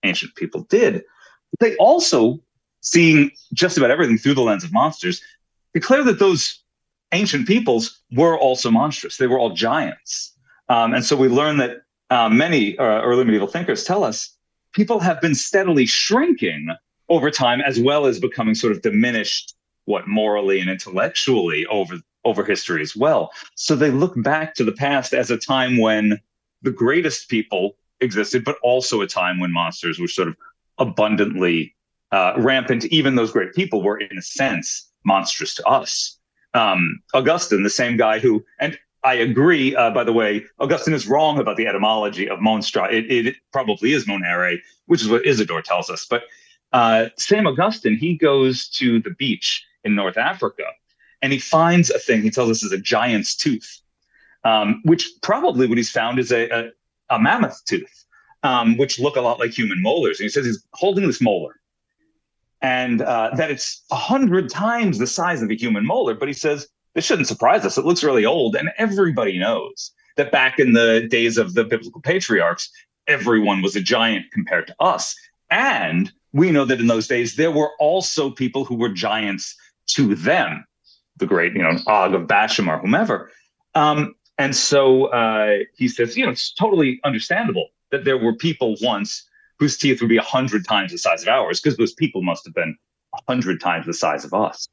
ancient 0.03 0.35
people 0.35 0.61
did. 0.63 1.03
They 1.59 1.75
also, 1.77 2.39
seeing 2.85 3.31
just 3.53 3.77
about 3.77 3.91
everything 3.91 4.17
through 4.17 4.35
the 4.35 4.41
lens 4.41 4.63
of 4.63 4.71
monsters, 4.71 5.21
declare 5.73 6.03
that 6.03 6.19
those 6.19 6.59
ancient 7.11 7.47
peoples 7.47 8.01
were 8.11 8.37
also 8.37 8.69
monstrous. 8.69 9.17
They 9.17 9.27
were 9.27 9.39
all 9.39 9.51
giants. 9.51 10.33
Um, 10.69 10.93
and 10.93 11.03
so 11.03 11.15
we 11.15 11.27
learn 11.27 11.57
that 11.57 11.81
uh, 12.09 12.29
many 12.29 12.77
uh, 12.77 13.01
early 13.01 13.23
medieval 13.23 13.47
thinkers 13.47 13.83
tell 13.83 14.03
us 14.03 14.37
people 14.73 14.99
have 14.99 15.19
been 15.19 15.35
steadily 15.35 15.85
shrinking 15.85 16.69
over 17.09 17.31
time, 17.31 17.61
as 17.61 17.79
well 17.79 18.05
as 18.05 18.19
becoming 18.19 18.55
sort 18.55 18.73
of 18.73 18.81
diminished, 18.81 19.55
what 19.85 20.07
morally 20.07 20.59
and 20.59 20.69
intellectually 20.69 21.65
over 21.67 21.99
over 22.23 22.43
history 22.43 22.81
as 22.81 22.95
well. 22.95 23.31
So 23.53 23.75
they 23.75 23.91
look 23.91 24.13
back 24.23 24.55
to 24.55 24.63
the 24.63 24.71
past 24.71 25.13
as 25.13 25.29
a 25.29 25.37
time 25.37 25.77
when 25.77 26.19
the 26.63 26.71
greatest 26.71 27.29
people 27.29 27.77
existed, 28.01 28.43
but 28.43 28.57
also 28.63 29.01
a 29.01 29.07
time 29.07 29.39
when 29.39 29.51
monsters 29.51 29.99
were 29.99 30.07
sort 30.07 30.29
of 30.29 30.35
abundantly 30.79 31.74
uh, 32.11 32.33
rampant. 32.37 32.85
Even 32.85 33.15
those 33.15 33.31
great 33.31 33.53
people 33.53 33.83
were, 33.83 33.97
in 33.97 34.17
a 34.17 34.21
sense, 34.21 34.91
monstrous 35.03 35.55
to 35.55 35.65
us. 35.65 36.17
Um, 36.53 37.01
Augustine, 37.13 37.63
the 37.63 37.69
same 37.69 37.97
guy 37.97 38.19
who, 38.19 38.43
and 38.59 38.77
I 39.03 39.15
agree, 39.15 39.75
uh, 39.75 39.91
by 39.91 40.03
the 40.03 40.13
way, 40.13 40.45
Augustine 40.59 40.93
is 40.93 41.07
wrong 41.07 41.39
about 41.39 41.57
the 41.57 41.67
etymology 41.67 42.27
of 42.29 42.39
monstra. 42.39 42.91
It, 42.91 43.27
it 43.27 43.35
probably 43.51 43.93
is 43.93 44.05
monere, 44.05 44.59
which 44.87 45.01
is 45.01 45.09
what 45.09 45.25
Isidore 45.25 45.61
tells 45.61 45.89
us. 45.89 46.05
But 46.09 46.23
uh, 46.73 47.09
Augustine, 47.31 47.97
he 47.97 48.17
goes 48.17 48.67
to 48.69 48.99
the 49.01 49.11
beach 49.11 49.65
in 49.83 49.95
North 49.95 50.17
Africa 50.17 50.63
and 51.21 51.31
he 51.31 51.39
finds 51.39 51.89
a 51.89 51.99
thing 51.99 52.21
he 52.21 52.31
tells 52.31 52.49
us 52.49 52.63
is 52.63 52.71
a 52.71 52.77
giant's 52.77 53.35
tooth, 53.35 53.81
um, 54.43 54.81
which 54.83 55.09
probably 55.21 55.67
what 55.67 55.77
he's 55.77 55.91
found 55.91 56.19
is 56.19 56.31
a, 56.31 56.49
a, 56.49 56.69
a 57.09 57.19
mammoth 57.19 57.63
tooth, 57.65 58.05
um, 58.43 58.77
which 58.77 58.99
look 58.99 59.15
a 59.15 59.21
lot 59.21 59.39
like 59.39 59.51
human 59.51 59.81
molars. 59.81 60.19
And 60.19 60.25
he 60.25 60.29
says 60.29 60.45
he's 60.45 60.65
holding 60.73 61.07
this 61.07 61.21
molar 61.21 61.55
and 62.65 63.03
uh, 63.03 63.29
that 63.35 63.51
it's 63.51 63.83
a 63.91 63.95
hundred 63.95 64.49
times 64.49 64.97
the 64.97 65.05
size 65.05 65.43
of 65.43 65.51
a 65.51 65.55
human 65.55 65.85
molar. 65.85 66.15
But 66.15 66.27
he 66.27 66.33
says 66.33 66.67
this 66.95 67.05
shouldn't 67.05 67.27
surprise 67.27 67.63
us. 67.63 67.77
It 67.77 67.85
looks 67.85 68.03
really 68.03 68.25
old. 68.25 68.55
And 68.55 68.71
everybody 68.79 69.37
knows 69.37 69.91
that 70.17 70.31
back 70.31 70.57
in 70.57 70.73
the 70.73 71.07
days 71.07 71.37
of 71.37 71.53
the 71.53 71.63
biblical 71.63 72.01
patriarchs, 72.01 72.71
everyone 73.07 73.61
was 73.61 73.75
a 73.75 73.81
giant 73.81 74.25
compared 74.33 74.65
to 74.65 74.75
us. 74.79 75.15
And 75.51 76.11
we 76.33 76.49
know 76.49 76.65
that 76.65 76.79
in 76.79 76.87
those 76.87 77.07
days 77.07 77.35
there 77.35 77.51
were 77.51 77.69
also 77.79 78.31
people 78.31 78.65
who 78.65 78.75
were 78.75 78.89
giants 78.89 79.55
to 79.89 80.15
them, 80.15 80.65
the 81.17 81.27
great, 81.27 81.53
you 81.53 81.61
know, 81.61 81.77
Og 81.85 82.15
of 82.15 82.25
Bashan 82.25 82.67
or 82.67 82.79
whomever. 82.79 83.29
Um, 83.75 84.15
and 84.39 84.55
so 84.55 85.05
uh, 85.07 85.57
he 85.77 85.87
says, 85.87 86.17
you 86.17 86.25
know, 86.25 86.31
it's 86.31 86.51
totally 86.51 86.99
understandable 87.03 87.67
that 87.91 88.05
there 88.05 88.17
were 88.17 88.33
people 88.33 88.75
once 88.81 89.29
whose 89.59 89.77
teeth 89.77 90.01
would 90.01 90.09
be 90.09 90.17
a 90.17 90.21
hundred 90.21 90.67
times 90.67 90.91
the 90.91 90.97
size 90.97 91.21
of 91.21 91.27
ours, 91.29 91.59
because 91.59 91.77
those 91.77 91.93
people 91.93 92.21
must 92.21 92.45
have 92.45 92.53
been 92.53 92.77
a 93.13 93.31
hundred 93.31 93.61
times 93.61 93.85
the 93.85 93.93
size 93.93 94.25
of 94.25 94.33
us. 94.33 94.67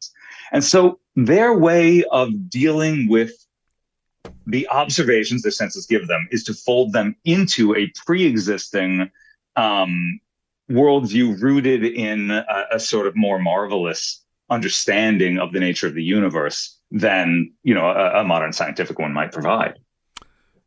And 0.52 0.62
so 0.62 0.98
their 1.16 1.56
way 1.56 2.04
of 2.10 2.50
dealing 2.50 3.08
with 3.08 3.32
the 4.46 4.68
observations 4.68 5.42
their 5.42 5.52
senses 5.52 5.86
give 5.86 6.08
them 6.08 6.28
is 6.30 6.44
to 6.44 6.54
fold 6.54 6.92
them 6.92 7.16
into 7.24 7.74
a 7.76 7.92
pre-existing 8.04 9.10
um, 9.56 10.20
worldview 10.70 11.40
rooted 11.40 11.84
in 11.84 12.30
a, 12.30 12.66
a 12.72 12.80
sort 12.80 13.06
of 13.06 13.16
more 13.16 13.38
marvelous 13.38 14.22
understanding 14.50 15.38
of 15.38 15.52
the 15.52 15.60
nature 15.60 15.86
of 15.86 15.94
the 15.94 16.02
universe 16.02 16.78
than 16.90 17.52
you 17.62 17.74
know 17.74 17.86
a, 17.86 18.20
a, 18.20 18.24
modern 18.24 18.52
scientific 18.52 18.98
one 18.98 19.12
might 19.12 19.32
provide. 19.32 19.78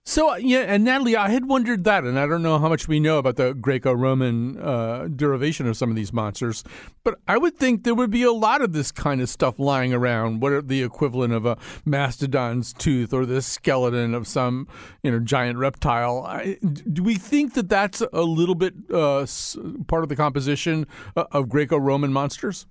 So 0.08 0.36
yeah, 0.36 0.60
and 0.60 0.84
Natalie, 0.84 1.16
I 1.16 1.30
had 1.30 1.48
wondered 1.48 1.84
that, 1.86 2.04
and 2.04 2.20
I 2.20 2.28
don't 2.28 2.44
know 2.44 2.60
how 2.60 2.70
much 2.70 2.88
we 2.88 3.00
know 3.00 3.18
about 3.18 3.38
the 3.38 3.56
Greco-Roman 3.56 4.56
uh, 4.56 5.08
derivation 5.08 5.66
of 5.66 5.76
some 5.78 5.90
of 5.90 5.96
these 5.96 6.14
monsters, 6.14 6.64
but 7.04 7.20
I 7.28 7.40
would 7.40 7.58
think 7.58 7.84
there 7.84 7.96
would 7.96 8.12
be 8.12 8.22
a 8.22 8.32
lot 8.32 8.62
of 8.62 8.72
this 8.72 8.92
kind 8.92 9.20
of 9.20 9.30
stuff 9.30 9.58
lying 9.58 9.96
around. 9.96 10.42
What 10.42 10.52
are 10.52 10.62
the 10.62 10.84
equivalent 10.84 11.34
of 11.34 11.48
a 11.48 11.58
mastodon's 11.86 12.72
tooth 12.72 13.14
or 13.14 13.26
the 13.26 13.42
skeleton 13.42 14.14
of 14.14 14.28
some 14.28 14.68
you 15.02 15.10
know 15.10 15.20
giant 15.20 15.58
reptile? 15.58 16.24
I, 16.24 16.60
do 16.62 17.02
we 17.02 17.16
think 17.16 17.56
that 17.56 17.68
that's 17.68 18.04
a 18.14 18.22
little 18.22 18.56
bit 18.56 18.76
uh, 18.94 19.26
part 19.88 20.04
of 20.04 20.10
the 20.10 20.16
composition 20.16 20.86
uh, 21.16 21.26
of 21.32 21.50
Greco-Roman 21.50 22.14
monsters? 22.14 22.68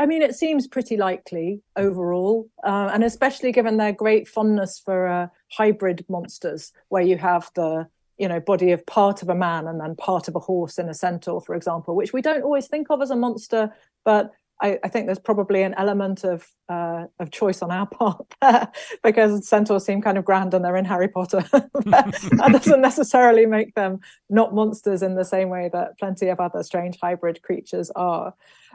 I 0.00 0.06
mean, 0.06 0.22
it 0.22 0.34
seems 0.34 0.66
pretty 0.66 0.96
likely 0.96 1.60
overall, 1.76 2.48
uh, 2.64 2.90
and 2.90 3.04
especially 3.04 3.52
given 3.52 3.76
their 3.76 3.92
great 3.92 4.26
fondness 4.26 4.80
for 4.82 5.06
uh, 5.06 5.26
hybrid 5.52 6.06
monsters, 6.08 6.72
where 6.88 7.02
you 7.02 7.18
have 7.18 7.50
the 7.54 7.86
you 8.16 8.26
know 8.26 8.40
body 8.40 8.72
of 8.72 8.84
part 8.86 9.20
of 9.20 9.28
a 9.28 9.34
man 9.34 9.68
and 9.68 9.78
then 9.78 9.94
part 9.94 10.26
of 10.26 10.34
a 10.34 10.40
horse 10.40 10.78
in 10.78 10.88
a 10.88 10.94
centaur, 10.94 11.42
for 11.42 11.54
example, 11.54 11.94
which 11.94 12.14
we 12.14 12.22
don't 12.22 12.42
always 12.42 12.66
think 12.66 12.86
of 12.88 13.02
as 13.02 13.10
a 13.10 13.16
monster, 13.16 13.74
but 14.02 14.32
I, 14.62 14.78
I 14.84 14.88
think 14.88 15.06
there's 15.06 15.18
probably 15.18 15.62
an 15.62 15.74
element 15.76 16.24
of 16.24 16.46
uh, 16.68 17.06
of 17.18 17.30
choice 17.30 17.60
on 17.60 17.70
our 17.70 17.86
part 17.98 18.26
there 18.40 18.72
because 19.02 19.46
centaurs 19.46 19.84
seem 19.84 20.00
kind 20.00 20.16
of 20.16 20.24
grand 20.24 20.54
and 20.54 20.64
they're 20.64 20.76
in 20.76 20.84
Harry 20.86 21.08
Potter. 21.08 21.44
that 21.52 22.50
doesn't 22.52 22.80
necessarily 22.80 23.44
make 23.44 23.74
them 23.74 24.00
not 24.28 24.54
monsters 24.54 25.02
in 25.02 25.14
the 25.14 25.24
same 25.24 25.50
way 25.50 25.68
that 25.72 25.98
plenty 25.98 26.28
of 26.28 26.40
other 26.40 26.62
strange 26.62 26.98
hybrid 27.02 27.42
creatures 27.42 27.90
are. 27.90 28.34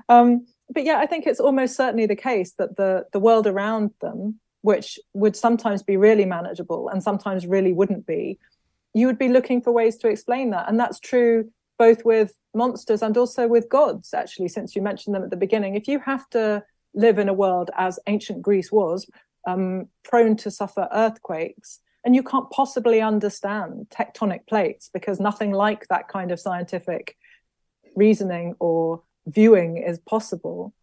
Um, 0.09 0.45
but 0.69 0.83
yeah, 0.83 0.97
I 0.99 1.05
think 1.05 1.25
it's 1.25 1.39
almost 1.39 1.75
certainly 1.75 2.05
the 2.05 2.15
case 2.15 2.53
that 2.57 2.75
the 2.77 3.05
the 3.11 3.19
world 3.19 3.47
around 3.47 3.91
them, 4.01 4.39
which 4.61 4.99
would 5.13 5.35
sometimes 5.35 5.83
be 5.83 5.97
really 5.97 6.25
manageable 6.25 6.89
and 6.89 7.01
sometimes 7.03 7.45
really 7.45 7.73
wouldn't 7.73 8.05
be, 8.05 8.39
you 8.93 9.07
would 9.07 9.19
be 9.19 9.29
looking 9.29 9.61
for 9.61 9.71
ways 9.71 9.97
to 9.97 10.07
explain 10.07 10.51
that, 10.51 10.67
and 10.67 10.79
that's 10.79 10.99
true 10.99 11.51
both 11.77 12.05
with 12.05 12.33
monsters 12.53 13.01
and 13.01 13.17
also 13.17 13.47
with 13.47 13.67
gods. 13.69 14.13
Actually, 14.13 14.47
since 14.47 14.75
you 14.75 14.81
mentioned 14.81 15.13
them 15.13 15.23
at 15.23 15.29
the 15.29 15.37
beginning, 15.37 15.75
if 15.75 15.87
you 15.87 15.99
have 15.99 16.27
to 16.29 16.63
live 16.93 17.19
in 17.19 17.27
a 17.27 17.33
world 17.33 17.69
as 17.77 17.99
ancient 18.07 18.41
Greece 18.41 18.71
was, 18.71 19.05
um, 19.45 19.87
prone 20.03 20.35
to 20.37 20.49
suffer 20.49 20.87
earthquakes, 20.91 21.81
and 22.03 22.15
you 22.15 22.23
can't 22.23 22.49
possibly 22.51 23.01
understand 23.01 23.87
tectonic 23.89 24.47
plates 24.47 24.89
because 24.93 25.19
nothing 25.19 25.51
like 25.51 25.87
that 25.87 26.07
kind 26.07 26.31
of 26.31 26.39
scientific 26.39 27.17
reasoning 27.95 28.55
or 28.59 29.01
viewing 29.25 29.77
is 29.77 29.99
possible, 29.99 30.73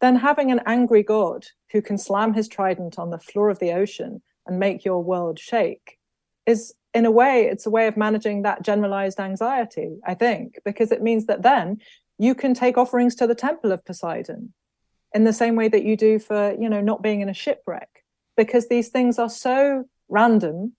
then 0.00 0.16
having 0.16 0.50
an 0.50 0.60
angry 0.66 1.02
God 1.02 1.46
who 1.72 1.82
can 1.82 1.98
slam 1.98 2.34
his 2.34 2.48
trident 2.48 2.98
on 2.98 3.10
the 3.10 3.18
floor 3.18 3.50
of 3.50 3.58
the 3.58 3.72
ocean 3.72 4.22
and 4.46 4.58
make 4.58 4.84
your 4.84 5.02
world 5.02 5.38
shake 5.38 5.98
is, 6.46 6.74
in 6.94 7.04
a 7.04 7.10
way, 7.10 7.46
it's 7.46 7.66
a 7.66 7.70
way 7.70 7.86
of 7.86 7.96
managing 7.96 8.42
that 8.42 8.62
generalized 8.62 9.20
anxiety, 9.20 9.98
I 10.06 10.14
think, 10.14 10.58
because 10.64 10.92
it 10.92 11.02
means 11.02 11.26
that 11.26 11.42
then 11.42 11.80
you 12.18 12.34
can 12.34 12.54
take 12.54 12.78
offerings 12.78 13.14
to 13.16 13.26
the 13.26 13.34
temple 13.34 13.72
of 13.72 13.84
Poseidon 13.84 14.52
in 15.14 15.24
the 15.24 15.32
same 15.32 15.56
way 15.56 15.68
that 15.68 15.84
you 15.84 15.96
do 15.96 16.18
for, 16.18 16.54
you 16.58 16.68
know, 16.68 16.80
not 16.80 17.02
being 17.02 17.20
in 17.20 17.28
a 17.28 17.34
shipwreck, 17.34 18.04
because 18.36 18.68
these 18.68 18.88
things 18.88 19.18
are 19.18 19.30
so 19.30 19.84
random 20.08 20.72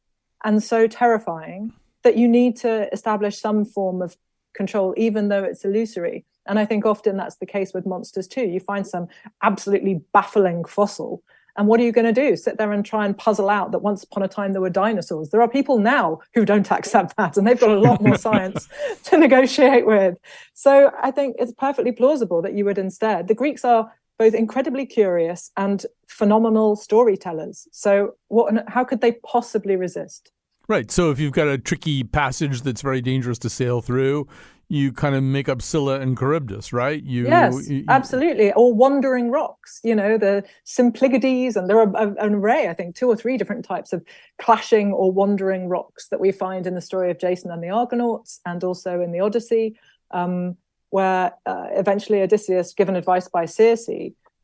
and 0.43 0.63
so 0.63 0.87
terrifying 0.87 1.73
that 2.03 2.17
you 2.17 2.27
need 2.27 2.55
to 2.55 2.91
establish 2.93 3.39
some 3.39 3.65
form 3.65 4.01
of 4.01 4.17
control, 4.53 4.93
even 4.97 5.27
though 5.27 5.43
it's 5.43 5.65
illusory. 5.65 6.25
And 6.49 6.59
I 6.59 6.65
think 6.65 6.85
often 6.85 7.15
that's 7.15 7.37
the 7.37 7.45
case 7.45 7.73
with 7.73 7.85
monsters 7.85 8.27
too. 8.27 8.41
You 8.41 8.59
find 8.59 8.85
some 8.85 9.07
absolutely 9.43 10.01
baffling 10.13 10.65
fossil. 10.65 11.23
And 11.55 11.67
what 11.67 11.79
are 11.79 11.83
you 11.83 11.91
going 11.91 12.13
to 12.13 12.13
do? 12.13 12.35
Sit 12.35 12.57
there 12.57 12.71
and 12.71 12.85
try 12.85 13.05
and 13.05 13.17
puzzle 13.17 13.49
out 13.49 13.71
that 13.71 13.79
once 13.79 14.03
upon 14.03 14.23
a 14.23 14.27
time 14.27 14.53
there 14.53 14.61
were 14.61 14.69
dinosaurs. 14.69 15.29
There 15.29 15.41
are 15.41 15.49
people 15.49 15.77
now 15.77 16.19
who 16.33 16.45
don't 16.45 16.71
accept 16.71 17.17
that, 17.17 17.37
and 17.37 17.45
they've 17.45 17.59
got 17.59 17.71
a 17.71 17.79
lot 17.79 18.01
more 18.01 18.17
science 18.27 18.69
to 19.05 19.17
negotiate 19.17 19.85
with. 19.85 20.17
So 20.53 20.91
I 21.01 21.11
think 21.11 21.35
it's 21.37 21.51
perfectly 21.51 21.91
plausible 21.91 22.41
that 22.43 22.53
you 22.53 22.65
would 22.65 22.77
instead. 22.77 23.27
The 23.27 23.35
Greeks 23.35 23.65
are 23.65 23.91
both 24.17 24.33
incredibly 24.33 24.85
curious 24.85 25.51
and 25.57 25.85
phenomenal 26.07 26.75
storytellers. 26.75 27.67
So 27.71 28.15
what? 28.29 28.53
How 28.67 28.83
could 28.83 29.01
they 29.01 29.13
possibly 29.13 29.75
resist? 29.75 30.31
Right. 30.69 30.91
So 30.91 31.09
if 31.09 31.19
you've 31.19 31.33
got 31.33 31.47
a 31.47 31.57
tricky 31.57 32.03
passage 32.03 32.61
that's 32.61 32.83
very 32.83 33.01
dangerous 33.01 33.39
to 33.39 33.49
sail 33.49 33.81
through, 33.81 34.27
you 34.71 34.91
kind 34.91 35.15
of 35.15 35.23
make 35.23 35.49
up 35.49 35.63
Scylla 35.63 35.99
and 35.99 36.17
Charybdis, 36.17 36.71
right? 36.71 37.01
You, 37.03 37.25
yes, 37.25 37.67
you, 37.67 37.85
absolutely. 37.87 38.53
Or 38.53 38.71
wandering 38.71 39.31
rocks, 39.31 39.79
you 39.83 39.95
know, 39.95 40.15
the 40.15 40.43
Symplegades, 40.63 41.55
and 41.55 41.67
there 41.67 41.79
are 41.79 42.15
an 42.19 42.35
array, 42.35 42.67
I 42.67 42.75
think, 42.75 42.95
two 42.95 43.07
or 43.07 43.15
three 43.15 43.35
different 43.35 43.65
types 43.65 43.93
of 43.93 44.05
clashing 44.39 44.93
or 44.93 45.11
wandering 45.11 45.67
rocks 45.69 46.09
that 46.09 46.19
we 46.19 46.31
find 46.31 46.67
in 46.67 46.75
the 46.75 46.81
story 46.81 47.09
of 47.09 47.19
Jason 47.19 47.49
and 47.49 47.63
the 47.63 47.69
Argonauts 47.69 48.41
and 48.45 48.63
also 48.63 49.01
in 49.01 49.11
the 49.11 49.19
Odyssey, 49.19 49.75
um, 50.11 50.55
where 50.91 51.33
uh, 51.47 51.67
eventually 51.71 52.21
Odysseus, 52.21 52.75
given 52.75 52.95
advice 52.95 53.27
by 53.27 53.45
Circe, 53.45 53.89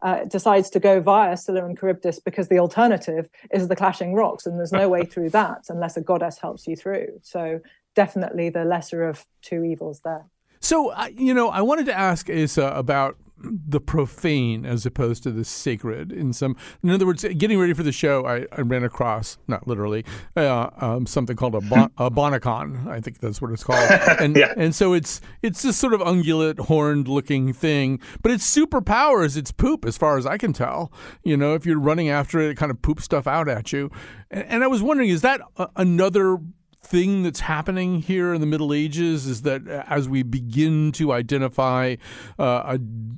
uh, 0.01 0.23
decides 0.25 0.71
to 0.71 0.79
go 0.79 1.01
via 1.01 1.37
Scylla 1.37 1.65
and 1.65 1.77
Charybdis 1.77 2.19
because 2.19 2.47
the 2.47 2.59
alternative 2.59 3.29
is 3.53 3.67
the 3.67 3.75
clashing 3.75 4.15
rocks, 4.15 4.47
and 4.47 4.57
there's 4.57 4.71
no 4.71 4.89
way 4.89 5.05
through 5.05 5.29
that 5.29 5.65
unless 5.69 5.97
a 5.97 6.01
goddess 6.01 6.39
helps 6.39 6.65
you 6.65 6.75
through. 6.75 7.19
So 7.21 7.59
definitely 7.95 8.49
the 8.49 8.65
lesser 8.65 9.07
of 9.07 9.25
two 9.41 9.63
evils 9.63 10.01
there. 10.03 10.25
So, 10.59 10.93
you 11.09 11.33
know, 11.33 11.49
I 11.49 11.61
wanted 11.61 11.85
to 11.87 11.97
ask 11.97 12.29
Asa 12.29 12.67
about 12.67 13.17
the 13.37 13.79
profane 13.79 14.65
as 14.65 14.85
opposed 14.85 15.23
to 15.23 15.31
the 15.31 15.43
sacred 15.43 16.11
in 16.11 16.31
some 16.31 16.55
in 16.83 16.89
other 16.89 17.05
words 17.05 17.25
getting 17.37 17.59
ready 17.59 17.73
for 17.73 17.83
the 17.83 17.91
show 17.91 18.25
i, 18.25 18.45
I 18.51 18.61
ran 18.61 18.83
across 18.83 19.37
not 19.47 19.67
literally 19.67 20.05
uh, 20.37 20.69
um, 20.77 21.05
something 21.05 21.35
called 21.35 21.55
a, 21.55 21.61
bon, 21.61 21.91
a 21.97 22.09
bonacon 22.09 22.87
i 22.87 23.01
think 23.01 23.19
that's 23.19 23.41
what 23.41 23.51
it's 23.51 23.63
called 23.63 23.89
and 24.19 24.35
yeah. 24.35 24.53
and 24.55 24.73
so 24.73 24.93
it's 24.93 25.19
it's 25.41 25.61
this 25.61 25.77
sort 25.77 25.93
of 25.93 26.01
ungulate 26.01 26.59
horned 26.59 27.07
looking 27.07 27.51
thing 27.51 27.99
but 28.21 28.31
its 28.31 28.55
superpower 28.55 29.25
is 29.25 29.35
its 29.35 29.51
poop 29.51 29.85
as 29.85 29.97
far 29.97 30.17
as 30.17 30.25
i 30.25 30.37
can 30.37 30.53
tell 30.53 30.91
you 31.23 31.35
know 31.35 31.53
if 31.53 31.65
you're 31.65 31.79
running 31.79 32.09
after 32.09 32.39
it 32.39 32.49
it 32.49 32.55
kind 32.55 32.71
of 32.71 32.81
poops 32.81 33.03
stuff 33.03 33.27
out 33.27 33.49
at 33.49 33.73
you 33.73 33.91
and, 34.31 34.45
and 34.45 34.63
i 34.63 34.67
was 34.67 34.81
wondering 34.81 35.09
is 35.09 35.21
that 35.21 35.41
a, 35.57 35.67
another 35.75 36.37
thing 36.85 37.23
that's 37.23 37.39
happening 37.39 38.01
here 38.01 38.33
in 38.33 38.41
the 38.41 38.47
Middle 38.47 38.73
Ages 38.73 39.25
is 39.25 39.41
that 39.41 39.67
as 39.67 40.07
we 40.07 40.23
begin 40.23 40.91
to 40.93 41.11
identify 41.11 41.95
uh, 42.37 42.77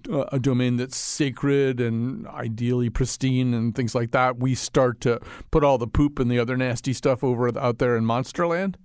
a, 0.10 0.18
a, 0.32 0.40
domain 0.40 0.78
that's 0.78 0.96
sacred 0.96 1.82
and 1.82 2.26
ideally 2.28 2.90
pristine 2.90 3.54
and 3.54 3.76
things 3.76 3.94
like 3.94 4.12
that, 4.12 4.38
we 4.38 4.56
start 4.56 5.02
to 5.02 5.20
put 5.52 5.64
all 5.64 5.78
the 5.78 5.88
poop 5.88 6.18
and 6.18 6.32
the 6.32 6.40
other 6.40 6.56
nasty 6.56 6.94
stuff 6.94 7.24
over 7.24 7.58
out 7.60 7.78
there 7.80 7.98
in 7.98 8.06
Monsterland? 8.06 8.76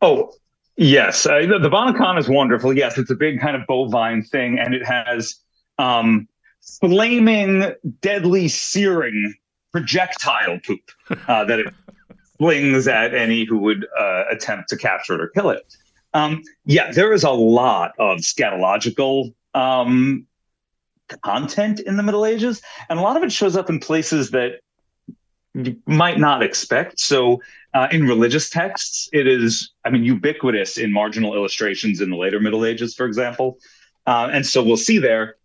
Oh, 0.00 0.32
yes. 0.76 1.26
Uh, 1.26 1.40
the, 1.40 1.58
the 1.58 1.70
Bonacon 1.70 2.18
is 2.18 2.28
wonderful. 2.28 2.76
Yes, 2.76 2.96
it's 2.96 3.10
a 3.10 3.14
big 3.14 3.40
kind 3.40 3.56
of 3.56 3.62
bovine 3.66 4.22
thing, 4.22 4.58
and 4.58 4.74
it 4.74 4.84
has 4.86 5.36
um, 5.78 6.28
flaming, 6.80 7.72
deadly, 8.00 8.48
searing 8.48 9.34
projectile 9.72 10.58
poop 10.66 10.80
uh, 11.28 11.44
that 11.44 11.60
it 11.60 11.66
flings 12.38 12.88
at 12.88 13.14
any 13.14 13.44
who 13.44 13.58
would 13.58 13.86
uh, 13.98 14.24
attempt 14.30 14.68
to 14.70 14.76
capture 14.76 15.14
it 15.14 15.20
or 15.20 15.28
kill 15.28 15.50
it. 15.50 15.76
Um, 16.14 16.42
yeah, 16.64 16.92
there 16.92 17.12
is 17.12 17.24
a 17.24 17.30
lot 17.30 17.92
of 17.98 18.18
scatological 18.18 19.34
um, 19.54 20.26
content 21.22 21.80
in 21.80 21.96
the 21.96 22.02
Middle 22.02 22.24
Ages, 22.24 22.62
and 22.88 22.98
a 22.98 23.02
lot 23.02 23.16
of 23.16 23.22
it 23.22 23.32
shows 23.32 23.56
up 23.56 23.68
in 23.68 23.78
places 23.78 24.30
that 24.30 24.60
you 25.54 25.76
might 25.86 26.18
not 26.18 26.42
expect. 26.42 27.00
So, 27.00 27.42
uh, 27.74 27.88
in 27.90 28.06
religious 28.06 28.48
texts, 28.48 29.08
it 29.12 29.26
is, 29.26 29.72
I 29.84 29.90
mean, 29.90 30.04
ubiquitous 30.04 30.78
in 30.78 30.92
marginal 30.92 31.34
illustrations 31.34 32.00
in 32.00 32.10
the 32.10 32.16
later 32.16 32.40
Middle 32.40 32.64
Ages, 32.64 32.94
for 32.94 33.06
example. 33.06 33.58
Uh, 34.06 34.28
and 34.32 34.46
so 34.46 34.62
we'll 34.62 34.76
see 34.76 34.98
there 34.98 35.36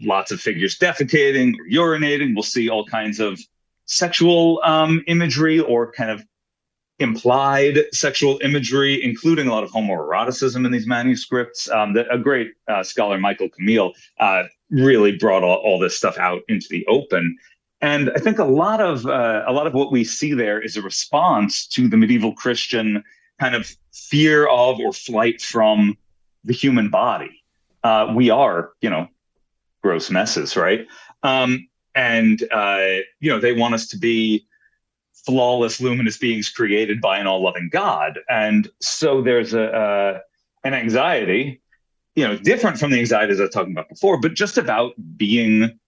lots 0.00 0.30
of 0.30 0.40
figures 0.40 0.78
defecating 0.78 1.54
or 1.58 1.98
urinating. 1.98 2.34
We'll 2.34 2.42
see 2.42 2.68
all 2.68 2.84
kinds 2.84 3.20
of 3.20 3.40
sexual 3.86 4.60
um, 4.64 5.02
imagery 5.06 5.58
or 5.60 5.90
kind 5.92 6.10
of 6.10 6.24
implied 6.98 7.78
sexual 7.92 8.38
imagery, 8.42 9.02
including 9.02 9.48
a 9.48 9.50
lot 9.50 9.64
of 9.64 9.70
homoeroticism 9.70 10.64
in 10.64 10.72
these 10.72 10.86
manuscripts. 10.86 11.68
Um, 11.70 11.94
that 11.94 12.06
a 12.10 12.18
great 12.18 12.52
uh, 12.68 12.82
scholar, 12.82 13.18
Michael 13.18 13.48
Camille, 13.48 13.92
uh, 14.20 14.44
really 14.70 15.16
brought 15.16 15.42
all, 15.42 15.56
all, 15.56 15.78
this 15.78 15.96
stuff 15.96 16.18
out 16.18 16.42
into 16.48 16.66
the 16.70 16.84
open. 16.86 17.36
And 17.80 18.10
I 18.16 18.18
think 18.18 18.38
a 18.38 18.44
lot 18.44 18.80
of 18.80 19.06
uh, 19.06 19.44
a 19.46 19.52
lot 19.52 19.66
of 19.66 19.74
what 19.74 19.92
we 19.92 20.02
see 20.02 20.32
there 20.32 20.60
is 20.60 20.76
a 20.76 20.82
response 20.82 21.66
to 21.68 21.88
the 21.88 21.96
medieval 21.96 22.32
Christian 22.32 23.04
kind 23.38 23.54
of 23.54 23.70
fear 23.92 24.48
of 24.48 24.80
or 24.80 24.92
flight 24.92 25.42
from 25.42 25.96
the 26.44 26.54
human 26.54 26.88
body. 26.88 27.42
Uh, 27.84 28.12
we 28.14 28.30
are, 28.30 28.70
you 28.80 28.88
know, 28.88 29.08
gross 29.82 30.10
messes, 30.10 30.56
right? 30.56 30.86
Um, 31.22 31.68
and 31.96 32.44
uh, 32.52 32.98
you 33.18 33.30
know 33.30 33.40
they 33.40 33.52
want 33.52 33.74
us 33.74 33.88
to 33.88 33.98
be 33.98 34.46
flawless, 35.24 35.80
luminous 35.80 36.16
beings 36.18 36.48
created 36.48 37.00
by 37.00 37.18
an 37.18 37.26
all-loving 37.26 37.68
God, 37.72 38.20
and 38.28 38.68
so 38.80 39.22
there's 39.22 39.54
a 39.54 39.72
uh, 39.72 40.18
an 40.66 40.74
anxiety, 40.74 41.60
you 42.14 42.26
know, 42.26 42.36
different 42.36 42.78
from 42.78 42.90
the 42.90 42.98
anxieties 42.98 43.40
I 43.40 43.44
was 43.44 43.54
talking 43.54 43.72
about 43.72 43.88
before, 43.88 44.20
but 44.20 44.34
just 44.34 44.58
about 44.58 44.94
being, 45.16 45.78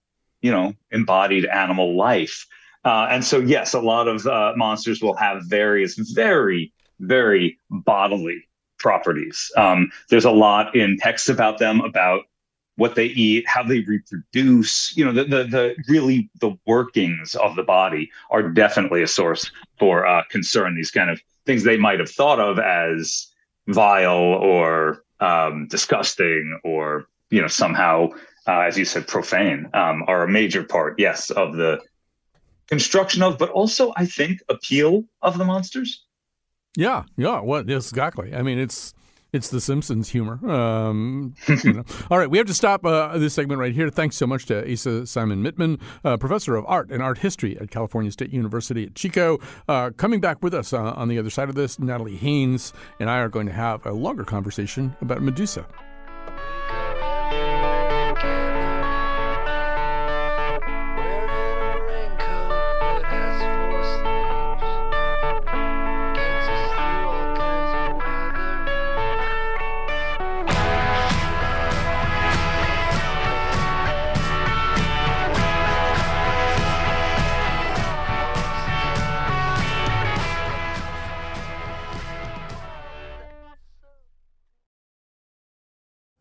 you 0.41 0.51
know, 0.51 0.75
embodied 0.93 1.45
animal 1.47 1.97
life. 1.97 2.47
Uh, 2.85 3.09
and 3.11 3.25
so, 3.25 3.39
yes, 3.39 3.75
a 3.75 3.81
lot 3.81 4.07
of 4.07 4.27
uh, 4.27 4.53
monsters 4.57 5.03
will 5.03 5.17
have 5.17 5.43
various, 5.47 5.99
very, 6.15 6.73
very 7.01 7.59
bodily 7.71 8.49
properties. 8.79 9.51
Um, 9.57 9.91
there's 10.11 10.25
a 10.25 10.31
lot 10.31 10.75
in 10.77 10.97
texts 10.99 11.29
about 11.29 11.59
them 11.59 11.81
about 11.81 12.23
what 12.79 12.95
they 12.95 13.07
eat, 13.07 13.45
how 13.49 13.63
they 13.65 13.81
reproduce, 13.81 14.97
you 14.97 15.05
know, 15.05 15.11
the, 15.13 15.25
the, 15.25 15.45
the 15.45 15.77
really 15.89 16.31
the 16.41 16.57
workings 16.65 17.35
of 17.35 17.57
the 17.57 17.63
body 17.65 18.09
are 18.31 18.49
definitely 18.49 19.03
a 19.03 19.07
source 19.07 19.51
for 19.81 20.07
uh, 20.07 20.23
concern. 20.31 20.77
These 20.77 20.93
kind 20.93 21.11
of 21.11 21.21
things 21.45 21.65
they 21.65 21.77
might 21.77 21.99
have 21.99 22.09
thought 22.09 22.39
of 22.39 22.61
as 22.61 23.33
vile 23.67 24.13
or 24.13 25.03
um, 25.19 25.67
disgusting 25.69 26.61
or, 26.63 27.09
you 27.31 27.41
know, 27.41 27.49
somehow, 27.49 28.11
uh, 28.47 28.61
as 28.61 28.79
you 28.79 28.85
said, 28.85 29.09
profane 29.09 29.69
um, 29.75 30.05
are 30.07 30.23
a 30.23 30.29
major 30.29 30.63
part, 30.63 31.01
yes, 31.01 31.31
of 31.31 31.57
the 31.57 31.81
construction 32.69 33.25
of, 33.25 33.39
but 33.39 33.51
also 33.51 33.93
I 33.97 34.07
think 34.07 34.39
appeal 34.49 35.03
of 35.21 35.37
the 35.37 35.45
monsters. 35.45 36.05
Yeah, 36.77 37.03
yeah, 37.17 37.41
well, 37.41 37.69
exactly. 37.69 38.33
I 38.33 38.43
mean, 38.43 38.61
it's 38.61 38.95
it's 39.33 39.51
the 39.51 39.61
Simpsons 39.61 40.09
humor. 40.09 40.39
Um, 40.51 41.35
you 41.47 41.73
know. 41.75 41.85
All 42.11 42.19
right, 42.19 42.31
we 42.31 42.39
have 42.39 42.47
to 42.47 42.55
stop 42.55 42.85
uh, 42.85 43.19
this 43.19 43.35
segment 43.35 43.61
right 43.61 43.75
here. 43.75 43.91
Thanks 43.91 44.17
so 44.17 44.27
much 44.27 44.47
to 44.47 44.71
Asa 44.71 45.07
Simon 45.07 45.43
Mittman, 45.43 45.81
uh, 46.05 46.17
professor 46.17 46.57
of 46.57 46.65
art 46.67 46.91
and 46.91 47.03
art 47.03 47.19
history 47.19 47.59
at 47.59 47.71
California 47.71 48.11
State 48.11 48.33
University 48.33 48.85
at 48.85 48.95
Chico. 48.95 49.39
Uh, 49.69 49.91
coming 49.97 50.21
back 50.21 50.43
with 50.43 50.55
us 50.55 50.73
uh, 50.73 50.93
on 50.93 51.09
the 51.09 51.19
other 51.19 51.31
side 51.31 51.49
of 51.49 51.55
this, 51.55 51.79
Natalie 51.79 52.17
Haynes 52.17 52.73
and 53.01 53.11
I 53.11 53.19
are 53.19 53.29
going 53.29 53.47
to 53.47 53.53
have 53.53 53.85
a 53.85 53.93
longer 53.93 54.25
conversation 54.25 54.97
about 55.01 55.23
Medusa. 55.23 55.67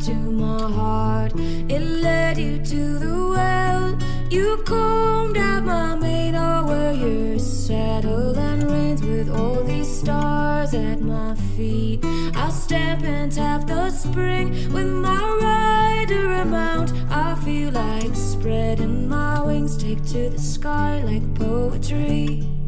to 0.00 0.14
my 0.14 0.62
heart. 0.72 1.32
It 1.36 1.82
led 1.82 2.38
you 2.38 2.58
to 2.64 2.98
the 2.98 3.28
well. 3.28 3.98
You 4.30 4.62
combed 4.64 5.36
out 5.36 5.64
my 5.64 5.94
mane 5.94 6.34
where 6.66 6.92
you're 6.92 7.38
settled 7.38 8.38
and 8.38 8.62
reins 8.70 9.02
with 9.02 9.28
all 9.28 9.62
these 9.62 9.88
stars 9.88 10.72
at 10.72 11.00
my 11.00 11.34
feet. 11.56 12.00
I'll 12.34 12.50
step 12.50 13.02
and 13.02 13.30
tap 13.30 13.66
the 13.66 13.90
spring 13.90 14.72
with 14.72 14.86
my 14.86 15.20
rider 15.42 16.32
amount. 16.32 16.92
I 17.10 17.34
feel 17.44 17.70
like 17.72 18.14
spreading 18.14 19.08
my 19.08 19.42
wings, 19.42 19.76
take 19.76 20.02
to 20.12 20.30
the 20.30 20.38
sky 20.38 21.02
like 21.04 21.34
poetry. 21.34 22.59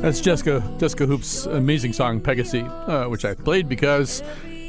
That's 0.00 0.18
Jessica 0.18 0.62
Jessica 0.78 1.04
Hoop's 1.04 1.44
amazing 1.44 1.92
song 1.92 2.22
Pegasus, 2.22 2.62
uh, 2.62 3.04
which 3.08 3.26
I 3.26 3.34
played 3.34 3.68
because 3.68 4.22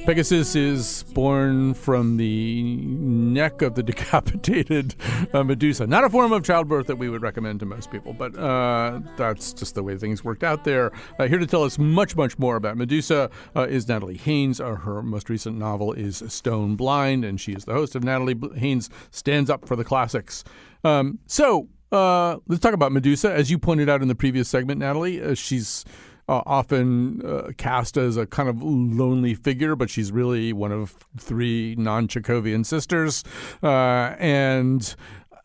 Pegasus 0.05 0.57
is 0.57 1.03
born 1.13 1.73
from 1.73 2.17
the 2.17 2.63
neck 2.63 3.61
of 3.61 3.75
the 3.75 3.83
decapitated 3.91 4.93
uh, 5.33 5.41
Medusa. 5.41 5.87
Not 5.87 6.03
a 6.03 6.09
form 6.09 6.33
of 6.33 6.43
childbirth 6.43 6.87
that 6.87 6.97
we 6.97 7.07
would 7.07 7.21
recommend 7.21 7.61
to 7.61 7.65
most 7.65 7.91
people, 7.91 8.11
but 8.11 8.37
uh, 8.37 8.99
that's 9.15 9.53
just 9.53 9.73
the 9.73 9.83
way 9.83 9.95
things 9.97 10.21
worked 10.21 10.43
out 10.43 10.65
there. 10.65 10.91
Uh, 11.17 11.29
here 11.29 11.39
to 11.39 11.47
tell 11.47 11.63
us 11.63 11.79
much, 11.79 12.17
much 12.17 12.37
more 12.37 12.57
about 12.57 12.75
Medusa 12.75 13.29
uh, 13.55 13.61
is 13.69 13.87
Natalie 13.87 14.17
Haynes. 14.17 14.59
Uh, 14.59 14.75
her 14.75 15.01
most 15.01 15.29
recent 15.29 15.57
novel 15.57 15.93
is 15.93 16.21
Stone 16.27 16.75
Blind, 16.75 17.23
and 17.23 17.39
she 17.39 17.53
is 17.53 17.63
the 17.63 17.73
host 17.73 17.95
of 17.95 18.03
Natalie 18.03 18.37
Haynes 18.57 18.89
Stands 19.11 19.49
Up 19.49 19.65
for 19.65 19.77
the 19.77 19.85
Classics. 19.85 20.43
Um, 20.83 21.19
so 21.25 21.69
uh, 21.91 22.37
let's 22.47 22.61
talk 22.61 22.73
about 22.73 22.91
Medusa. 22.91 23.31
As 23.31 23.51
you 23.51 23.57
pointed 23.57 23.89
out 23.89 24.01
in 24.01 24.07
the 24.07 24.15
previous 24.15 24.49
segment, 24.49 24.79
Natalie, 24.79 25.35
she's 25.35 25.85
uh, 26.29 26.41
often 26.45 27.21
uh, 27.25 27.51
cast 27.57 27.97
as 27.97 28.15
a 28.15 28.25
kind 28.25 28.47
of 28.47 28.63
lonely 28.63 29.33
figure, 29.33 29.75
but 29.75 29.89
she's 29.89 30.11
really 30.11 30.53
one 30.53 30.71
of 30.71 30.95
three 31.17 31.75
non 31.77 32.07
Chekhovian 32.07 32.65
sisters. 32.65 33.23
Uh, 33.61 34.15
and 34.17 34.95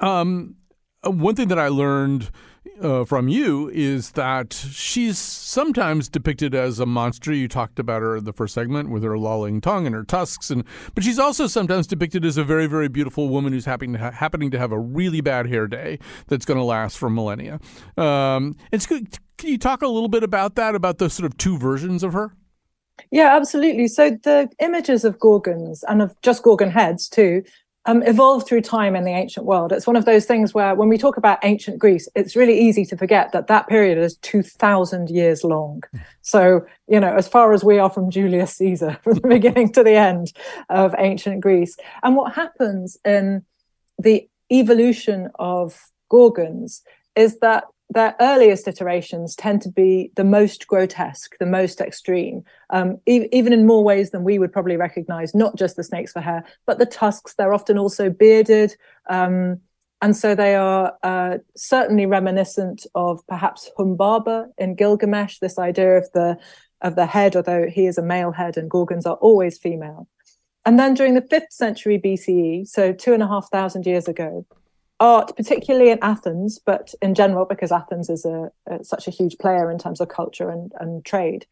um, 0.00 0.54
one 1.02 1.34
thing 1.34 1.48
that 1.48 1.58
I 1.58 1.68
learned 1.68 2.30
uh, 2.80 3.04
from 3.04 3.28
you 3.28 3.70
is 3.70 4.12
that 4.12 4.52
she's 4.52 5.18
sometimes 5.18 6.08
depicted 6.08 6.54
as 6.54 6.78
a 6.78 6.86
monster. 6.86 7.32
You 7.32 7.48
talked 7.48 7.78
about 7.78 8.02
her 8.02 8.16
in 8.16 8.24
the 8.24 8.32
first 8.32 8.54
segment 8.54 8.90
with 8.90 9.02
her 9.02 9.18
lolling 9.18 9.60
tongue 9.60 9.86
and 9.86 9.94
her 9.94 10.04
tusks, 10.04 10.50
and 10.50 10.64
but 10.94 11.04
she's 11.04 11.18
also 11.18 11.46
sometimes 11.46 11.86
depicted 11.86 12.24
as 12.24 12.36
a 12.36 12.44
very, 12.44 12.66
very 12.66 12.88
beautiful 12.88 13.28
woman 13.28 13.52
who's 13.52 13.64
happening 13.64 13.94
to, 13.94 13.98
ha- 13.98 14.10
happening 14.10 14.50
to 14.50 14.58
have 14.58 14.72
a 14.72 14.78
really 14.78 15.20
bad 15.20 15.46
hair 15.46 15.66
day 15.66 15.98
that's 16.28 16.44
going 16.44 16.58
to 16.58 16.64
last 16.64 16.98
for 16.98 17.10
millennia. 17.10 17.60
Um, 17.96 18.56
it's 18.72 18.86
good. 18.86 19.18
Can 19.38 19.50
you 19.50 19.58
talk 19.58 19.82
a 19.82 19.88
little 19.88 20.08
bit 20.08 20.22
about 20.22 20.54
that, 20.54 20.74
about 20.74 20.98
those 20.98 21.14
sort 21.14 21.26
of 21.26 21.36
two 21.36 21.58
versions 21.58 22.02
of 22.02 22.12
her? 22.12 22.34
Yeah, 23.10 23.36
absolutely. 23.36 23.88
So 23.88 24.10
the 24.10 24.48
images 24.60 25.04
of 25.04 25.18
Gorgons 25.18 25.84
and 25.88 26.00
of 26.00 26.14
just 26.22 26.42
Gorgon 26.42 26.70
heads 26.70 27.08
too 27.08 27.42
um, 27.86 28.02
evolved 28.02 28.46
through 28.46 28.62
time 28.62 28.96
in 28.96 29.04
the 29.04 29.12
ancient 29.12 29.46
world. 29.46 29.72
It's 29.72 29.86
one 29.86 29.96
of 29.96 30.04
those 30.04 30.26
things 30.26 30.52
where 30.52 30.74
when 30.74 30.88
we 30.88 30.98
talk 30.98 31.16
about 31.16 31.38
ancient 31.44 31.78
Greece, 31.78 32.08
it's 32.14 32.36
really 32.36 32.58
easy 32.58 32.84
to 32.86 32.96
forget 32.96 33.32
that 33.32 33.46
that 33.46 33.68
period 33.68 33.98
is 33.98 34.16
2000 34.18 35.08
years 35.08 35.44
long. 35.44 35.82
So, 36.22 36.66
you 36.88 37.00
know, 37.00 37.14
as 37.14 37.28
far 37.28 37.52
as 37.52 37.62
we 37.62 37.78
are 37.78 37.90
from 37.90 38.10
Julius 38.10 38.56
Caesar, 38.56 38.98
from 39.04 39.14
the 39.14 39.28
beginning 39.28 39.72
to 39.72 39.82
the 39.82 39.94
end 39.94 40.32
of 40.68 40.94
ancient 40.98 41.40
Greece. 41.40 41.76
And 42.02 42.16
what 42.16 42.34
happens 42.34 42.98
in 43.04 43.44
the 43.98 44.28
evolution 44.50 45.30
of 45.38 45.80
Gorgons 46.10 46.82
is 47.14 47.38
that 47.38 47.64
their 47.90 48.16
earliest 48.20 48.66
iterations 48.66 49.36
tend 49.36 49.62
to 49.62 49.70
be 49.70 50.10
the 50.16 50.24
most 50.24 50.66
grotesque, 50.66 51.36
the 51.38 51.46
most 51.46 51.80
extreme, 51.80 52.42
um, 52.70 52.98
e- 53.06 53.28
even 53.32 53.52
in 53.52 53.66
more 53.66 53.84
ways 53.84 54.10
than 54.10 54.24
we 54.24 54.38
would 54.38 54.52
probably 54.52 54.76
recognize, 54.76 55.34
not 55.34 55.56
just 55.56 55.76
the 55.76 55.84
snakes 55.84 56.12
for 56.12 56.20
hair, 56.20 56.44
but 56.66 56.78
the 56.78 56.86
tusks. 56.86 57.34
They're 57.34 57.54
often 57.54 57.78
also 57.78 58.10
bearded. 58.10 58.76
Um, 59.08 59.60
and 60.02 60.16
so 60.16 60.34
they 60.34 60.56
are 60.56 60.94
uh, 61.02 61.38
certainly 61.56 62.06
reminiscent 62.06 62.86
of 62.94 63.26
perhaps 63.28 63.70
Humbaba 63.78 64.46
in 64.58 64.74
Gilgamesh, 64.74 65.38
this 65.38 65.58
idea 65.58 65.96
of 65.96 66.10
the 66.12 66.38
of 66.82 66.94
the 66.94 67.06
head, 67.06 67.34
although 67.34 67.66
he 67.66 67.86
is 67.86 67.96
a 67.96 68.02
male 68.02 68.32
head 68.32 68.58
and 68.58 68.70
Gorgons 68.70 69.06
are 69.06 69.16
always 69.16 69.56
female. 69.56 70.06
And 70.66 70.78
then 70.78 70.92
during 70.92 71.14
the 71.14 71.22
fifth 71.22 71.52
century 71.52 71.98
BCE, 71.98 72.68
so 72.68 72.92
two 72.92 73.14
and 73.14 73.22
a 73.22 73.26
half 73.26 73.48
thousand 73.50 73.86
years 73.86 74.08
ago, 74.08 74.44
art, 75.00 75.36
particularly 75.36 75.90
in 75.90 75.98
Athens, 76.02 76.58
but 76.64 76.94
in 77.02 77.14
general, 77.14 77.44
because 77.44 77.72
Athens 77.72 78.08
is 78.08 78.24
a, 78.24 78.50
a 78.66 78.82
such 78.84 79.06
a 79.06 79.10
huge 79.10 79.38
player 79.38 79.70
in 79.70 79.78
terms 79.78 80.00
of 80.00 80.08
culture 80.08 80.50
and, 80.50 80.72
and 80.80 81.04
trade, 81.04 81.46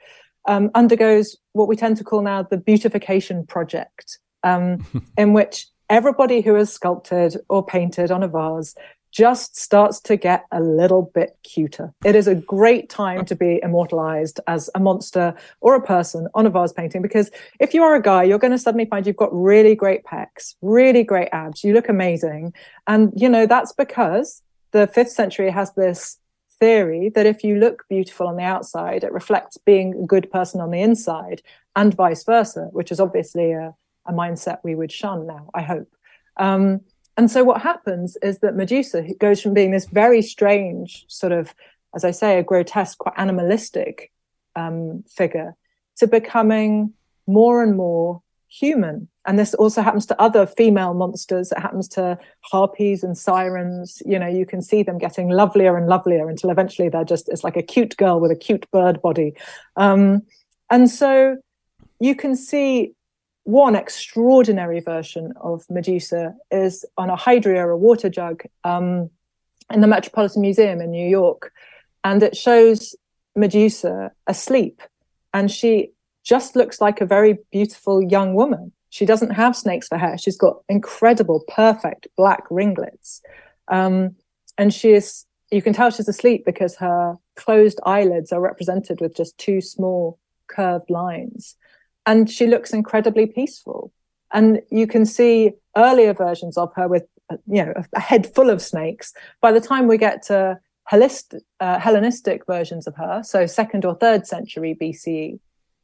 um, 0.47 0.71
undergoes 0.75 1.37
what 1.53 1.69
we 1.69 1.77
tend 1.77 1.97
to 1.99 2.05
call 2.05 2.23
now 2.23 2.43
the 2.43 2.57
beautification 2.57 3.47
project, 3.47 4.19
um, 4.43 4.87
in 5.19 5.33
which 5.33 5.67
everybody 5.91 6.41
who 6.41 6.55
has 6.55 6.73
sculpted 6.73 7.37
or 7.49 7.65
painted 7.65 8.11
on 8.11 8.23
a 8.23 8.29
vase 8.29 8.75
just 9.15 9.57
starts 9.57 10.01
to 10.01 10.17
get 10.17 10.45
a 10.51 10.61
little 10.61 11.03
bit 11.15 11.39
cuter. 11.45 11.95
It 12.05 12.17
is 12.17 12.27
a 12.27 12.35
great 12.35 12.91
time 12.91 13.25
to 13.27 13.37
be 13.37 13.61
immortalized 13.63 14.41
as 14.49 14.69
a 14.75 14.81
monster 14.81 15.37
or 15.61 15.77
a 15.77 15.81
person 15.81 16.27
on 16.35 16.47
a 16.47 16.51
vase 16.51 16.73
painting 16.73 17.01
because 17.01 17.31
if 17.61 17.75
you 17.75 17.85
are 17.85 17.95
a 17.95 18.03
guy, 18.03 18.25
you're 18.25 18.41
going 18.41 18.51
to 18.51 18.59
suddenly 18.59 18.87
find 18.87 19.07
you've 19.07 19.17
got 19.17 19.33
really 19.33 19.77
great 19.77 20.03
pecs, 20.03 20.57
really 20.63 21.05
great 21.05 21.29
abs, 21.31 21.63
you 21.63 21.73
look 21.73 21.89
amazing. 21.89 22.53
And, 22.89 23.13
you 23.15 23.29
know, 23.29 23.47
that's 23.47 23.73
because 23.73 24.43
the 24.73 24.89
fifth 24.89 25.11
century 25.11 25.49
has 25.49 25.73
this 25.75 26.19
theory 26.59 27.09
that 27.11 27.25
if 27.25 27.45
you 27.45 27.55
look 27.55 27.85
beautiful 27.89 28.27
on 28.27 28.37
the 28.37 28.43
outside, 28.43 29.05
it 29.05 29.13
reflects 29.13 29.57
being 29.59 29.95
a 29.95 30.07
good 30.07 30.29
person 30.33 30.61
on 30.61 30.73
the 30.73 30.83
inside 30.83 31.41
and 31.77 31.95
vice 31.95 32.25
versa, 32.25 32.69
which 32.73 32.91
is 32.91 32.99
obviously 32.99 33.53
a, 33.53 33.77
a 34.07 34.13
mindset 34.13 34.59
we 34.65 34.75
would 34.75 34.91
shun 34.91 35.25
now, 35.25 35.51
I 35.55 35.63
hope. 35.63 35.89
Um, 36.37 36.81
and 37.17 37.31
so 37.31 37.45
what 37.45 37.61
happens 37.61 38.17
is 38.23 38.39
that 38.41 38.57
Medusa 38.57 39.07
goes 39.19 39.41
from 39.41 39.55
being 39.55 39.71
this 39.71 39.87
very 39.87 40.23
strange, 40.23 41.05
sort 41.09 41.33
of, 41.33 41.55
as 41.95 42.05
I 42.05 42.11
say, 42.11 42.39
a 42.39 42.43
grotesque, 42.43 42.99
quite 42.99 43.15
animalistic 43.17 44.11
um, 44.57 45.05
figure 45.09 45.55
to 45.99 46.07
becoming 46.07 46.93
more 47.27 47.63
and 47.63 47.77
more 47.77 48.21
human. 48.49 49.09
And 49.27 49.39
this 49.39 49.55
also 49.55 49.81
happens 49.81 50.07
to 50.07 50.21
other 50.21 50.47
female 50.47 50.93
monsters. 50.93 51.51
It 51.51 51.59
happens 51.59 51.89
to 51.91 52.19
harpies 52.41 53.03
and 53.03 53.17
sirens. 53.17 54.03
You 54.05 54.19
know, 54.19 54.27
you 54.27 54.45
can 54.45 54.61
see 54.61 54.83
them 54.83 54.99
getting 54.99 55.29
lovelier 55.29 55.77
and 55.77 55.87
lovelier 55.89 56.29
until 56.29 56.51
eventually 56.51 56.89
they're 56.89 57.05
just, 57.05 57.29
it's 57.29 57.45
like 57.45 57.57
a 57.57 57.63
cute 57.63 57.97
girl 57.97 58.21
with 58.21 58.31
a 58.31 58.37
cute 58.37 58.71
bird 58.71 59.01
body. 59.01 59.35
Um, 59.77 60.23
and 60.71 60.91
so 60.91 61.39
you 62.01 62.15
can 62.15 62.37
see 62.37 62.93
one 63.45 63.77
extraordinary 63.77 64.81
version 64.81 65.33
of 65.41 65.65
Medusa 65.71 66.35
is 66.51 66.85
on 66.97 67.11
a 67.11 67.17
hydria, 67.17 67.73
a 67.73 67.77
water 67.77 68.09
jug, 68.09 68.43
um, 68.65 69.11
in 69.71 69.81
the 69.81 69.87
Metropolitan 69.87 70.43
Museum 70.43 70.81
in 70.81 70.91
New 70.91 71.07
York. 71.07 71.53
And 72.03 72.23
it 72.23 72.37
shows 72.37 72.95
Medusa 73.37 74.13
asleep. 74.27 74.83
And 75.33 75.51
she 75.51 75.91
just 76.23 76.57
looks 76.57 76.81
like 76.81 77.01
a 77.01 77.07
very 77.07 77.39
beautiful 77.53 78.03
young 78.03 78.35
woman. 78.35 78.73
She 78.91 79.05
doesn't 79.05 79.31
have 79.31 79.57
snakes 79.57 79.89
for 79.89 79.99
hair. 79.99 80.17
She's 80.17 80.39
got 80.39 80.63
incredible, 80.69 81.45
perfect 81.49 82.07
black 82.17 82.45
ringlets. 82.51 83.21
Um, 83.69 84.17
and 84.57 84.73
she 84.73 84.93
is, 84.93 85.27
you 85.51 85.61
can 85.61 85.73
tell 85.73 85.91
she's 85.91 86.09
asleep 86.09 86.45
because 86.45 86.77
her 86.77 87.19
closed 87.35 87.81
eyelids 87.85 88.33
are 88.33 88.41
represented 88.41 89.01
with 89.01 89.17
just 89.17 89.37
two 89.37 89.61
small 89.61 90.19
curved 90.47 90.91
lines. 90.91 91.57
And 92.07 92.31
she 92.31 92.47
looks 92.47 92.73
incredibly 92.73 93.27
peaceful. 93.27 93.93
And 94.33 94.61
you 94.71 94.87
can 94.87 95.07
see 95.07 95.53
earlier 95.77 96.13
versions 96.13 96.57
of 96.59 96.73
her 96.75 96.89
with, 96.89 97.07
you 97.47 97.65
know, 97.65 97.73
a 97.93 98.01
head 98.01 98.33
full 98.35 98.51
of 98.51 98.61
snakes. 98.61 99.13
By 99.41 99.53
the 99.53 99.61
time 99.61 99.87
we 99.87 99.97
get 99.97 100.23
to 100.25 100.59
Hellenistic, 100.85 101.43
uh, 101.61 101.79
Hellenistic 101.79 102.45
versions 102.47 102.87
of 102.87 102.95
her, 102.97 103.23
so 103.23 103.47
second 103.47 103.85
or 103.85 103.95
third 103.95 104.27
century 104.27 104.77
BCE, 104.81 105.39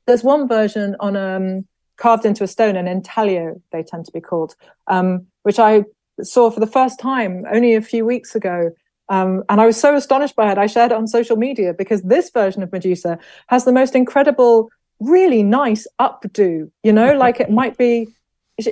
there's 0.07 0.25
one 0.25 0.49
version 0.49 0.97
on 1.01 1.17
um, 1.17 1.67
carved 1.97 2.25
into 2.25 2.43
a 2.43 2.49
stone, 2.49 2.77
an 2.77 2.89
intaglio, 2.89 3.61
they 3.71 3.83
tend 3.83 4.07
to 4.07 4.13
be 4.13 4.21
called, 4.21 4.57
um, 4.89 5.27
which 5.45 5.59
I 5.59 5.85
saw 6.23 6.51
for 6.51 6.61
the 6.61 6.67
first 6.67 6.99
time 6.99 7.45
only 7.53 7.75
a 7.75 7.83
few 7.83 8.05
weeks 8.05 8.35
ago. 8.35 8.73
Um, 9.09 9.45
and 9.49 9.61
I 9.61 9.67
was 9.67 9.79
so 9.79 9.95
astonished 9.95 10.37
by 10.37 10.51
it. 10.51 10.59
I 10.59 10.67
shared 10.67 10.93
it 10.93 10.97
on 10.97 11.07
social 11.07 11.37
media 11.37 11.75
because 11.75 12.03
this 12.03 12.31
version 12.31 12.63
of 12.63 12.73
Medusa 12.73 13.19
has 13.49 13.65
the 13.65 13.73
most 13.73 13.95
incredible, 13.95 14.71
really 15.01 15.43
nice 15.43 15.87
updo. 16.01 16.71
You 16.83 16.93
know, 16.93 17.15
like 17.19 17.41
it 17.41 17.51
might 17.51 17.77
be, 17.77 18.09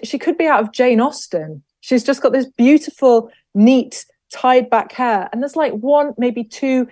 she 0.04 0.18
could 0.18 0.38
be 0.38 0.46
out 0.46 0.62
of 0.62 0.72
Jane 0.72 1.00
Austen. 1.00 1.62
She's 1.80 2.04
just 2.04 2.22
got 2.22 2.32
this 2.32 2.46
beautiful, 2.46 3.30
neat, 3.54 4.04
tied 4.32 4.68
back 4.68 4.92
hair. 4.92 5.28
And 5.32 5.42
there's 5.42 5.56
like 5.56 5.72
one, 5.72 6.14
maybe 6.18 6.44
two 6.44 6.88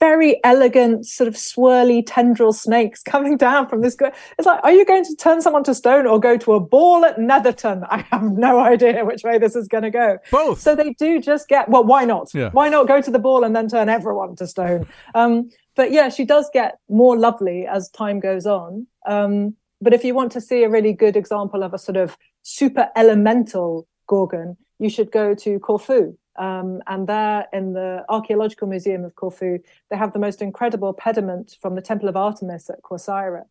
very 0.00 0.40
elegant, 0.44 1.06
sort 1.06 1.26
of 1.26 1.34
swirly 1.34 2.02
tendril 2.06 2.52
snakes 2.52 3.02
coming 3.04 3.36
down 3.36 3.68
from 3.68 3.80
this. 3.80 3.96
It's 4.38 4.46
like, 4.46 4.60
are 4.62 4.72
you 4.72 4.84
going 4.84 5.04
to 5.04 5.16
turn 5.16 5.42
someone 5.42 5.64
to 5.64 5.74
stone 5.74 6.06
or 6.06 6.20
go 6.20 6.36
to 6.36 6.52
a 6.52 6.60
ball 6.60 7.04
at 7.04 7.18
Netherfield? 7.18 7.84
I 7.88 7.98
have 8.10 8.32
no 8.32 8.60
idea 8.60 9.04
which 9.04 9.24
way 9.24 9.38
this 9.38 9.56
is 9.56 9.68
going 9.68 9.84
to 9.84 9.90
go. 9.90 10.18
Both. 10.30 10.60
So 10.60 10.74
they 10.74 10.92
do 10.94 11.20
just 11.20 11.48
get, 11.48 11.68
well, 11.68 11.84
why 11.84 12.04
not? 12.04 12.32
Yeah. 12.32 12.50
Why 12.50 12.68
not 12.68 12.86
go 12.86 13.00
to 13.00 13.10
the 13.10 13.18
ball 13.18 13.44
and 13.44 13.54
then 13.54 13.68
turn 13.68 13.88
everyone 13.88 14.36
to 14.36 14.46
stone? 14.46 14.86
Um, 15.14 15.50
but 15.78 15.92
yeah, 15.92 16.08
she 16.08 16.24
does 16.24 16.50
get 16.52 16.78
more 16.90 17.16
lovely 17.16 17.64
as 17.64 17.88
time 17.88 18.18
goes 18.18 18.46
on. 18.46 18.88
Um, 19.06 19.54
but 19.80 19.94
if 19.94 20.02
you 20.04 20.12
want 20.12 20.32
to 20.32 20.40
see 20.40 20.64
a 20.64 20.68
really 20.68 20.92
good 20.92 21.16
example 21.16 21.62
of 21.62 21.72
a 21.72 21.78
sort 21.78 21.96
of 21.96 22.18
super 22.42 22.88
elemental 22.96 23.86
Gorgon, 24.08 24.56
you 24.80 24.90
should 24.90 25.12
go 25.12 25.34
to 25.36 25.58
Corfu 25.60 26.18
um, 26.38 26.82
and 26.86 27.06
there 27.06 27.46
in 27.52 27.74
the 27.74 28.04
Archaeological 28.08 28.68
Museum 28.68 29.04
of 29.04 29.14
Corfu, 29.16 29.58
they 29.90 29.96
have 29.96 30.12
the 30.12 30.18
most 30.18 30.40
incredible 30.40 30.92
pediment 30.92 31.56
from 31.60 31.74
the 31.74 31.82
Temple 31.82 32.08
of 32.08 32.16
Artemis 32.16 32.70
at 32.70 32.82
Corcyra. 32.82 33.44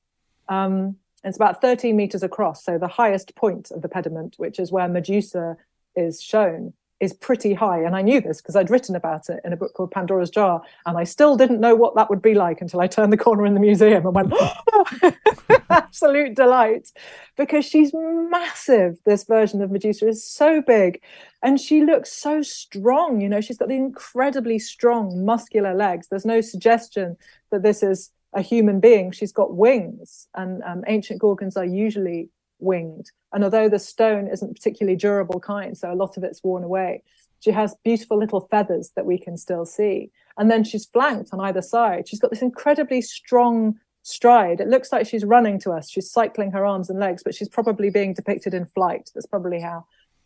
Um, 0.47 0.95
it's 1.23 1.37
about 1.37 1.61
13 1.61 1.95
meters 1.95 2.23
across, 2.23 2.63
so 2.63 2.77
the 2.77 2.87
highest 2.87 3.35
point 3.35 3.71
of 3.71 3.81
the 3.81 3.89
pediment, 3.89 4.35
which 4.37 4.59
is 4.59 4.71
where 4.71 4.87
Medusa 4.87 5.57
is 5.95 6.21
shown, 6.21 6.73
is 6.99 7.13
pretty 7.13 7.53
high. 7.53 7.79
And 7.79 7.95
I 7.95 8.01
knew 8.01 8.19
this 8.19 8.41
because 8.41 8.55
I'd 8.55 8.69
written 8.69 8.95
about 8.95 9.29
it 9.29 9.39
in 9.45 9.53
a 9.53 9.57
book 9.57 9.73
called 9.73 9.91
Pandora's 9.91 10.29
Jar. 10.29 10.61
And 10.85 10.97
I 10.97 11.03
still 11.03 11.35
didn't 11.35 11.59
know 11.59 11.75
what 11.75 11.95
that 11.95 12.09
would 12.09 12.21
be 12.21 12.33
like 12.33 12.61
until 12.61 12.79
I 12.79 12.87
turned 12.87 13.13
the 13.13 13.17
corner 13.17 13.45
in 13.45 13.53
the 13.53 13.59
museum 13.59 14.05
and 14.05 14.15
went, 14.15 14.31
oh, 14.33 15.13
absolute 15.69 16.35
delight. 16.35 16.91
Because 17.35 17.65
she's 17.65 17.91
massive. 17.93 18.97
This 19.05 19.25
version 19.25 19.61
of 19.61 19.71
Medusa 19.71 20.07
is 20.07 20.23
so 20.23 20.61
big. 20.61 21.01
And 21.43 21.59
she 21.59 21.81
looks 21.81 22.11
so 22.11 22.41
strong. 22.41 23.21
You 23.21 23.29
know, 23.29 23.41
she's 23.41 23.57
got 23.57 23.67
the 23.67 23.75
incredibly 23.75 24.57
strong, 24.57 25.23
muscular 25.23 25.75
legs. 25.75 26.07
There's 26.07 26.25
no 26.25 26.41
suggestion 26.41 27.15
that 27.51 27.61
this 27.61 27.83
is 27.83 28.11
a 28.33 28.41
human 28.41 28.79
being. 28.79 29.11
She's 29.11 29.31
got 29.31 29.55
wings. 29.55 30.27
And 30.35 30.63
um, 30.63 30.83
ancient 30.87 31.21
Gorgons 31.21 31.57
are 31.57 31.65
usually 31.65 32.29
winged. 32.59 33.11
And 33.33 33.43
although 33.43 33.69
the 33.69 33.79
stone 33.79 34.27
isn't 34.27 34.55
particularly 34.55 34.97
durable 34.97 35.39
kind, 35.39 35.77
so 35.77 35.91
a 35.91 35.95
lot 35.95 36.17
of 36.17 36.23
it's 36.23 36.43
worn 36.43 36.63
away, 36.63 37.03
she 37.39 37.51
has 37.51 37.75
beautiful 37.83 38.17
little 38.17 38.41
feathers 38.41 38.91
that 38.95 39.05
we 39.05 39.17
can 39.17 39.37
still 39.37 39.65
see. 39.65 40.11
And 40.37 40.49
then 40.49 40.63
she's 40.63 40.85
flanked 40.85 41.29
on 41.33 41.39
either 41.39 41.61
side. 41.61 42.07
She's 42.07 42.19
got 42.19 42.31
this 42.31 42.41
incredibly 42.41 43.01
strong 43.01 43.75
stride. 44.03 44.59
It 44.59 44.67
looks 44.67 44.91
like 44.91 45.05
she's 45.05 45.25
running 45.25 45.59
to 45.61 45.71
us. 45.71 45.89
She's 45.89 46.09
cycling 46.09 46.51
her 46.51 46.65
arms 46.65 46.89
and 46.89 46.99
legs, 46.99 47.23
but 47.23 47.35
she's 47.35 47.49
probably 47.49 47.89
being 47.89 48.13
depicted 48.13 48.53
in 48.53 48.65
flight. 48.65 49.09
That's 49.13 49.27
probably 49.27 49.59
how 49.59 49.85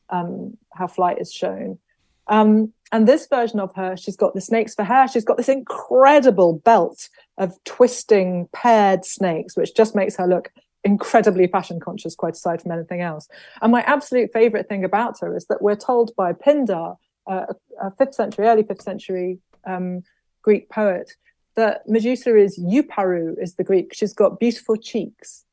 um, 0.10 0.58
how 0.74 0.88
flight 0.88 1.20
is 1.20 1.34
shown. 1.34 1.80
Um, 2.28 2.74
and 2.92 3.08
this 3.08 3.28
version 3.28 3.60
of 3.60 3.74
her, 3.76 3.96
she's 3.96 4.18
got 4.18 4.34
the 4.34 4.42
snakes 4.42 4.76
for 4.76 4.84
hair. 4.84 5.08
She's 5.08 5.24
got 5.24 5.38
this 5.38 5.50
incredible 5.50 6.54
belt 6.54 7.10
of 7.38 7.58
twisting 7.64 8.50
paired 8.54 9.06
snakes, 9.06 9.56
which 9.56 9.74
just 9.76 9.96
makes 9.96 10.18
her 10.18 10.28
look 10.28 10.52
incredibly 10.84 11.48
fashion 11.48 11.80
conscious, 11.80 12.16
quite 12.16 12.34
aside 12.34 12.62
from 12.62 12.72
anything 12.72 13.02
else. 13.02 13.28
And 13.62 13.72
my 13.72 13.82
absolute 13.82 14.32
favorite 14.34 14.68
thing 14.68 14.84
about 14.84 15.20
her 15.20 15.36
is 15.36 15.46
that 15.46 15.62
we're 15.62 15.76
told 15.76 16.16
by 16.16 16.34
Pindar, 16.34 16.98
uh, 17.28 17.46
a 17.82 17.92
fifth 17.92 18.16
century, 18.16 18.48
early 18.48 18.64
fifth 18.64 18.82
century 18.82 19.40
um, 19.66 20.02
Greek 20.42 20.70
poet, 20.70 21.16
that 21.56 21.88
Medusa 21.88 22.36
is 22.36 22.58
Euparu, 22.60 23.36
is 23.42 23.56
the 23.56 23.64
Greek. 23.64 23.94
She's 23.94 24.14
got 24.14 24.40
beautiful 24.40 24.76
cheeks. 24.76 25.46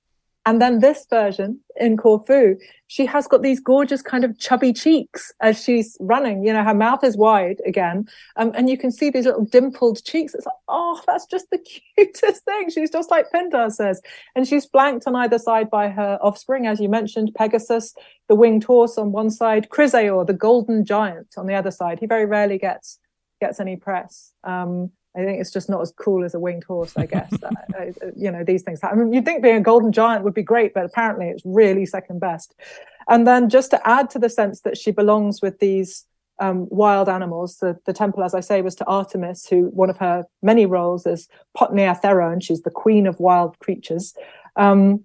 And 0.49 0.63
then 0.63 0.79
this 0.79 1.05
version 1.11 1.61
in 1.77 1.99
Corfu, 1.99 2.57
she 2.87 3.05
has 3.05 3.27
got 3.27 3.43
these 3.43 3.61
gorgeous 3.61 4.01
kind 4.01 4.25
of 4.25 4.39
chubby 4.39 4.73
cheeks 4.73 5.31
as 5.43 5.63
she's 5.63 5.95
running. 6.01 6.43
You 6.43 6.55
know, 6.55 6.65
her 6.65 6.73
mouth 6.73 7.05
is 7.05 7.19
wide 7.19 7.61
again, 7.67 8.09
um, 8.37 8.53
and 8.55 8.71
you 8.71 8.79
can 8.79 8.91
see 8.91 9.11
these 9.11 9.27
little 9.27 9.45
dimpled 9.45 10.03
cheeks. 10.07 10.35
It's 10.35 10.47
like, 10.47 10.55
oh, 10.67 11.03
that's 11.07 11.27
just 11.27 11.51
the 11.51 11.59
cutest 11.99 12.47
thing. 12.47 12.71
She's 12.71 12.91
just 12.91 13.11
like 13.11 13.27
Pindar 13.31 13.71
says. 13.71 14.01
And 14.35 14.49
she's 14.49 14.65
flanked 14.65 15.07
on 15.07 15.15
either 15.15 15.39
side 15.39 15.69
by 15.69 15.91
her 15.91 16.19
offspring, 16.23 16.67
as 16.67 16.81
you 16.81 16.89
mentioned, 16.89 17.33
Pegasus, 17.37 17.95
the 18.29 18.35
winged 18.35 18.65
horse 18.65 18.97
on 18.97 19.13
one 19.13 19.29
side, 19.29 19.69
Chrysaor, 19.69 20.27
the 20.27 20.33
golden 20.33 20.87
giant 20.87 21.35
on 21.37 21.47
the 21.47 21.57
other 21.57 21.71
side. 21.71 21.99
He 22.01 22.07
very 22.07 22.25
rarely 22.25 22.57
gets 22.57 22.99
gets 23.39 23.61
any 23.61 23.77
press. 23.77 24.33
Um, 24.45 24.93
I 25.17 25.25
think 25.25 25.41
it's 25.41 25.53
just 25.53 25.69
not 25.69 25.81
as 25.81 25.93
cool 25.93 26.25
as 26.25 26.35
a 26.35 26.41
winged 26.41 26.65
horse, 26.65 26.97
I 26.97 27.07
guess. 27.07 27.33
uh, 27.43 27.51
you 28.17 28.31
know, 28.31 28.45
these 28.45 28.63
things 28.63 28.81
happen. 28.81 29.01
I 29.01 29.05
mean, 29.05 29.13
you'd 29.13 29.25
think 29.25 29.43
being 29.43 29.57
a 29.57 29.61
golden 29.61 29.93
giant 29.93 30.25
would 30.25 30.35
be 30.35 30.43
great, 30.43 30.75
but 30.75 30.85
apparently 30.85 31.29
it's 31.29 31.43
really 31.45 31.87
second 31.87 32.21
best. 32.21 32.55
And 33.09 33.27
then 33.27 33.49
just 33.49 33.71
to 33.71 33.89
add 33.89 34.11
to 34.11 34.19
the 34.19 34.29
sense 34.29 34.61
that 34.61 34.77
she 34.77 34.91
belongs 34.91 35.41
with 35.41 35.59
these 35.59 36.05
um, 36.41 36.69
wild 36.71 37.09
animals, 37.09 37.59
the, 37.59 37.79
the 37.87 37.93
temple, 37.93 38.23
as 38.23 38.35
I 38.35 38.41
say, 38.41 38.63
was 38.63 38.75
to 38.77 38.87
Artemis, 38.87 39.47
who 39.49 39.71
one 39.71 39.91
of 39.91 39.97
her 39.97 40.25
many 40.43 40.67
roles 40.67 41.07
is 41.07 41.29
Potnia 41.57 41.99
Theron. 42.01 42.41
She's 42.41 42.63
the 42.63 42.71
queen 42.71 43.07
of 43.07 43.19
wild 43.19 43.59
creatures. 43.59 44.15
Um, 44.57 45.05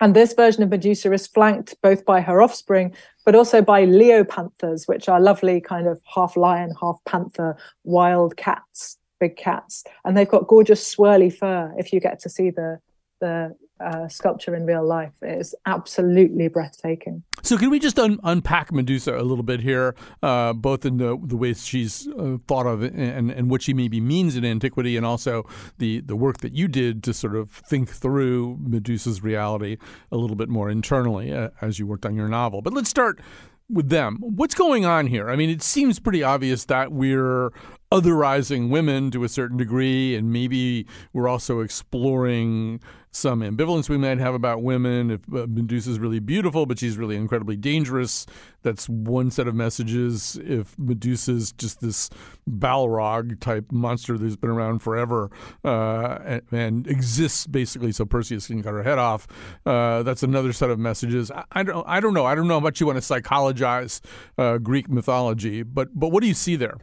and 0.00 0.16
this 0.16 0.34
version 0.34 0.62
of 0.62 0.70
Medusa 0.70 1.12
is 1.12 1.26
flanked 1.26 1.76
both 1.82 2.04
by 2.04 2.20
her 2.20 2.42
offspring, 2.42 2.94
but 3.24 3.34
also 3.34 3.60
by 3.60 3.84
leopanthers, 3.84 4.88
which 4.88 5.08
are 5.08 5.20
lovely 5.20 5.60
kind 5.60 5.86
of 5.86 6.00
half 6.12 6.36
lion, 6.36 6.74
half 6.80 6.98
panther 7.04 7.56
wild 7.84 8.36
cats 8.36 8.98
big 9.22 9.36
cats, 9.36 9.84
and 10.04 10.16
they've 10.16 10.28
got 10.28 10.48
gorgeous 10.48 10.82
swirly 10.94 11.32
fur. 11.32 11.72
If 11.78 11.92
you 11.92 12.00
get 12.00 12.18
to 12.20 12.28
see 12.28 12.50
the 12.50 12.80
the 13.20 13.54
uh, 13.78 14.08
sculpture 14.08 14.54
in 14.54 14.66
real 14.66 14.84
life, 14.84 15.12
it 15.22 15.40
is 15.40 15.54
absolutely 15.66 16.48
breathtaking. 16.48 17.22
So, 17.42 17.56
can 17.56 17.70
we 17.70 17.78
just 17.78 17.98
un- 17.98 18.18
unpack 18.24 18.72
Medusa 18.72 19.16
a 19.16 19.22
little 19.22 19.44
bit 19.44 19.60
here, 19.60 19.94
uh, 20.22 20.52
both 20.52 20.84
in 20.84 20.96
the 20.96 21.16
the 21.22 21.36
ways 21.36 21.64
she's 21.64 22.08
uh, 22.08 22.38
thought 22.48 22.66
of 22.66 22.82
and 22.82 23.30
and 23.30 23.48
what 23.48 23.62
she 23.62 23.72
maybe 23.72 24.00
means 24.00 24.34
in 24.36 24.44
antiquity, 24.44 24.96
and 24.96 25.06
also 25.06 25.44
the 25.78 26.00
the 26.00 26.16
work 26.16 26.38
that 26.38 26.52
you 26.52 26.66
did 26.66 27.04
to 27.04 27.14
sort 27.14 27.36
of 27.36 27.50
think 27.50 27.88
through 27.90 28.58
Medusa's 28.60 29.22
reality 29.22 29.76
a 30.10 30.16
little 30.16 30.36
bit 30.36 30.48
more 30.48 30.68
internally 30.68 31.32
uh, 31.32 31.50
as 31.60 31.78
you 31.78 31.86
worked 31.86 32.06
on 32.06 32.16
your 32.16 32.28
novel. 32.28 32.60
But 32.60 32.72
let's 32.74 32.90
start 32.90 33.20
with 33.72 33.88
them. 33.88 34.18
What's 34.20 34.54
going 34.54 34.84
on 34.84 35.06
here? 35.06 35.30
I 35.30 35.36
mean, 35.36 35.48
it 35.48 35.62
seems 35.62 35.98
pretty 35.98 36.22
obvious 36.22 36.66
that 36.66 36.92
we're 36.92 37.52
otherizing 37.92 38.70
women 38.70 39.10
to 39.10 39.22
a 39.22 39.28
certain 39.28 39.58
degree, 39.58 40.16
and 40.16 40.32
maybe 40.32 40.86
we're 41.12 41.28
also 41.28 41.60
exploring 41.60 42.80
some 43.10 43.40
ambivalence 43.40 43.90
we 43.90 43.98
might 43.98 44.16
have 44.16 44.32
about 44.32 44.62
women. 44.62 45.10
If 45.10 45.20
uh, 45.30 45.46
Medusa's 45.46 45.98
really 45.98 46.18
beautiful, 46.18 46.64
but 46.64 46.78
she's 46.78 46.96
really 46.96 47.16
incredibly 47.16 47.56
dangerous, 47.56 48.24
that's 48.62 48.88
one 48.88 49.30
set 49.30 49.46
of 49.46 49.54
messages. 49.54 50.38
If 50.42 50.78
Medusa's 50.78 51.52
just 51.52 51.82
this 51.82 52.08
Balrog 52.48 53.38
type 53.40 53.70
monster 53.70 54.16
that's 54.16 54.36
been 54.36 54.48
around 54.48 54.78
forever 54.78 55.30
uh, 55.62 56.18
and, 56.24 56.42
and, 56.50 56.86
exists 56.86 57.46
basically 57.46 57.92
so 57.92 58.06
Perseus 58.06 58.46
can 58.46 58.62
cut 58.62 58.72
her 58.72 58.82
head 58.82 58.98
off, 58.98 59.28
uh, 59.66 60.02
that's 60.02 60.22
another 60.22 60.54
set 60.54 60.70
of 60.70 60.78
messages. 60.78 61.30
I, 61.30 61.44
I, 61.52 61.62
don't, 61.62 61.86
I 61.86 62.00
don't 62.00 62.14
know. 62.14 62.24
I 62.24 62.34
don't 62.34 62.48
know 62.48 62.54
how 62.54 62.60
much 62.60 62.80
you 62.80 62.86
want 62.86 62.96
to 62.96 63.02
psychologize 63.02 64.00
uh, 64.38 64.56
Greek 64.56 64.88
mythology, 64.88 65.62
but 65.62 65.88
but 65.94 66.08
what 66.08 66.22
do 66.22 66.26
you 66.26 66.34
see 66.34 66.56
there? 66.56 66.78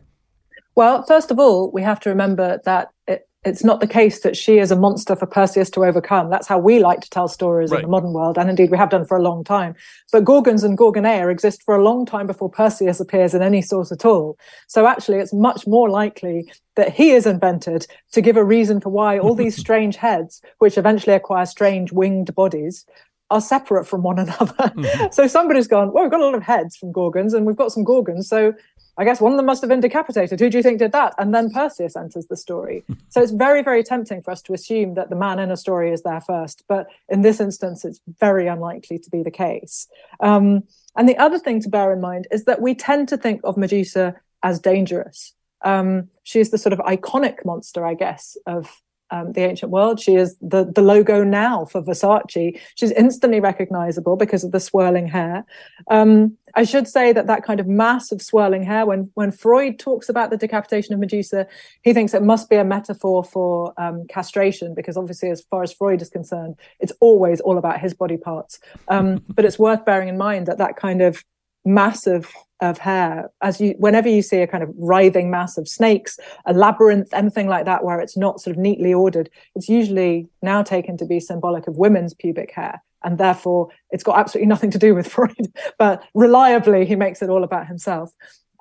Well, 0.79 1.03
first 1.03 1.29
of 1.29 1.39
all, 1.39 1.69
we 1.71 1.81
have 1.81 1.99
to 1.99 2.09
remember 2.09 2.61
that 2.63 2.91
it, 3.05 3.27
it's 3.43 3.65
not 3.65 3.81
the 3.81 3.85
case 3.85 4.21
that 4.21 4.37
she 4.37 4.59
is 4.59 4.71
a 4.71 4.77
monster 4.77 5.13
for 5.13 5.25
Perseus 5.25 5.69
to 5.71 5.83
overcome. 5.83 6.29
That's 6.29 6.47
how 6.47 6.57
we 6.57 6.79
like 6.79 7.01
to 7.01 7.09
tell 7.09 7.27
stories 7.27 7.69
right. 7.69 7.79
in 7.79 7.85
the 7.85 7.91
modern 7.91 8.13
world, 8.13 8.37
and 8.37 8.49
indeed 8.49 8.71
we 8.71 8.77
have 8.77 8.89
done 8.89 9.03
for 9.03 9.17
a 9.17 9.21
long 9.21 9.43
time. 9.43 9.75
But 10.13 10.23
Gorgons 10.23 10.63
and 10.63 10.77
Gorgoneia 10.77 11.29
exist 11.29 11.63
for 11.63 11.75
a 11.75 11.83
long 11.83 12.05
time 12.05 12.27
before 12.27 12.49
Perseus 12.49 13.01
appears 13.01 13.33
in 13.33 13.41
any 13.41 13.61
source 13.61 13.91
at 13.91 14.05
all. 14.05 14.37
So 14.69 14.87
actually, 14.87 15.17
it's 15.17 15.33
much 15.33 15.67
more 15.67 15.89
likely 15.89 16.49
that 16.77 16.93
he 16.93 17.11
is 17.11 17.25
invented 17.25 17.85
to 18.13 18.21
give 18.21 18.37
a 18.37 18.43
reason 18.45 18.79
for 18.79 18.87
why 18.87 19.19
all 19.19 19.35
these 19.35 19.57
strange 19.65 19.97
heads, 19.97 20.41
which 20.59 20.77
eventually 20.77 21.13
acquire 21.13 21.45
strange 21.45 21.91
winged 21.91 22.33
bodies, 22.35 22.85
are 23.31 23.41
separate 23.41 23.85
from 23.85 24.03
one 24.03 24.19
another. 24.19 24.55
Mm-hmm. 24.79 25.11
so 25.11 25.27
somebody's 25.27 25.67
gone, 25.67 25.91
well, 25.91 26.03
we've 26.03 26.11
got 26.11 26.21
a 26.21 26.25
lot 26.25 26.35
of 26.35 26.43
heads 26.43 26.77
from 26.77 26.91
Gorgons 26.91 27.33
and 27.33 27.45
we've 27.45 27.55
got 27.55 27.71
some 27.71 27.83
Gorgons. 27.83 28.29
So 28.29 28.53
I 28.97 29.03
guess 29.03 29.19
one 29.19 29.31
of 29.31 29.37
them 29.37 29.45
must 29.45 29.61
have 29.61 29.69
been 29.69 29.79
decapitated. 29.79 30.39
Who 30.39 30.49
do 30.49 30.57
you 30.57 30.63
think 30.63 30.79
did 30.79 30.91
that? 30.91 31.15
And 31.17 31.33
then 31.33 31.49
Perseus 31.49 31.95
enters 31.95 32.27
the 32.27 32.37
story. 32.37 32.83
so 33.09 33.21
it's 33.21 33.31
very, 33.31 33.61
very 33.61 33.83
tempting 33.83 34.21
for 34.21 34.31
us 34.31 34.41
to 34.43 34.53
assume 34.53 34.93
that 34.93 35.09
the 35.09 35.15
man 35.15 35.39
in 35.39 35.51
a 35.51 35.57
story 35.57 35.91
is 35.91 36.03
there 36.03 36.21
first. 36.21 36.63
But 36.67 36.87
in 37.09 37.21
this 37.21 37.39
instance, 37.39 37.83
it's 37.83 37.99
very 38.19 38.47
unlikely 38.47 38.99
to 38.99 39.09
be 39.09 39.23
the 39.23 39.31
case. 39.31 39.87
Um, 40.19 40.63
and 40.95 41.07
the 41.07 41.17
other 41.17 41.39
thing 41.39 41.61
to 41.61 41.69
bear 41.69 41.91
in 41.93 42.01
mind 42.01 42.27
is 42.31 42.45
that 42.45 42.61
we 42.61 42.75
tend 42.75 43.07
to 43.09 43.17
think 43.17 43.41
of 43.43 43.57
Medusa 43.57 44.15
as 44.43 44.59
dangerous. 44.59 45.33
Um, 45.61 46.09
is 46.35 46.51
the 46.51 46.57
sort 46.57 46.73
of 46.73 46.79
iconic 46.79 47.43
monster, 47.43 47.85
I 47.85 47.93
guess, 47.93 48.37
of 48.45 48.81
um, 49.11 49.33
the 49.33 49.41
ancient 49.41 49.71
world. 49.71 49.99
She 49.99 50.15
is 50.15 50.37
the, 50.41 50.65
the 50.65 50.81
logo 50.81 51.23
now 51.23 51.65
for 51.65 51.81
Versace. 51.81 52.59
She's 52.75 52.91
instantly 52.91 53.39
recognizable 53.39 54.15
because 54.15 54.43
of 54.43 54.51
the 54.51 54.59
swirling 54.59 55.07
hair. 55.07 55.45
Um, 55.89 56.37
I 56.55 56.63
should 56.63 56.87
say 56.87 57.13
that 57.13 57.27
that 57.27 57.43
kind 57.43 57.59
of 57.59 57.67
mass 57.67 58.11
of 58.11 58.21
swirling 58.21 58.63
hair, 58.63 58.85
when, 58.85 59.11
when 59.13 59.31
Freud 59.31 59.77
talks 59.79 60.09
about 60.09 60.29
the 60.29 60.37
decapitation 60.37 60.93
of 60.93 60.99
Medusa, 60.99 61.47
he 61.83 61.93
thinks 61.93 62.13
it 62.13 62.23
must 62.23 62.49
be 62.49 62.55
a 62.55 62.63
metaphor 62.63 63.23
for 63.23 63.73
um, 63.77 64.05
castration, 64.07 64.73
because 64.73 64.97
obviously, 64.97 65.29
as 65.29 65.41
far 65.41 65.63
as 65.63 65.71
Freud 65.71 66.01
is 66.01 66.09
concerned, 66.09 66.55
it's 66.79 66.93
always 66.99 67.39
all 67.41 67.57
about 67.57 67.79
his 67.79 67.93
body 67.93 68.17
parts. 68.17 68.59
Um, 68.87 69.23
but 69.29 69.45
it's 69.45 69.59
worth 69.59 69.85
bearing 69.85 70.09
in 70.09 70.17
mind 70.17 70.47
that 70.47 70.57
that 70.57 70.75
kind 70.75 71.01
of 71.01 71.23
massive 71.65 72.33
of 72.61 72.77
hair. 72.77 73.31
As 73.41 73.61
you 73.61 73.75
whenever 73.77 74.09
you 74.09 74.21
see 74.21 74.41
a 74.41 74.47
kind 74.47 74.63
of 74.63 74.69
writhing 74.77 75.29
mass 75.29 75.57
of 75.57 75.67
snakes 75.67 76.19
a 76.45 76.53
labyrinth 76.53 77.13
anything 77.13 77.47
like 77.47 77.65
that 77.65 77.83
where 77.83 77.99
it's 77.99 78.17
not 78.17 78.41
sort 78.41 78.55
of 78.55 78.61
neatly 78.61 78.93
ordered 78.93 79.29
it's 79.55 79.69
usually 79.69 80.27
now 80.41 80.61
taken 80.61 80.97
to 80.97 81.05
be 81.05 81.19
symbolic 81.19 81.67
of 81.67 81.77
women's 81.77 82.13
pubic 82.13 82.51
hair. 82.51 82.81
And 83.03 83.17
therefore 83.17 83.69
it's 83.91 84.03
got 84.03 84.17
absolutely 84.17 84.49
nothing 84.49 84.71
to 84.71 84.77
do 84.77 84.93
with 84.93 85.07
freud 85.11 85.53
but 85.77 86.03
reliably 86.13 86.85
he 86.85 86.95
makes 86.95 87.21
it 87.21 87.29
all 87.29 87.43
about 87.43 87.67
himself. 87.67 88.11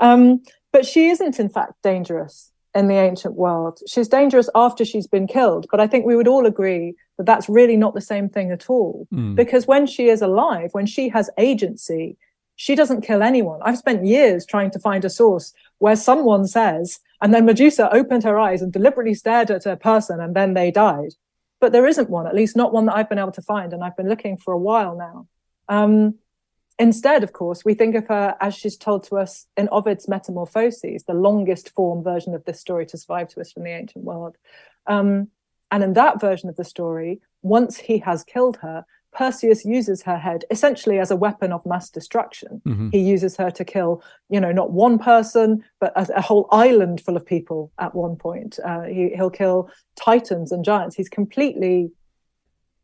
Um, 0.01 0.43
but 0.73 0.87
she 0.87 1.09
isn't 1.09 1.41
in 1.41 1.49
fact 1.49 1.75
dangerous 1.83 2.53
in 2.75 2.87
the 2.87 2.95
ancient 2.95 3.35
world. 3.35 3.81
She's 3.89 4.07
dangerous 4.07 4.49
after 4.55 4.85
she's 4.85 5.09
been 5.09 5.27
killed 5.27 5.67
but 5.71 5.81
i 5.81 5.87
think 5.87 6.07
we 6.07 6.15
would 6.15 6.29
all 6.29 6.47
agree 6.47 6.95
that 7.17 7.27
that's 7.27 7.49
really 7.49 7.77
not 7.77 7.95
the 7.95 8.01
same 8.01 8.29
thing 8.29 8.53
at 8.53 8.71
all. 8.71 9.09
Mm. 9.13 9.35
because 9.35 9.67
when 9.67 9.87
she 9.87 10.09
is 10.09 10.23
alive 10.23 10.71
when 10.73 10.87
she 10.87 11.09
has 11.09 11.29
agency 11.37 12.17
she 12.59 12.75
doesn't 12.75 13.03
kill 13.03 13.23
anyone. 13.23 13.61
I've 13.63 13.79
spent 13.79 14.05
years 14.05 14.45
trying 14.45 14.73
to 14.73 14.81
find 14.81 15.05
a 15.05 15.11
source 15.11 15.55
where 15.79 15.95
someone 15.95 16.45
says, 16.49 16.99
and 17.23 17.33
then 17.33 17.47
Medusa 17.47 17.89
opened 17.95 18.25
her 18.25 18.37
eyes 18.37 18.63
and 18.63 18.73
deliberately 18.73 19.15
stared 19.15 19.53
at 19.53 19.65
a 19.65 19.77
person 19.77 20.21
and 20.21 20.35
then 20.35 20.55
they 20.55 20.73
died. 20.73 21.15
But 21.61 21.71
there 21.71 21.87
isn't 21.87 22.11
one, 22.11 22.27
at 22.27 22.35
least 22.35 22.57
not 22.57 22.73
one 22.73 22.87
that 22.87 22.97
I've 22.97 23.09
been 23.09 23.21
able 23.21 23.33
to 23.33 23.43
find. 23.43 23.73
And 23.73 23.85
I've 23.85 23.97
been 23.97 24.09
looking 24.09 24.37
for 24.37 24.53
a 24.53 24.59
while 24.59 24.97
now. 24.97 25.29
Um, 25.69 26.17
instead, 26.81 27.23
of 27.23 27.33
course, 27.33 27.65
we 27.65 27.75
think 27.75 27.95
of 27.95 28.09
her 28.09 28.37
as 28.41 28.57
she's 28.57 28.77
told 28.77 29.05
to 29.05 29.19
us 29.19 29.47
in 29.57 29.69
Ovid's 29.71 30.09
Metamorphoses, 30.09 31.05
the 31.05 31.15
longest 31.15 31.71
form 31.71 32.03
version 32.03 32.35
of 32.35 32.45
this 32.45 32.61
story 32.61 32.87
to 32.87 32.99
survive 32.99 33.29
to 33.29 33.41
us 33.41 33.53
from 33.53 33.63
the 33.63 33.71
ancient 33.71 34.05
world. 34.05 34.37
Um, 34.89 35.29
and 35.71 35.85
in 35.85 35.93
that 35.93 36.21
version 36.21 36.49
of 36.49 36.57
the 36.57 36.65
story, 36.65 37.21
once 37.43 37.77
he 37.77 37.99
has 37.99 38.25
killed 38.25 38.57
her, 38.63 38.85
Perseus 39.13 39.65
uses 39.65 40.03
her 40.03 40.19
head 40.19 40.45
essentially 40.51 40.99
as 40.99 41.11
a 41.11 41.17
weapon 41.17 41.53
of 41.53 41.65
mass 41.65 41.91
destruction. 41.91 42.61
Mm-hmm. 42.67 42.91
He 42.91 43.01
uses 43.01 43.37
her 43.37 43.51
to 43.51 43.65
kill, 43.65 44.03
you 44.29 44.41
know, 44.41 44.53
not 44.53 44.73
one 44.73 44.99
person, 44.99 45.65
but 45.81 45.93
a, 45.97 46.19
a 46.19 46.21
whole 46.21 46.49
island 46.51 47.01
full 47.01 47.17
of 47.17 47.25
people 47.25 47.73
at 47.79 47.95
one 47.95 48.17
point. 48.17 48.59
Uh, 48.65 48.83
he, 48.83 49.11
he'll 49.15 49.31
kill 49.31 49.71
titans 49.97 50.53
and 50.53 50.65
giants. 50.65 50.95
He's 50.95 51.09
completely 51.09 51.91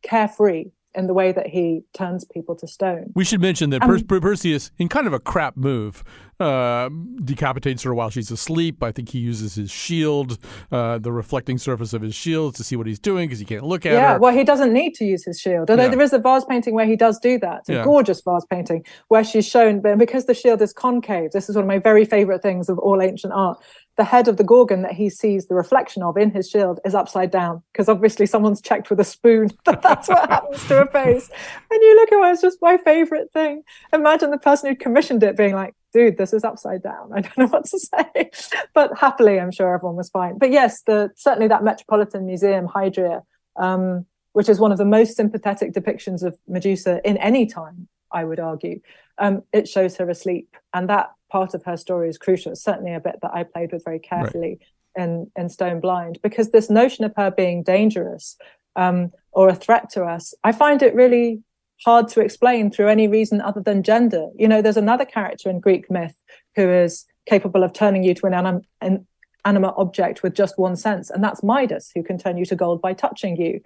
carefree 0.01 0.65
in 0.95 1.07
the 1.07 1.13
way 1.13 1.31
that 1.31 1.47
he 1.47 1.83
turns 1.93 2.25
people 2.25 2.55
to 2.55 2.67
stone. 2.67 3.11
We 3.15 3.25
should 3.25 3.41
mention 3.41 3.69
that 3.71 3.83
um, 3.83 4.03
per- 4.03 4.19
Perseus, 4.19 4.71
in 4.77 4.89
kind 4.89 5.07
of 5.07 5.13
a 5.13 5.19
crap 5.19 5.57
move, 5.57 6.03
uh, 6.39 6.89
decapitates 7.23 7.83
her 7.83 7.93
while 7.93 8.09
she's 8.09 8.29
asleep. 8.31 8.83
I 8.83 8.91
think 8.91 9.09
he 9.09 9.19
uses 9.19 9.55
his 9.55 9.71
shield, 9.71 10.37
uh, 10.71 10.97
the 10.97 11.11
reflecting 11.11 11.57
surface 11.57 11.93
of 11.93 12.01
his 12.01 12.15
shield, 12.15 12.55
to 12.55 12.63
see 12.63 12.75
what 12.75 12.87
he's 12.87 12.99
doing 12.99 13.27
because 13.27 13.39
he 13.39 13.45
can't 13.45 13.63
look 13.63 13.85
at 13.85 13.93
yeah, 13.93 13.99
her. 13.99 14.13
Yeah, 14.13 14.17
well, 14.17 14.33
he 14.33 14.43
doesn't 14.43 14.73
need 14.73 14.95
to 14.95 15.05
use 15.05 15.23
his 15.23 15.39
shield. 15.39 15.69
Although 15.69 15.83
yeah. 15.83 15.89
there 15.89 16.01
is 16.01 16.13
a 16.13 16.19
vase 16.19 16.45
painting 16.45 16.73
where 16.73 16.85
he 16.85 16.95
does 16.95 17.19
do 17.19 17.39
that. 17.39 17.59
It's 17.59 17.69
a 17.69 17.73
yeah. 17.75 17.83
gorgeous 17.83 18.21
vase 18.21 18.45
painting 18.49 18.85
where 19.07 19.23
she's 19.23 19.47
shown, 19.47 19.81
but 19.81 19.97
because 19.97 20.25
the 20.25 20.33
shield 20.33 20.61
is 20.61 20.73
concave, 20.73 21.31
this 21.31 21.49
is 21.49 21.55
one 21.55 21.63
of 21.63 21.67
my 21.67 21.79
very 21.79 22.05
favorite 22.05 22.41
things 22.41 22.69
of 22.69 22.79
all 22.79 23.01
ancient 23.01 23.33
art 23.33 23.57
the 23.97 24.03
head 24.03 24.27
of 24.27 24.37
the 24.37 24.43
gorgon 24.43 24.81
that 24.81 24.91
he 24.91 25.09
sees 25.09 25.47
the 25.47 25.55
reflection 25.55 26.03
of 26.03 26.17
in 26.17 26.31
his 26.31 26.49
shield 26.49 26.79
is 26.83 26.93
upside 26.93 27.31
down 27.31 27.63
because 27.71 27.87
obviously 27.87 28.25
someone's 28.25 28.61
checked 28.61 28.89
with 28.89 28.99
a 28.99 29.03
spoon 29.03 29.49
that 29.65 29.81
that's 29.83 30.09
what 30.09 30.29
happens 30.29 30.65
to 30.67 30.81
a 30.81 30.87
face. 30.87 31.29
And 31.71 31.81
you 31.81 31.95
look 31.95 32.11
at 32.11 32.29
it, 32.29 32.33
it's 32.33 32.41
just 32.41 32.61
my 32.61 32.77
favorite 32.77 33.31
thing. 33.31 33.63
Imagine 33.93 34.31
the 34.31 34.37
person 34.37 34.69
who 34.69 34.75
commissioned 34.75 35.23
it 35.23 35.37
being 35.37 35.53
like, 35.53 35.73
dude, 35.93 36.17
this 36.17 36.33
is 36.33 36.43
upside 36.43 36.83
down. 36.83 37.11
I 37.15 37.21
don't 37.21 37.37
know 37.37 37.47
what 37.47 37.65
to 37.65 37.79
say. 37.79 38.31
but 38.73 38.97
happily, 38.97 39.39
I'm 39.39 39.51
sure 39.51 39.73
everyone 39.73 39.95
was 39.95 40.09
fine. 40.09 40.37
But 40.37 40.51
yes, 40.51 40.81
the 40.81 41.11
certainly 41.15 41.47
that 41.47 41.63
Metropolitan 41.63 42.25
Museum 42.25 42.67
Hydria, 42.67 43.21
um, 43.55 44.05
which 44.33 44.49
is 44.49 44.59
one 44.59 44.73
of 44.73 44.77
the 44.77 44.85
most 44.85 45.15
sympathetic 45.15 45.73
depictions 45.73 46.21
of 46.21 46.37
Medusa 46.47 46.99
in 47.05 47.15
any 47.17 47.45
time, 47.45 47.87
I 48.11 48.25
would 48.25 48.39
argue. 48.39 48.81
Um, 49.17 49.43
it 49.53 49.67
shows 49.67 49.95
her 49.97 50.09
asleep. 50.09 50.55
And 50.73 50.89
that 50.89 51.11
part 51.31 51.53
of 51.53 51.63
her 51.63 51.77
story 51.77 52.09
is 52.09 52.17
crucial. 52.17 52.51
It's 52.51 52.63
certainly 52.63 52.93
a 52.93 52.99
bit 52.99 53.19
that 53.21 53.33
I 53.33 53.43
played 53.43 53.71
with 53.71 53.83
very 53.83 53.99
carefully 53.99 54.59
right. 54.97 55.03
in, 55.03 55.31
in 55.37 55.49
Stone 55.49 55.79
Blind, 55.79 56.19
because 56.21 56.51
this 56.51 56.69
notion 56.69 57.05
of 57.05 57.13
her 57.15 57.31
being 57.31 57.63
dangerous 57.63 58.37
um, 58.75 59.11
or 59.31 59.49
a 59.49 59.55
threat 59.55 59.89
to 59.91 60.03
us, 60.03 60.33
I 60.43 60.51
find 60.51 60.81
it 60.81 60.93
really 60.93 61.41
hard 61.83 62.07
to 62.09 62.21
explain 62.21 62.71
through 62.71 62.87
any 62.87 63.07
reason 63.07 63.41
other 63.41 63.61
than 63.61 63.83
gender. 63.83 64.27
You 64.35 64.47
know, 64.47 64.61
there's 64.61 64.77
another 64.77 65.05
character 65.05 65.49
in 65.49 65.59
Greek 65.59 65.89
myth 65.91 66.15
who 66.55 66.69
is 66.69 67.05
capable 67.25 67.63
of 67.63 67.73
turning 67.73 68.03
you 68.03 68.13
to 68.13 68.27
an, 68.27 68.33
anim- 68.33 68.61
an 68.81 69.05
animate 69.43 69.73
object 69.77 70.23
with 70.23 70.35
just 70.35 70.57
one 70.57 70.75
sense, 70.75 71.09
and 71.09 71.23
that's 71.23 71.43
Midas, 71.43 71.91
who 71.93 72.03
can 72.03 72.17
turn 72.17 72.37
you 72.37 72.45
to 72.45 72.55
gold 72.55 72.81
by 72.81 72.93
touching 72.93 73.35
you. 73.35 73.61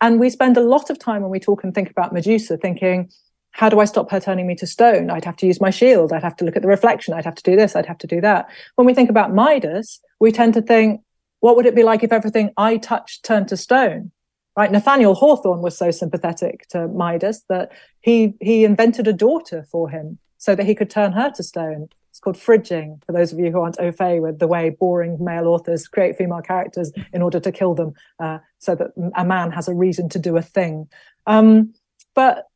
And 0.00 0.20
we 0.20 0.30
spend 0.30 0.56
a 0.56 0.60
lot 0.60 0.90
of 0.90 0.98
time 0.98 1.22
when 1.22 1.30
we 1.30 1.40
talk 1.40 1.64
and 1.64 1.74
think 1.74 1.90
about 1.90 2.12
Medusa 2.12 2.56
thinking, 2.56 3.10
how 3.58 3.68
do 3.68 3.80
I 3.80 3.86
stop 3.86 4.08
her 4.12 4.20
turning 4.20 4.46
me 4.46 4.54
to 4.54 4.68
stone? 4.68 5.10
I'd 5.10 5.24
have 5.24 5.36
to 5.38 5.46
use 5.46 5.60
my 5.60 5.70
shield. 5.70 6.12
I'd 6.12 6.22
have 6.22 6.36
to 6.36 6.44
look 6.44 6.54
at 6.54 6.62
the 6.62 6.68
reflection. 6.68 7.12
I'd 7.12 7.24
have 7.24 7.34
to 7.34 7.42
do 7.42 7.56
this. 7.56 7.74
I'd 7.74 7.86
have 7.86 7.98
to 7.98 8.06
do 8.06 8.20
that. 8.20 8.48
When 8.76 8.86
we 8.86 8.94
think 8.94 9.10
about 9.10 9.34
Midas, 9.34 9.98
we 10.20 10.30
tend 10.30 10.54
to 10.54 10.62
think, 10.62 11.00
what 11.40 11.56
would 11.56 11.66
it 11.66 11.74
be 11.74 11.82
like 11.82 12.04
if 12.04 12.12
everything 12.12 12.52
I 12.56 12.76
touched 12.76 13.24
turned 13.24 13.48
to 13.48 13.56
stone? 13.56 14.12
Right? 14.56 14.70
Nathaniel 14.70 15.16
Hawthorne 15.16 15.60
was 15.60 15.76
so 15.76 15.90
sympathetic 15.90 16.68
to 16.68 16.86
Midas 16.86 17.42
that 17.48 17.72
he 18.00 18.34
he 18.40 18.64
invented 18.64 19.08
a 19.08 19.12
daughter 19.12 19.66
for 19.72 19.90
him 19.90 20.18
so 20.36 20.54
that 20.54 20.64
he 20.64 20.76
could 20.76 20.88
turn 20.88 21.10
her 21.10 21.32
to 21.32 21.42
stone. 21.42 21.88
It's 22.10 22.20
called 22.20 22.36
fridging, 22.36 23.04
for 23.06 23.12
those 23.12 23.32
of 23.32 23.40
you 23.40 23.50
who 23.50 23.60
aren't 23.60 23.80
au 23.80 23.90
fait 23.90 24.20
with 24.20 24.38
the 24.38 24.46
way 24.46 24.70
boring 24.70 25.16
male 25.18 25.48
authors 25.48 25.88
create 25.88 26.16
female 26.16 26.42
characters 26.42 26.92
in 27.12 27.22
order 27.22 27.40
to 27.40 27.50
kill 27.50 27.74
them, 27.74 27.94
uh, 28.20 28.38
so 28.60 28.76
that 28.76 28.92
a 29.16 29.24
man 29.24 29.50
has 29.50 29.66
a 29.66 29.74
reason 29.74 30.08
to 30.10 30.20
do 30.20 30.36
a 30.36 30.42
thing. 30.42 30.88
Um, 31.26 31.74
but 32.14 32.46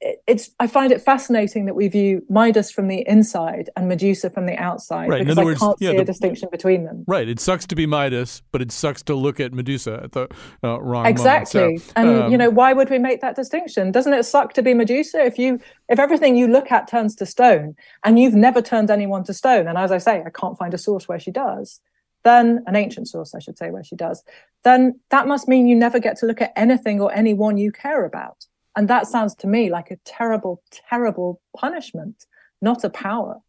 it's 0.00 0.50
I 0.60 0.66
find 0.66 0.92
it 0.92 1.00
fascinating 1.00 1.66
that 1.66 1.74
we 1.74 1.88
view 1.88 2.24
Midas 2.28 2.70
from 2.70 2.88
the 2.88 3.04
inside 3.06 3.70
and 3.76 3.88
Medusa 3.88 4.30
from 4.30 4.46
the 4.46 4.56
outside 4.56 5.08
right. 5.08 5.20
because 5.20 5.38
I 5.38 5.44
words, 5.44 5.60
can't 5.60 5.76
yeah, 5.80 5.90
see 5.90 5.96
the, 5.96 6.02
a 6.02 6.04
distinction 6.04 6.48
between 6.50 6.84
them. 6.84 7.04
Right. 7.06 7.28
It 7.28 7.40
sucks 7.40 7.66
to 7.68 7.74
be 7.74 7.86
Midas, 7.86 8.42
but 8.52 8.62
it 8.62 8.72
sucks 8.72 9.02
to 9.04 9.14
look 9.14 9.40
at 9.40 9.52
Medusa 9.52 10.00
at 10.04 10.12
the 10.12 10.28
uh, 10.62 10.80
wrong 10.80 11.06
exactly. 11.06 11.78
So, 11.78 11.92
and 11.96 12.08
um, 12.08 12.32
you 12.32 12.38
know 12.38 12.50
why 12.50 12.72
would 12.72 12.90
we 12.90 12.98
make 12.98 13.20
that 13.20 13.36
distinction? 13.36 13.90
Doesn't 13.92 14.12
it 14.12 14.24
suck 14.24 14.52
to 14.54 14.62
be 14.62 14.74
Medusa 14.74 15.24
if 15.24 15.38
you 15.38 15.60
if 15.88 15.98
everything 15.98 16.36
you 16.36 16.48
look 16.48 16.70
at 16.70 16.88
turns 16.88 17.14
to 17.16 17.26
stone 17.26 17.74
and 18.04 18.18
you've 18.18 18.34
never 18.34 18.60
turned 18.60 18.90
anyone 18.90 19.24
to 19.24 19.34
stone? 19.34 19.66
And 19.66 19.78
as 19.78 19.92
I 19.92 19.98
say, 19.98 20.22
I 20.24 20.30
can't 20.30 20.58
find 20.58 20.74
a 20.74 20.78
source 20.78 21.08
where 21.08 21.20
she 21.20 21.30
does. 21.30 21.80
Then 22.24 22.64
an 22.66 22.74
ancient 22.74 23.06
source, 23.06 23.36
I 23.36 23.38
should 23.38 23.56
say, 23.56 23.70
where 23.70 23.84
she 23.84 23.94
does. 23.94 24.24
Then 24.64 24.98
that 25.10 25.28
must 25.28 25.46
mean 25.46 25.68
you 25.68 25.76
never 25.76 26.00
get 26.00 26.16
to 26.18 26.26
look 26.26 26.40
at 26.42 26.52
anything 26.56 27.00
or 27.00 27.12
anyone 27.12 27.56
you 27.56 27.70
care 27.70 28.04
about 28.04 28.46
and 28.76 28.88
that 28.88 29.06
sounds 29.06 29.34
to 29.36 29.46
me 29.46 29.70
like 29.70 29.90
a 29.90 29.96
terrible, 30.04 30.62
terrible 30.88 31.40
punishment, 31.56 32.26
not 32.60 32.84
a 32.84 32.90
power. 32.90 33.40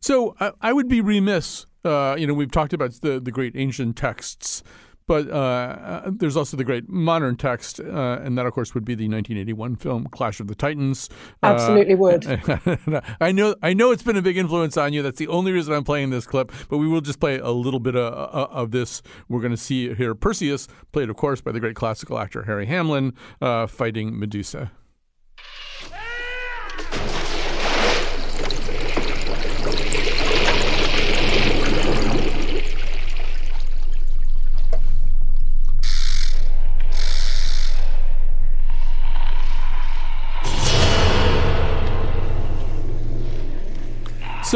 So 0.00 0.36
I, 0.40 0.52
I 0.60 0.72
would 0.72 0.88
be 0.88 1.00
remiss. 1.00 1.66
Uh, 1.84 2.16
you 2.18 2.26
know, 2.26 2.34
we've 2.34 2.50
talked 2.50 2.72
about 2.72 2.92
the, 3.02 3.20
the 3.20 3.30
great 3.30 3.54
ancient 3.56 3.96
texts, 3.96 4.62
But 5.06 5.28
uh, 5.28 5.32
uh, 5.34 6.10
there's 6.12 6.36
also 6.36 6.56
the 6.56 6.64
great 6.64 6.88
modern 6.88 7.36
text, 7.36 7.80
uh, 7.80 8.18
and 8.22 8.36
that, 8.36 8.46
of 8.46 8.52
course, 8.52 8.74
would 8.74 8.84
be 8.84 8.94
the 8.94 9.04
1981 9.04 9.76
film 9.76 10.06
Clash 10.10 10.40
of 10.40 10.48
the 10.48 10.54
Titans. 10.54 11.08
Uh, 11.42 11.46
Absolutely 11.46 11.94
would. 11.94 12.26
I 13.20 13.30
know, 13.30 13.54
I 13.62 13.72
know, 13.72 13.92
it's 13.92 14.02
been 14.02 14.16
a 14.16 14.22
big 14.22 14.36
influence 14.36 14.76
on 14.76 14.92
you. 14.92 15.02
That's 15.02 15.18
the 15.18 15.28
only 15.28 15.52
reason 15.52 15.72
I'm 15.74 15.84
playing 15.84 16.10
this 16.10 16.26
clip. 16.26 16.50
But 16.68 16.78
we 16.78 16.88
will 16.88 17.00
just 17.00 17.20
play 17.20 17.38
a 17.38 17.50
little 17.50 17.80
bit 17.80 17.94
of, 17.94 18.12
uh, 18.12 18.48
of 18.50 18.72
this. 18.72 19.00
We're 19.28 19.40
going 19.40 19.52
to 19.52 19.56
see 19.56 19.94
here 19.94 20.14
Perseus, 20.14 20.66
played, 20.92 21.08
of 21.08 21.16
course, 21.16 21.40
by 21.40 21.52
the 21.52 21.60
great 21.60 21.76
classical 21.76 22.18
actor 22.18 22.42
Harry 22.42 22.66
Hamlin, 22.66 23.14
uh, 23.40 23.68
fighting 23.68 24.18
Medusa. 24.18 24.72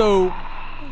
So 0.00 0.32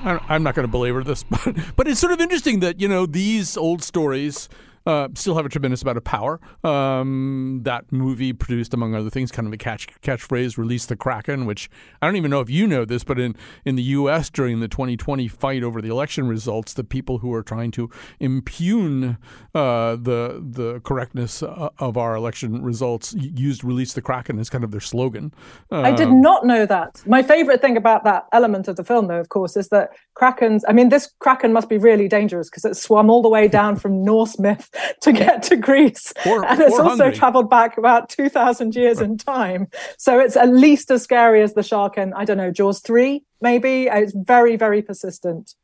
I'm 0.04 0.42
not 0.42 0.54
going 0.54 0.68
to 0.68 0.70
belabor 0.70 1.02
this, 1.02 1.22
but 1.30 1.56
but 1.76 1.88
it's 1.88 1.98
sort 1.98 2.12
of 2.12 2.20
interesting 2.20 2.60
that 2.60 2.78
you 2.78 2.88
know 2.88 3.06
these 3.06 3.56
old 3.56 3.82
stories 3.82 4.50
uh, 4.86 5.08
still 5.14 5.36
have 5.36 5.46
a 5.46 5.48
tremendous 5.48 5.82
amount 5.82 5.98
of 5.98 6.04
power. 6.04 6.40
Um, 6.64 7.60
that 7.64 7.90
movie 7.92 8.32
produced, 8.32 8.74
among 8.74 8.94
other 8.94 9.10
things, 9.10 9.30
kind 9.30 9.46
of 9.46 9.52
a 9.52 9.56
catch 9.56 9.88
catchphrase, 10.00 10.56
"Release 10.56 10.86
the 10.86 10.96
Kraken," 10.96 11.46
which 11.46 11.70
I 12.00 12.06
don't 12.06 12.16
even 12.16 12.30
know 12.30 12.40
if 12.40 12.50
you 12.50 12.66
know 12.66 12.84
this, 12.84 13.04
but 13.04 13.18
in 13.18 13.36
in 13.64 13.76
the 13.76 13.82
U.S. 13.82 14.30
during 14.30 14.60
the 14.60 14.68
2020 14.68 15.28
fight 15.28 15.62
over 15.62 15.80
the 15.80 15.88
election 15.88 16.28
results, 16.28 16.74
the 16.74 16.84
people 16.84 17.18
who 17.18 17.32
are 17.32 17.42
trying 17.42 17.70
to 17.72 17.90
impugn 18.20 19.18
uh, 19.54 19.96
the 19.96 20.42
the 20.42 20.80
correctness 20.84 21.42
uh, 21.42 21.70
of 21.78 21.96
our 21.96 22.14
election 22.14 22.62
results 22.62 23.14
used 23.14 23.64
"Release 23.64 23.92
the 23.92 24.02
Kraken" 24.02 24.38
as 24.38 24.50
kind 24.50 24.64
of 24.64 24.70
their 24.70 24.80
slogan. 24.80 25.32
I 25.70 25.92
did 25.92 26.08
um, 26.08 26.20
not 26.20 26.46
know 26.46 26.66
that. 26.66 27.02
My 27.06 27.22
favorite 27.22 27.60
thing 27.60 27.76
about 27.76 28.04
that 28.04 28.26
element 28.32 28.68
of 28.68 28.76
the 28.76 28.84
film, 28.84 29.08
though, 29.08 29.20
of 29.20 29.28
course, 29.28 29.56
is 29.56 29.68
that 29.68 29.90
krakens. 30.16 30.62
I 30.68 30.72
mean, 30.72 30.88
this 30.88 31.12
kraken 31.18 31.52
must 31.52 31.68
be 31.68 31.78
really 31.78 32.08
dangerous 32.08 32.48
because 32.50 32.64
it 32.64 32.76
swam 32.76 33.10
all 33.10 33.22
the 33.22 33.28
way 33.28 33.48
down 33.48 33.76
from 33.82 34.04
Norse 34.04 34.38
myth 34.38 34.67
to 35.02 35.12
get 35.12 35.42
to 35.44 35.56
Greece. 35.56 36.12
Or, 36.26 36.44
and 36.44 36.60
it's 36.60 36.78
also 36.78 37.04
hungry. 37.04 37.12
traveled 37.12 37.50
back 37.50 37.78
about 37.78 38.08
2,000 38.08 38.74
years 38.74 39.00
in 39.00 39.18
time. 39.18 39.68
So 39.96 40.18
it's 40.18 40.36
at 40.36 40.48
least 40.48 40.90
as 40.90 41.02
scary 41.02 41.42
as 41.42 41.54
the 41.54 41.62
shark 41.62 41.98
in, 41.98 42.12
I 42.14 42.24
don't 42.24 42.36
know, 42.36 42.50
Jaws 42.50 42.80
3, 42.80 43.24
maybe. 43.40 43.86
It's 43.86 44.14
very, 44.14 44.56
very 44.56 44.82
persistent. 44.82 45.54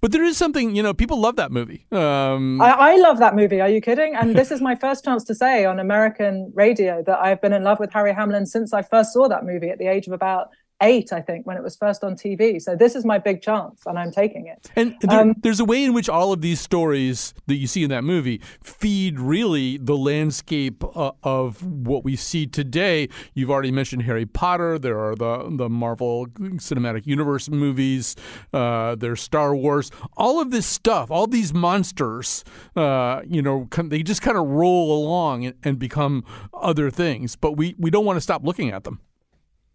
But 0.00 0.12
there 0.12 0.24
is 0.24 0.36
something, 0.36 0.76
you 0.76 0.82
know, 0.82 0.92
people 0.92 1.18
love 1.18 1.36
that 1.36 1.50
movie. 1.50 1.86
Um... 1.90 2.60
I, 2.60 2.70
I, 2.72 2.96
love 2.96 3.18
that 3.20 3.34
movie. 3.34 3.62
Are 3.62 3.70
you 3.70 3.80
kidding? 3.80 4.14
And 4.14 4.36
this 4.36 4.50
is 4.50 4.60
my 4.60 4.74
first 4.74 5.02
chance 5.02 5.24
to 5.24 5.34
say 5.34 5.64
on 5.64 5.78
American 5.78 6.52
radio 6.54 7.02
that 7.06 7.18
I've 7.20 7.40
been 7.40 7.54
in 7.54 7.64
love 7.64 7.80
with 7.80 7.90
Harry 7.92 8.12
Hamlin 8.12 8.44
since 8.44 8.74
I 8.74 8.82
first 8.82 9.14
saw 9.14 9.28
that 9.28 9.46
movie 9.46 9.70
at 9.70 9.78
the 9.78 9.86
age 9.86 10.06
of 10.06 10.12
about 10.12 10.48
eight, 10.80 11.12
I 11.12 11.20
think, 11.20 11.46
when 11.46 11.56
it 11.56 11.62
was 11.62 11.76
first 11.76 12.04
on 12.04 12.14
TV. 12.14 12.60
So 12.60 12.76
this 12.76 12.94
is 12.94 13.04
my 13.04 13.18
big 13.18 13.42
chance, 13.42 13.82
and 13.86 13.98
I'm 13.98 14.10
taking 14.10 14.46
it. 14.46 14.70
And 14.76 14.96
there, 15.00 15.20
um, 15.20 15.34
there's 15.42 15.60
a 15.60 15.64
way 15.64 15.84
in 15.84 15.92
which 15.92 16.08
all 16.08 16.32
of 16.32 16.40
these 16.40 16.60
stories 16.60 17.34
that 17.46 17.56
you 17.56 17.66
see 17.66 17.84
in 17.84 17.90
that 17.90 18.04
movie 18.04 18.40
feed 18.62 19.18
really 19.18 19.78
the 19.78 19.96
landscape 19.96 20.84
uh, 20.96 21.12
of 21.22 21.62
what 21.62 22.04
we 22.04 22.16
see 22.16 22.46
today. 22.46 23.08
You've 23.34 23.50
already 23.50 23.70
mentioned 23.70 24.02
Harry 24.02 24.26
Potter. 24.26 24.78
There 24.78 24.98
are 24.98 25.14
the 25.14 25.48
the 25.56 25.68
Marvel 25.68 26.26
Cinematic 26.26 27.06
Universe 27.06 27.48
movies. 27.48 28.16
Uh, 28.52 28.94
there's 28.94 29.20
Star 29.20 29.54
Wars. 29.54 29.90
All 30.16 30.40
of 30.40 30.50
this 30.50 30.66
stuff, 30.66 31.10
all 31.10 31.26
these 31.26 31.54
monsters, 31.54 32.44
uh, 32.76 33.22
you 33.26 33.42
know, 33.42 33.68
they 33.84 34.02
just 34.02 34.22
kind 34.22 34.36
of 34.36 34.46
roll 34.46 34.96
along 34.96 35.46
and, 35.46 35.54
and 35.62 35.78
become 35.78 36.24
other 36.52 36.90
things. 36.90 37.36
But 37.36 37.52
we 37.52 37.74
we 37.78 37.90
don't 37.90 38.04
want 38.04 38.16
to 38.16 38.20
stop 38.20 38.44
looking 38.44 38.70
at 38.70 38.84
them. 38.84 39.00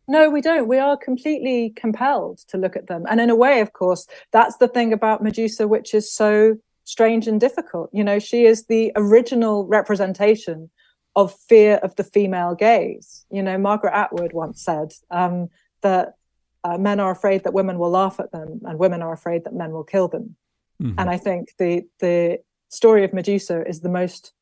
No, 0.10 0.28
we 0.28 0.42
don't. 0.42 0.68
We 0.68 0.80
are 0.80 0.98
completely 0.98 1.72
compelled 1.76 2.40
to 2.48 2.58
look 2.58 2.76
at 2.76 2.88
them. 2.88 3.06
And 3.08 3.22
in 3.22 3.30
a 3.30 3.36
way, 3.36 3.62
of 3.62 3.74
course, 3.74 4.08
that's 4.32 4.58
the 4.58 4.68
thing 4.68 4.92
about 4.92 5.22
Medusa, 5.22 5.68
which 5.68 5.94
is 5.94 6.12
so 6.12 6.58
strange 6.84 7.28
and 7.28 7.40
difficult. 7.40 7.92
You 7.94 8.04
know, 8.04 8.18
she 8.18 8.46
is 8.46 8.66
the 8.66 8.92
original 8.96 9.68
representation 9.68 10.72
of 11.16 11.38
fear 11.48 11.76
of 11.84 11.96
the 11.96 12.04
female 12.04 12.56
gaze. 12.56 13.24
You 13.30 13.44
know, 13.44 13.60
Margaret 13.60 13.94
Atwood 13.94 14.34
once 14.34 14.64
said 14.64 14.94
um, 15.12 15.50
that 15.82 16.16
uh, 16.64 16.80
men 16.80 17.00
are 17.00 17.12
afraid 17.12 17.44
that 17.44 17.54
women 17.54 17.78
will 17.78 17.92
laugh 17.92 18.20
at 18.20 18.32
them, 18.32 18.62
and 18.66 18.80
women 18.80 19.04
are 19.04 19.14
afraid 19.14 19.44
that 19.44 19.54
men 19.54 19.74
will 19.74 19.84
kill 19.84 20.08
them. 20.08 20.36
Mm-hmm. 20.82 21.00
And 21.00 21.08
I 21.08 21.18
think 21.18 21.54
the 21.60 21.84
the 22.00 22.40
story 22.70 23.04
of 23.04 23.14
Medusa 23.14 23.64
is 23.68 23.82
the 23.82 23.90
most 23.90 24.34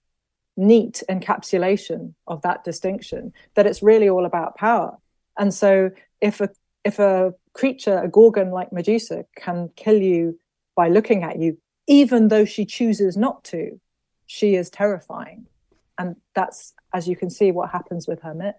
neat 0.55 1.03
encapsulation 1.09 2.13
of 2.25 2.41
that 2.43 2.63
distinction. 2.63 3.33
That 3.55 3.67
it's 3.67 3.83
really 3.83 4.07
all 4.07 4.25
about 4.25 4.55
power 4.55 4.97
and 5.37 5.53
so 5.53 5.91
if 6.21 6.41
a 6.41 6.49
if 6.83 6.99
a 6.99 7.33
creature, 7.53 7.97
a 7.97 8.07
gorgon 8.07 8.51
like 8.51 8.71
Medusa, 8.71 9.25
can 9.35 9.69
kill 9.75 10.01
you 10.01 10.39
by 10.75 10.87
looking 10.87 11.23
at 11.23 11.39
you, 11.39 11.57
even 11.87 12.29
though 12.29 12.45
she 12.45 12.65
chooses 12.65 13.17
not 13.17 13.43
to, 13.43 13.79
she 14.25 14.55
is 14.55 14.69
terrifying. 14.69 15.47
And 15.97 16.15
that's, 16.35 16.73
as 16.93 17.07
you 17.07 17.15
can 17.15 17.29
see, 17.29 17.51
what 17.51 17.71
happens 17.71 18.07
with 18.07 18.21
her 18.21 18.33
myth. 18.33 18.55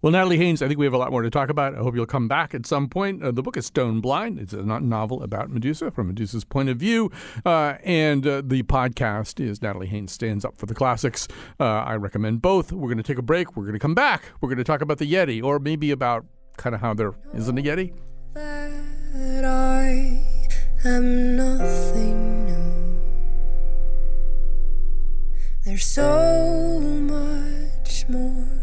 Well, 0.00 0.12
Natalie 0.12 0.36
Haynes, 0.36 0.62
I 0.62 0.68
think 0.68 0.78
we 0.78 0.86
have 0.86 0.94
a 0.94 0.98
lot 0.98 1.10
more 1.10 1.22
to 1.22 1.30
talk 1.30 1.50
about. 1.50 1.74
I 1.74 1.78
hope 1.78 1.96
you'll 1.96 2.06
come 2.06 2.28
back 2.28 2.54
at 2.54 2.66
some 2.66 2.88
point. 2.88 3.20
Uh, 3.20 3.32
the 3.32 3.42
book 3.42 3.56
is 3.56 3.66
Stone 3.66 4.00
Blind. 4.00 4.38
It's 4.38 4.52
a 4.52 4.62
novel 4.62 5.24
about 5.24 5.50
Medusa 5.50 5.90
from 5.90 6.06
Medusa's 6.06 6.44
point 6.44 6.68
of 6.68 6.76
view. 6.76 7.10
Uh, 7.44 7.74
and 7.82 8.24
uh, 8.24 8.42
the 8.44 8.62
podcast 8.62 9.40
is 9.44 9.60
Natalie 9.60 9.88
Haynes 9.88 10.12
Stands 10.12 10.44
Up 10.44 10.56
for 10.56 10.66
the 10.66 10.74
Classics. 10.74 11.26
Uh, 11.58 11.64
I 11.64 11.96
recommend 11.96 12.42
both. 12.42 12.70
We're 12.70 12.86
going 12.86 12.98
to 12.98 13.02
take 13.02 13.18
a 13.18 13.22
break. 13.22 13.56
We're 13.56 13.64
going 13.64 13.72
to 13.72 13.80
come 13.80 13.96
back. 13.96 14.22
We're 14.40 14.48
going 14.48 14.58
to 14.58 14.64
talk 14.64 14.82
about 14.82 14.98
the 14.98 15.12
Yeti, 15.12 15.42
or 15.42 15.58
maybe 15.58 15.90
about 15.90 16.24
kind 16.56 16.76
of 16.76 16.80
how 16.80 16.94
there 16.94 17.14
isn't 17.34 17.58
a 17.58 17.62
Yeti. 17.62 17.92
That 18.34 19.44
I 19.44 20.22
am 20.84 21.36
nothing 21.36 22.44
new. 22.46 23.00
There's 25.64 25.84
so 25.84 26.78
much 26.80 28.08
more 28.08 28.57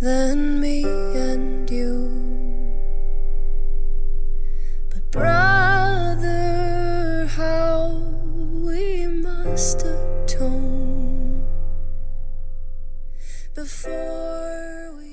than 0.00 0.60
me 0.60 0.84
and 0.84 1.68
you. 1.68 2.08
But, 4.90 5.10
brother, 5.10 6.06
how 7.34 8.00
we 8.64 9.06
must 9.06 9.82
atone 9.82 11.44
before 13.54 14.94
we. 14.98 15.07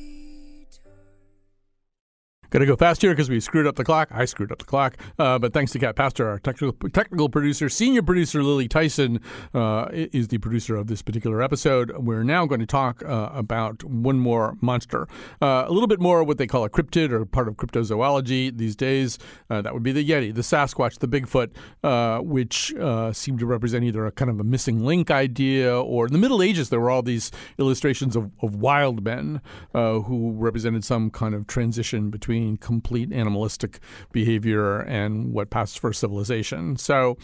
Got 2.55 2.59
to 2.59 2.67
go 2.67 2.77
fast 2.77 3.01
here 3.01 3.11
because 3.11 3.29
we 3.29 3.41
screwed 3.41 3.67
up 3.67 3.75
the 3.75 3.83
clock. 3.83 4.07
I 4.13 4.23
screwed 4.23 4.49
up 4.49 4.59
the 4.59 4.63
clock. 4.63 4.95
Uh, 5.19 5.37
but 5.37 5.51
thanks 5.51 5.73
to 5.73 5.79
Cat 5.79 5.97
Pastor, 5.97 6.29
our 6.29 6.39
technical, 6.39 6.89
technical 6.91 7.27
producer, 7.27 7.67
senior 7.67 8.01
producer 8.01 8.41
Lily 8.41 8.69
Tyson 8.69 9.19
uh, 9.53 9.87
is 9.91 10.29
the 10.29 10.37
producer 10.37 10.77
of 10.77 10.87
this 10.87 11.01
particular 11.01 11.43
episode. 11.43 11.91
We're 11.97 12.23
now 12.23 12.45
going 12.45 12.61
to 12.61 12.65
talk 12.65 13.03
uh, 13.03 13.29
about 13.33 13.83
one 13.83 14.19
more 14.19 14.55
monster, 14.61 15.05
uh, 15.41 15.65
a 15.67 15.71
little 15.73 15.89
bit 15.89 15.99
more 15.99 16.23
what 16.23 16.37
they 16.37 16.47
call 16.47 16.63
a 16.63 16.69
cryptid 16.69 17.11
or 17.11 17.25
part 17.25 17.49
of 17.49 17.55
cryptozoology 17.55 18.57
these 18.57 18.77
days. 18.77 19.19
Uh, 19.49 19.61
that 19.61 19.73
would 19.73 19.83
be 19.83 19.91
the 19.91 20.09
Yeti, 20.09 20.33
the 20.33 20.39
Sasquatch, 20.39 20.99
the 20.99 21.09
Bigfoot, 21.09 21.49
uh, 21.83 22.21
which 22.21 22.73
seem 23.13 23.37
to 23.37 23.45
represent 23.45 23.83
either 23.83 24.05
a 24.05 24.13
kind 24.13 24.31
of 24.31 24.39
a 24.39 24.45
missing 24.45 24.85
link 24.85 25.11
idea 25.11 25.77
or 25.77 26.07
in 26.07 26.13
the 26.13 26.19
Middle 26.19 26.41
Ages 26.41 26.69
there 26.69 26.79
were 26.79 26.89
all 26.89 27.03
these 27.03 27.33
illustrations 27.57 28.15
of, 28.15 28.31
of 28.41 28.55
wild 28.55 29.03
men 29.03 29.41
who 29.73 30.31
represented 30.37 30.85
some 30.85 31.09
kind 31.09 31.35
of 31.35 31.47
transition 31.47 32.09
between 32.09 32.44
between 32.45 32.57
complete 32.57 33.11
animalistic 33.11 33.79
behavior 34.11 34.79
and 34.81 35.33
what 35.33 35.49
passes 35.49 35.77
for 35.77 35.91
civilization. 35.93 36.77
So 36.77 37.17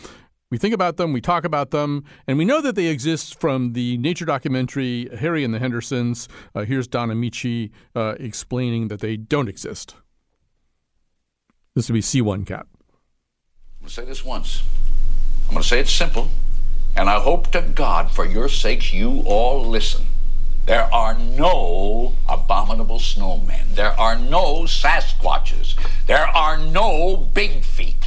we 0.50 0.58
think 0.58 0.74
about 0.74 0.98
them, 0.98 1.14
we 1.14 1.22
talk 1.22 1.46
about 1.46 1.72
them, 1.72 2.04
and 2.28 2.38
we 2.38 2.46
know 2.46 2.62
that 2.62 2.76
they 2.76 2.88
exist 2.88 3.40
from 3.40 3.74
the 3.74 3.98
nature 3.98 4.26
documentary 4.26 5.10
Harry 5.18 5.44
and 5.44 5.54
the 5.54 5.60
Hendersons. 5.60 6.28
Uh, 6.56 6.62
here's 6.62 6.88
Don 6.88 7.10
Ameche 7.10 7.72
uh, 7.96 8.16
explaining 8.20 8.88
that 8.90 9.00
they 9.00 9.16
don't 9.16 9.48
exist. 9.48 9.96
This 11.76 11.88
would 11.88 11.94
be 11.94 12.02
C1 12.02 12.46
Cat. 12.46 12.66
I'm 12.74 13.86
going 13.86 13.88
to 13.88 13.94
say 13.94 14.06
this 14.06 14.26
once. 14.26 14.64
I'm 15.48 15.52
going 15.52 15.62
to 15.62 15.68
say 15.68 15.80
it 15.80 15.88
simple, 15.88 16.30
and 16.98 17.10
I 17.10 17.20
hope 17.20 17.52
to 17.52 17.62
God, 17.62 18.12
for 18.12 18.26
your 18.26 18.50
sakes, 18.50 18.92
you 18.92 19.24
all 19.26 19.66
listen. 19.66 20.06
There 20.72 20.88
are 20.94 21.16
no 21.16 22.16
abominable 22.30 23.00
snowmen. 23.00 23.76
There 23.76 23.92
are 24.00 24.18
no 24.18 24.64
Sasquatches. 24.64 25.76
There 26.08 26.26
are 26.26 26.58
no 26.58 27.18
big 27.18 27.66
feet. 27.66 28.01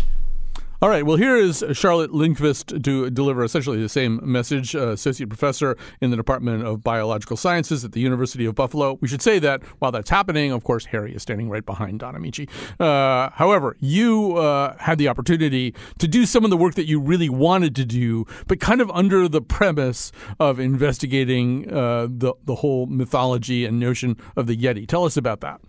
All 0.83 0.89
right. 0.89 1.07
Well, 1.07 1.17
here 1.17 1.37
is 1.37 1.65
Charlotte 1.73 2.11
Lindqvist 2.11 2.83
to 2.83 3.09
deliver 3.09 3.45
essentially 3.45 3.81
the 3.81 3.89
same 3.89 4.21
message, 4.23 4.75
uh, 4.75 4.89
associate 4.89 5.29
professor 5.29 5.77
in 6.01 6.11
the 6.11 6.17
Department 6.17 6.67
of 6.67 6.83
Biological 6.83 7.37
Sciences 7.37 7.85
at 7.85 7.93
the 7.93 8.01
University 8.01 8.45
of 8.45 8.57
Buffalo. 8.57 8.99
We 9.01 9.07
should 9.07 9.23
say 9.23 9.39
that 9.39 9.63
while 9.79 9.93
that's 9.93 10.11
happening, 10.11 10.51
of 10.51 10.65
course, 10.65 10.87
Harry 10.87 11.15
is 11.15 11.23
standing 11.23 11.49
right 11.49 11.65
behind 11.65 12.01
Don 12.01 12.15
Ameche. 12.15 12.49
Uh, 12.81 13.31
however, 13.35 13.77
you 13.79 14.37
uh, 14.37 14.77
had 14.79 14.99
the 14.99 15.07
opportunity 15.07 15.75
to 16.01 16.09
do 16.09 16.27
some 16.27 16.45
of 16.45 16.51
the 16.51 16.57
work 16.57 16.75
that 16.75 16.87
you 16.87 17.01
really 17.01 17.29
wanted 17.29 17.77
to 17.77 17.85
do, 17.85 18.27
but 18.49 18.59
kind 18.59 18.81
of 18.81 18.91
under 18.91 19.29
the 19.29 19.41
premise 19.41 20.11
of 20.41 20.59
investigating 20.59 21.73
uh, 21.73 22.09
the 22.11 22.35
the 22.45 22.57
whole 22.57 22.87
mythology 22.87 23.65
and 23.65 23.79
notion 23.79 24.17
of 24.37 24.49
the 24.49 24.57
Yeti. 24.57 24.87
Tell 24.87 25.05
us 25.05 25.17
about 25.17 25.41
that. 25.41 25.61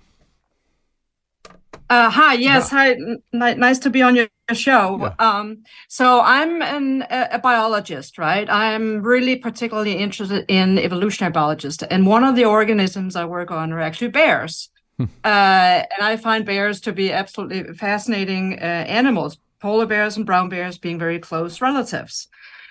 Uh, 1.89 2.09
hi, 2.09 2.33
yes, 2.33 2.69
hi. 2.71 2.91
N- 2.91 3.21
nice 3.31 3.79
to 3.79 3.89
be 3.89 4.01
on 4.01 4.15
your 4.15 4.27
show. 4.53 4.97
Yeah. 4.99 5.13
Um, 5.19 5.63
so 5.88 6.21
I'm 6.21 6.61
an, 6.61 7.05
a, 7.09 7.39
biologist, 7.39 8.17
right? 8.17 8.49
I'm 8.49 9.03
really 9.03 9.36
particularly 9.36 9.93
interested 9.93 10.45
in 10.47 10.79
evolutionary 10.79 11.31
biologists, 11.31 11.83
and 11.83 12.07
one 12.07 12.23
of 12.23 12.36
the 12.36 12.45
organisms 12.45 13.15
I 13.15 13.25
work 13.25 13.51
on 13.51 13.71
are 13.71 13.79
actually 13.81 14.09
bears. 14.09 14.69
Hmm. 14.97 15.05
uh, 15.25 15.83
and 15.91 16.01
I 16.01 16.15
find 16.15 16.45
bears 16.45 16.79
to 16.81 16.93
be 16.93 17.11
absolutely 17.11 17.73
fascinating 17.73 18.57
uh, 18.61 18.65
animals. 18.65 19.38
Polar 19.59 19.86
bears 19.86 20.15
and 20.15 20.25
brown 20.25 20.47
bears 20.47 20.77
being 20.77 20.97
very 20.97 21.19
close 21.19 21.59
relatives, 21.59 22.27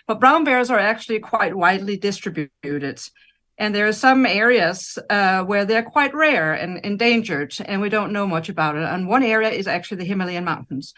but 0.06 0.20
brown 0.20 0.44
bears 0.44 0.70
are 0.70 0.78
actually 0.78 1.18
quite 1.18 1.54
widely 1.54 1.96
distributed. 1.96 3.00
And 3.58 3.74
there 3.74 3.86
are 3.86 3.92
some 3.92 4.26
areas 4.26 4.98
uh, 5.10 5.44
where 5.44 5.64
they're 5.64 5.82
quite 5.82 6.14
rare 6.14 6.54
and 6.54 6.78
endangered, 6.78 7.54
and 7.64 7.80
we 7.80 7.88
don't 7.88 8.12
know 8.12 8.26
much 8.26 8.48
about 8.48 8.76
it. 8.76 8.82
And 8.82 9.08
one 9.08 9.22
area 9.22 9.50
is 9.50 9.68
actually 9.68 9.98
the 9.98 10.04
Himalayan 10.04 10.44
mountains. 10.44 10.92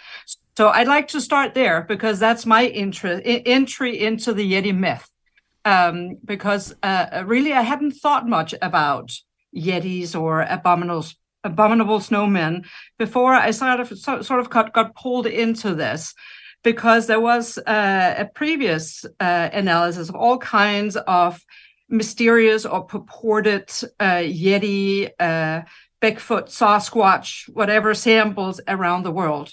So 0.57 0.69
I'd 0.69 0.89
like 0.89 1.09
to 1.09 1.21
start 1.21 1.53
there 1.53 1.83
because 1.83 2.19
that's 2.19 2.47
my 2.47 2.67
interest, 2.67 3.23
entry 3.25 3.99
into 3.99 4.33
the 4.33 4.53
Yeti 4.53 4.77
myth. 4.77 5.07
Um, 5.67 6.17
because 6.25 6.75
uh, 6.83 7.25
really, 7.27 7.53
I 7.53 7.63
hadn't 7.63 7.93
thought 7.93 8.29
much 8.29 8.55
about 8.63 9.11
Yetis 9.55 10.19
or 10.19 10.43
abominable 10.43 11.07
abominable 11.45 12.01
snowmen 12.01 12.67
before 12.99 13.33
I 13.33 13.53
sort 13.53 13.81
of 13.81 13.99
sort 13.99 14.41
of 14.41 14.51
got, 14.51 14.73
got 14.73 14.95
pulled 14.97 15.27
into 15.27 15.75
this 15.75 16.13
because 16.63 17.07
there 17.07 17.21
was 17.21 17.59
uh, 17.59 18.15
a 18.19 18.25
previous 18.35 19.05
uh, 19.21 19.49
analysis 19.53 20.09
of 20.09 20.17
all 20.17 20.39
kinds 20.39 20.97
of 20.97 21.41
mysterious 21.89 22.64
or 22.66 22.84
purported 22.84 23.70
uh, 24.01 24.22
Yeti, 24.22 25.11
uh, 25.18 25.62
Bigfoot, 26.03 26.49
Sasquatch, 26.49 27.49
whatever 27.49 27.95
samples 27.95 28.61
around 28.68 29.03
the 29.03 29.12
world. 29.12 29.53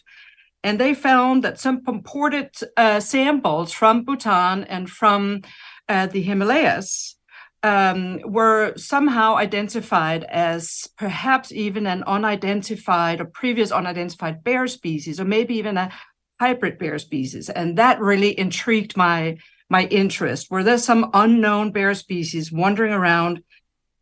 And 0.63 0.79
they 0.79 0.93
found 0.93 1.43
that 1.43 1.59
some 1.59 1.83
purported 1.83 2.51
uh, 2.77 2.99
samples 2.99 3.73
from 3.73 4.03
Bhutan 4.03 4.63
and 4.63 4.89
from 4.89 5.41
uh, 5.89 6.07
the 6.07 6.21
Himalayas 6.21 7.15
um, 7.63 8.19
were 8.25 8.73
somehow 8.75 9.35
identified 9.35 10.23
as 10.25 10.87
perhaps 10.97 11.51
even 11.51 11.87
an 11.87 12.03
unidentified 12.03 13.21
or 13.21 13.25
previous 13.25 13.71
unidentified 13.71 14.43
bear 14.43 14.67
species, 14.67 15.19
or 15.19 15.25
maybe 15.25 15.55
even 15.55 15.77
a 15.77 15.91
hybrid 16.39 16.77
bear 16.77 16.99
species. 16.99 17.49
And 17.49 17.77
that 17.77 18.01
really 18.01 18.37
intrigued 18.37 18.97
my 18.97 19.37
my 19.73 19.85
interest. 19.85 20.51
Were 20.51 20.63
there 20.63 20.77
some 20.77 21.09
unknown 21.15 21.71
bear 21.71 21.93
species 21.95 22.51
wandering 22.51 22.93
around 22.93 23.43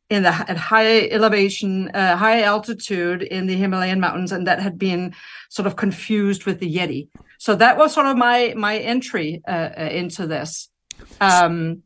in 0.10 0.24
the 0.24 0.34
at 0.52 0.58
high 0.58 1.08
elevation, 1.08 1.90
uh, 1.94 2.18
high 2.18 2.42
altitude 2.44 3.22
in 3.24 3.48
the 3.48 3.56
Himalayan 3.56 4.02
mountains, 4.02 4.34
and 4.34 4.46
that 4.48 4.60
had 4.60 4.78
been 4.78 5.16
sort 5.50 5.68
of 5.68 5.78
confused 5.78 6.46
with 6.46 6.60
the 6.60 6.76
Yeti? 6.78 7.08
So 7.38 7.56
that 7.56 7.78
was 7.78 7.94
sort 7.94 8.08
of 8.08 8.18
my 8.18 8.54
my 8.68 8.76
entry 8.94 9.42
uh, 9.48 9.70
uh 9.82 9.90
into 10.02 10.28
this. 10.28 10.70
Um, 11.22 11.84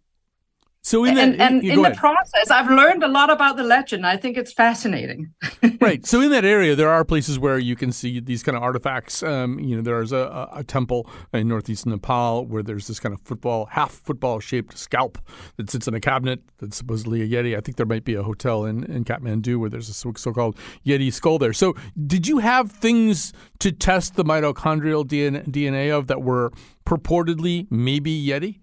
so 0.85 1.03
in 1.03 1.17
and, 1.17 1.41
and 1.41 1.63
in 1.63 1.81
the 1.81 1.95
process, 1.97 2.51
I've 2.51 2.69
learned 2.69 3.03
a 3.03 3.07
lot 3.07 3.31
about 3.31 3.57
the 3.57 3.63
legend. 3.63 4.05
I 4.05 4.17
think 4.17 4.37
it's 4.37 4.53
fascinating. 4.53 5.33
right. 5.81 6.05
So 6.05 6.21
in 6.21 6.29
that 6.29 6.45
area, 6.45 6.75
there 6.75 6.91
are 6.91 7.03
places 7.03 7.39
where 7.39 7.57
you 7.57 7.75
can 7.75 7.91
see 7.91 8.19
these 8.19 8.43
kind 8.43 8.55
of 8.55 8.61
artifacts. 8.61 9.23
Um, 9.23 9.59
you 9.59 9.75
know, 9.75 9.81
there's 9.81 10.11
a, 10.11 10.47
a, 10.53 10.63
temple 10.63 11.09
in 11.33 11.47
northeast 11.47 11.87
Nepal 11.87 12.45
where 12.45 12.61
there's 12.61 12.85
this 12.85 12.99
kind 12.99 13.15
of 13.15 13.21
football, 13.21 13.65
half 13.65 13.93
football 13.93 14.39
shaped 14.39 14.77
scalp 14.77 15.17
that 15.57 15.71
sits 15.71 15.87
in 15.87 15.95
a 15.95 15.99
cabinet 15.99 16.43
that's 16.59 16.77
supposedly 16.77 17.23
a 17.23 17.27
Yeti. 17.27 17.57
I 17.57 17.61
think 17.61 17.77
there 17.77 17.87
might 17.87 18.05
be 18.05 18.13
a 18.13 18.21
hotel 18.21 18.65
in, 18.65 18.83
in 18.83 19.05
Kathmandu 19.05 19.57
where 19.57 19.71
there's 19.71 19.89
a 19.89 19.93
so-called 19.93 20.55
Yeti 20.85 21.11
skull 21.11 21.39
there. 21.39 21.53
So 21.53 21.73
did 22.05 22.27
you 22.27 22.37
have 22.37 22.71
things 22.71 23.33
to 23.57 23.71
test 23.71 24.17
the 24.17 24.23
mitochondrial 24.23 25.03
DNA 25.03 25.91
of 25.91 26.05
that 26.05 26.21
were 26.21 26.51
purportedly 26.85 27.65
maybe 27.71 28.23
Yeti? 28.23 28.59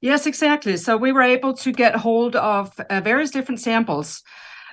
Yes, 0.00 0.26
exactly. 0.26 0.76
So 0.78 0.96
we 0.96 1.12
were 1.12 1.22
able 1.22 1.52
to 1.54 1.72
get 1.72 1.94
hold 1.94 2.34
of 2.34 2.78
uh, 2.80 3.00
various 3.00 3.30
different 3.30 3.60
samples, 3.60 4.22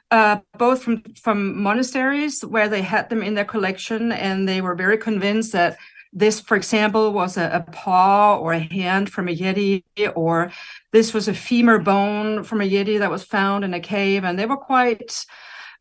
uh, 0.10 0.38
both 0.58 0.84
from 0.84 1.04
from 1.22 1.62
monasteries 1.62 2.46
where 2.46 2.70
they 2.70 2.82
had 2.82 3.10
them 3.10 3.22
in 3.22 3.34
their 3.34 3.46
collection, 3.46 4.14
and 4.14 4.48
they 4.48 4.62
were 4.62 4.76
very 4.76 4.98
convinced 4.98 5.52
that 5.52 5.78
this, 6.14 6.40
for 6.40 6.56
example, 6.56 7.12
was 7.12 7.36
a, 7.36 7.50
a 7.54 7.72
paw 7.72 8.38
or 8.38 8.54
a 8.54 8.60
hand 8.60 9.10
from 9.10 9.28
a 9.28 9.36
yeti, 9.36 9.84
or 10.16 10.52
this 10.94 11.14
was 11.14 11.28
a 11.28 11.34
femur 11.34 11.80
bone 11.80 12.44
from 12.44 12.62
a 12.62 12.70
yeti 12.70 12.98
that 13.00 13.12
was 13.12 13.24
found 13.26 13.66
in 13.66 13.74
a 13.74 13.82
cave, 13.82 14.24
and 14.24 14.40
they 14.40 14.46
were 14.46 14.58
quite 14.58 15.26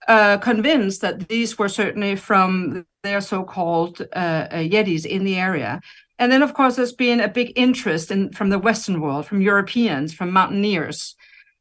uh, 0.09 0.39
convinced 0.39 1.03
that 1.03 1.29
these 1.29 1.57
were 1.57 1.69
certainly 1.69 2.17
from 2.17 2.85
their 3.03 3.21
so-called 3.21 4.03
uh, 4.15 4.49
uh 4.51 4.57
yetis 4.57 5.07
in 5.07 5.25
the 5.25 5.37
area. 5.37 5.81
And 6.19 6.33
then, 6.33 6.43
of 6.43 6.55
course, 6.55 6.77
there's 6.77 6.93
been 6.93 7.21
a 7.21 7.29
big 7.29 7.53
interest 7.57 8.11
in 8.11 8.33
from 8.33 8.49
the 8.49 8.59
Western 8.59 9.01
world, 9.01 9.27
from 9.27 9.43
Europeans, 9.43 10.15
from 10.15 10.33
mountaineers. 10.33 11.15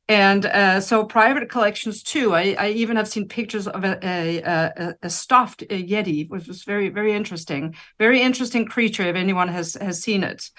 And 0.07 0.45
uh, 0.45 0.81
so 0.81 1.03
private 1.03 1.49
collections 1.49 2.03
too. 2.03 2.35
I, 2.35 2.55
I, 2.59 2.69
even 2.69 2.95
have 2.95 3.07
seen 3.07 3.27
pictures 3.27 3.67
of 3.67 3.83
a, 3.83 3.97
a, 4.03 4.93
a, 5.01 5.09
stuffed 5.09 5.63
a 5.63 5.83
Yeti, 5.83 6.29
which 6.29 6.47
was 6.47 6.63
very, 6.63 6.89
very 6.89 7.11
interesting. 7.13 7.75
Very 7.97 8.21
interesting 8.21 8.65
creature 8.67 9.03
if 9.03 9.15
anyone 9.15 9.47
has, 9.47 9.73
has 9.81 10.03
seen 10.03 10.23
it. 10.23 10.51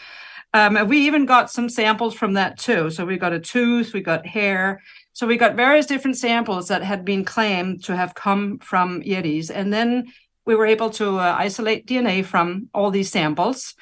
Um, 0.53 0.89
we 0.89 1.07
even 1.07 1.27
got 1.27 1.51
some 1.51 1.69
samples 1.69 2.15
from 2.15 2.33
that 2.33 2.59
too. 2.59 2.91
So 2.91 3.05
we 3.05 3.19
got 3.19 3.33
a 3.33 3.39
tooth, 3.39 3.93
we 3.93 4.01
got 4.01 4.27
hair. 4.27 4.83
So 5.13 5.27
we 5.27 5.37
got 5.37 5.55
various 5.55 5.87
different 5.87 6.17
samples 6.17 6.69
that 6.69 6.83
had 6.83 7.05
been 7.05 7.25
claimed 7.25 7.85
to 7.85 7.97
have 7.97 8.15
come 8.15 8.59
from 8.59 9.03
Yetis. 9.03 9.51
And 9.55 9.73
then 9.73 10.07
we 10.47 10.55
were 10.55 10.67
able 10.67 10.91
to 10.91 11.19
uh, 11.19 11.35
isolate 11.39 11.87
DNA 11.87 12.25
from 12.25 12.69
all 12.73 12.91
these 12.91 13.11
samples. 13.11 13.75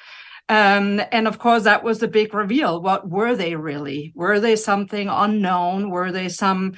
Um, 0.49 1.01
and 1.11 1.27
of 1.27 1.39
course, 1.39 1.63
that 1.63 1.83
was 1.83 1.99
the 1.99 2.07
big 2.07 2.33
reveal. 2.33 2.81
What 2.81 3.09
were 3.09 3.35
they 3.35 3.55
really? 3.55 4.11
Were 4.15 4.39
they 4.39 4.55
something 4.55 5.07
unknown? 5.07 5.89
Were 5.89 6.11
they 6.11 6.29
some 6.29 6.73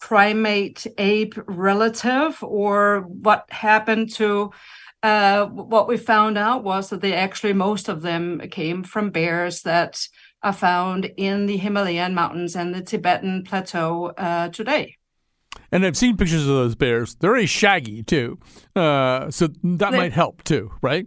primate 0.00 0.86
ape 0.98 1.34
relative? 1.46 2.42
Or 2.42 3.00
what 3.00 3.46
happened 3.50 4.12
to 4.14 4.50
uh, 5.02 5.46
what 5.46 5.88
we 5.88 5.96
found 5.96 6.38
out 6.38 6.62
was 6.62 6.90
that 6.90 7.00
they 7.00 7.14
actually, 7.14 7.52
most 7.52 7.88
of 7.88 8.02
them 8.02 8.40
came 8.50 8.84
from 8.84 9.10
bears 9.10 9.62
that 9.62 10.00
are 10.42 10.52
found 10.52 11.10
in 11.16 11.46
the 11.46 11.56
Himalayan 11.56 12.14
mountains 12.14 12.56
and 12.56 12.74
the 12.74 12.82
Tibetan 12.82 13.44
plateau 13.44 14.06
uh, 14.16 14.48
today. 14.48 14.96
And 15.72 15.86
I've 15.86 15.96
seen 15.96 16.18
pictures 16.18 16.42
of 16.42 16.48
those 16.48 16.74
bears. 16.74 17.14
They're 17.14 17.30
very 17.30 17.46
shaggy 17.46 18.02
too, 18.02 18.38
uh, 18.76 19.30
so 19.30 19.48
that 19.64 19.90
they, 19.90 19.96
might 19.96 20.12
help 20.12 20.44
too, 20.44 20.70
right? 20.82 21.06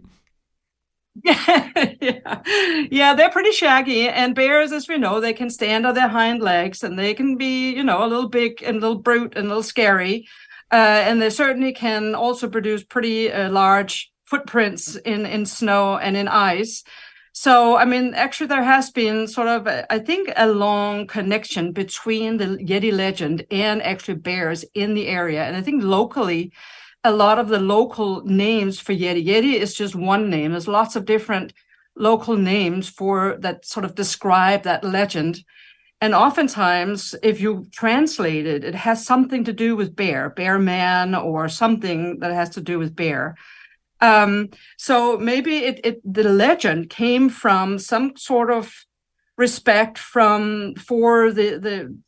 Yeah, 1.24 1.70
yeah, 2.00 2.42
yeah. 2.90 3.14
They're 3.14 3.30
pretty 3.30 3.52
shaggy, 3.52 4.08
and 4.08 4.34
bears, 4.34 4.72
as 4.72 4.88
we 4.88 4.98
know, 4.98 5.20
they 5.20 5.32
can 5.32 5.50
stand 5.50 5.86
on 5.86 5.94
their 5.94 6.08
hind 6.08 6.42
legs, 6.42 6.82
and 6.82 6.98
they 6.98 7.14
can 7.14 7.36
be, 7.36 7.72
you 7.74 7.84
know, 7.84 8.04
a 8.04 8.08
little 8.08 8.28
big 8.28 8.62
and 8.62 8.78
a 8.78 8.80
little 8.80 8.98
brute 8.98 9.34
and 9.36 9.46
a 9.46 9.48
little 9.48 9.62
scary. 9.62 10.26
Uh, 10.72 11.02
and 11.06 11.22
they 11.22 11.30
certainly 11.30 11.72
can 11.72 12.14
also 12.14 12.48
produce 12.48 12.82
pretty 12.82 13.32
uh, 13.32 13.48
large 13.50 14.12
footprints 14.24 14.96
in 14.96 15.24
in 15.24 15.46
snow 15.46 15.96
and 15.96 16.16
in 16.16 16.26
ice. 16.26 16.82
So, 17.38 17.76
I 17.76 17.84
mean, 17.84 18.14
actually, 18.14 18.46
there 18.46 18.62
has 18.62 18.90
been 18.90 19.28
sort 19.28 19.48
of, 19.48 19.68
I 19.68 19.98
think, 19.98 20.30
a 20.36 20.48
long 20.48 21.06
connection 21.06 21.70
between 21.70 22.38
the 22.38 22.56
Yeti 22.56 22.90
legend 22.90 23.44
and 23.50 23.82
actually 23.82 24.14
bears 24.14 24.64
in 24.72 24.94
the 24.94 25.06
area. 25.06 25.44
And 25.44 25.54
I 25.54 25.60
think 25.60 25.82
locally, 25.82 26.50
a 27.04 27.12
lot 27.12 27.38
of 27.38 27.48
the 27.48 27.60
local 27.60 28.24
names 28.24 28.80
for 28.80 28.94
Yeti, 28.94 29.22
Yeti 29.22 29.52
is 29.52 29.74
just 29.74 29.94
one 29.94 30.30
name. 30.30 30.52
There's 30.52 30.66
lots 30.66 30.96
of 30.96 31.04
different 31.04 31.52
local 31.94 32.38
names 32.38 32.88
for 32.88 33.36
that 33.40 33.66
sort 33.66 33.84
of 33.84 33.94
describe 33.94 34.62
that 34.62 34.82
legend. 34.82 35.44
And 36.00 36.14
oftentimes, 36.14 37.14
if 37.22 37.38
you 37.38 37.66
translate 37.70 38.46
it, 38.46 38.64
it 38.64 38.74
has 38.74 39.04
something 39.04 39.44
to 39.44 39.52
do 39.52 39.76
with 39.76 39.94
bear, 39.94 40.30
bear 40.30 40.58
man, 40.58 41.14
or 41.14 41.50
something 41.50 42.18
that 42.20 42.32
has 42.32 42.48
to 42.50 42.62
do 42.62 42.78
with 42.78 42.96
bear. 42.96 43.36
Um, 44.00 44.50
so 44.76 45.16
maybe 45.16 45.58
it, 45.58 45.80
it 45.84 46.00
the 46.04 46.24
legend 46.24 46.90
came 46.90 47.28
from 47.28 47.78
some 47.78 48.16
sort 48.16 48.50
of 48.50 48.72
respect 49.36 49.98
from 49.98 50.74
for 50.74 51.32
the 51.32 51.58
the 51.58 51.98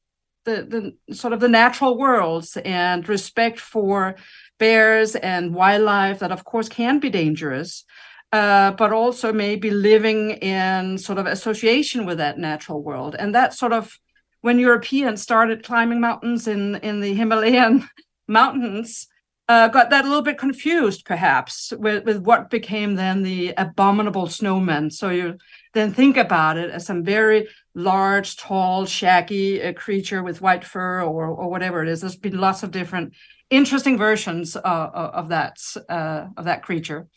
the, 0.44 0.94
the 1.06 1.14
sort 1.14 1.34
of 1.34 1.40
the 1.40 1.48
natural 1.48 1.98
worlds 1.98 2.56
and 2.64 3.06
respect 3.08 3.60
for 3.60 4.16
bears 4.58 5.14
and 5.14 5.54
wildlife 5.54 6.20
that 6.20 6.32
of 6.32 6.44
course 6.44 6.68
can 6.68 6.98
be 6.98 7.10
dangerous 7.10 7.84
uh, 8.32 8.72
but 8.72 8.92
also 8.92 9.32
maybe 9.32 9.70
living 9.70 10.32
in 10.32 10.98
sort 10.98 11.18
of 11.18 11.26
association 11.26 12.04
with 12.04 12.18
that 12.18 12.38
natural 12.38 12.82
world. 12.82 13.16
And 13.18 13.34
that 13.34 13.54
sort 13.54 13.72
of 13.72 13.98
when 14.42 14.58
Europeans 14.58 15.22
started 15.22 15.64
climbing 15.64 16.00
mountains 16.00 16.46
in 16.46 16.76
in 16.76 17.00
the 17.00 17.14
Himalayan 17.14 17.88
mountains, 18.28 19.08
uh, 19.48 19.68
got 19.68 19.90
that 19.90 20.04
a 20.04 20.08
little 20.08 20.22
bit 20.22 20.38
confused, 20.38 21.04
perhaps, 21.06 21.72
with, 21.78 22.04
with 22.04 22.18
what 22.18 22.50
became 22.50 22.94
then 22.94 23.22
the 23.22 23.54
abominable 23.56 24.26
snowmen. 24.26 24.92
So 24.92 25.08
you 25.08 25.38
then 25.72 25.92
think 25.92 26.16
about 26.16 26.58
it 26.58 26.70
as 26.70 26.84
some 26.84 27.02
very 27.02 27.48
large, 27.74 28.36
tall, 28.36 28.84
shaggy 28.84 29.62
uh, 29.62 29.72
creature 29.72 30.22
with 30.22 30.42
white 30.42 30.64
fur 30.64 31.02
or, 31.02 31.26
or 31.26 31.48
whatever 31.48 31.82
it 31.82 31.88
is. 31.88 32.00
There's 32.00 32.16
been 32.16 32.38
lots 32.38 32.62
of 32.62 32.70
different 32.70 33.14
interesting 33.48 33.96
versions 33.96 34.54
uh, 34.56 34.60
of 34.60 35.28
that 35.30 35.56
uh, 35.88 36.26
of 36.36 36.44
that 36.44 36.62
creature. 36.62 37.08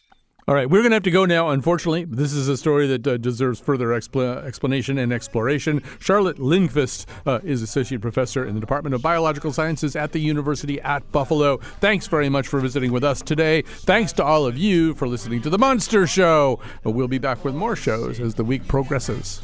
All 0.51 0.55
right, 0.55 0.69
we're 0.69 0.81
going 0.81 0.91
to 0.91 0.95
have 0.95 1.03
to 1.03 1.11
go 1.11 1.23
now, 1.23 1.51
unfortunately. 1.51 2.03
This 2.03 2.33
is 2.33 2.49
a 2.49 2.57
story 2.57 2.85
that 2.87 3.07
uh, 3.07 3.15
deserves 3.15 3.61
further 3.61 3.87
expl- 3.87 4.43
explanation 4.43 4.97
and 4.97 5.13
exploration. 5.13 5.81
Charlotte 5.97 6.39
Lindqvist 6.39 7.05
uh, 7.25 7.39
is 7.41 7.61
Associate 7.61 8.01
Professor 8.01 8.45
in 8.45 8.53
the 8.55 8.59
Department 8.59 8.93
of 8.93 9.01
Biological 9.01 9.53
Sciences 9.53 9.95
at 9.95 10.11
the 10.11 10.19
University 10.19 10.81
at 10.81 11.09
Buffalo. 11.13 11.55
Thanks 11.79 12.07
very 12.07 12.27
much 12.27 12.49
for 12.49 12.59
visiting 12.59 12.91
with 12.91 13.01
us 13.01 13.21
today. 13.21 13.61
Thanks 13.61 14.11
to 14.11 14.25
all 14.25 14.45
of 14.45 14.57
you 14.57 14.93
for 14.95 15.07
listening 15.07 15.41
to 15.43 15.49
The 15.49 15.57
Monster 15.57 16.05
Show. 16.05 16.59
We'll 16.83 17.07
be 17.07 17.17
back 17.17 17.45
with 17.45 17.55
more 17.55 17.77
shows 17.77 18.19
as 18.19 18.35
the 18.35 18.43
week 18.43 18.67
progresses. 18.67 19.41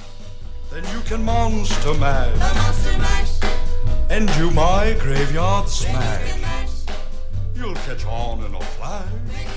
Then 0.72 0.84
you 0.94 1.00
can 1.06 1.24
monster 1.24 1.94
mash, 1.94 2.38
monster 2.38 2.98
mash. 2.98 4.10
and 4.10 4.28
do 4.34 4.52
my 4.52 4.94
graveyard 5.00 5.70
smash. 5.70 6.34
You'll 7.56 7.76
catch 7.76 8.06
on 8.06 8.44
in 8.44 8.54
a 8.54 8.60
flash. 8.60 9.57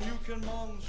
You 0.00 0.18
can 0.24 0.40
mash. 0.40 0.79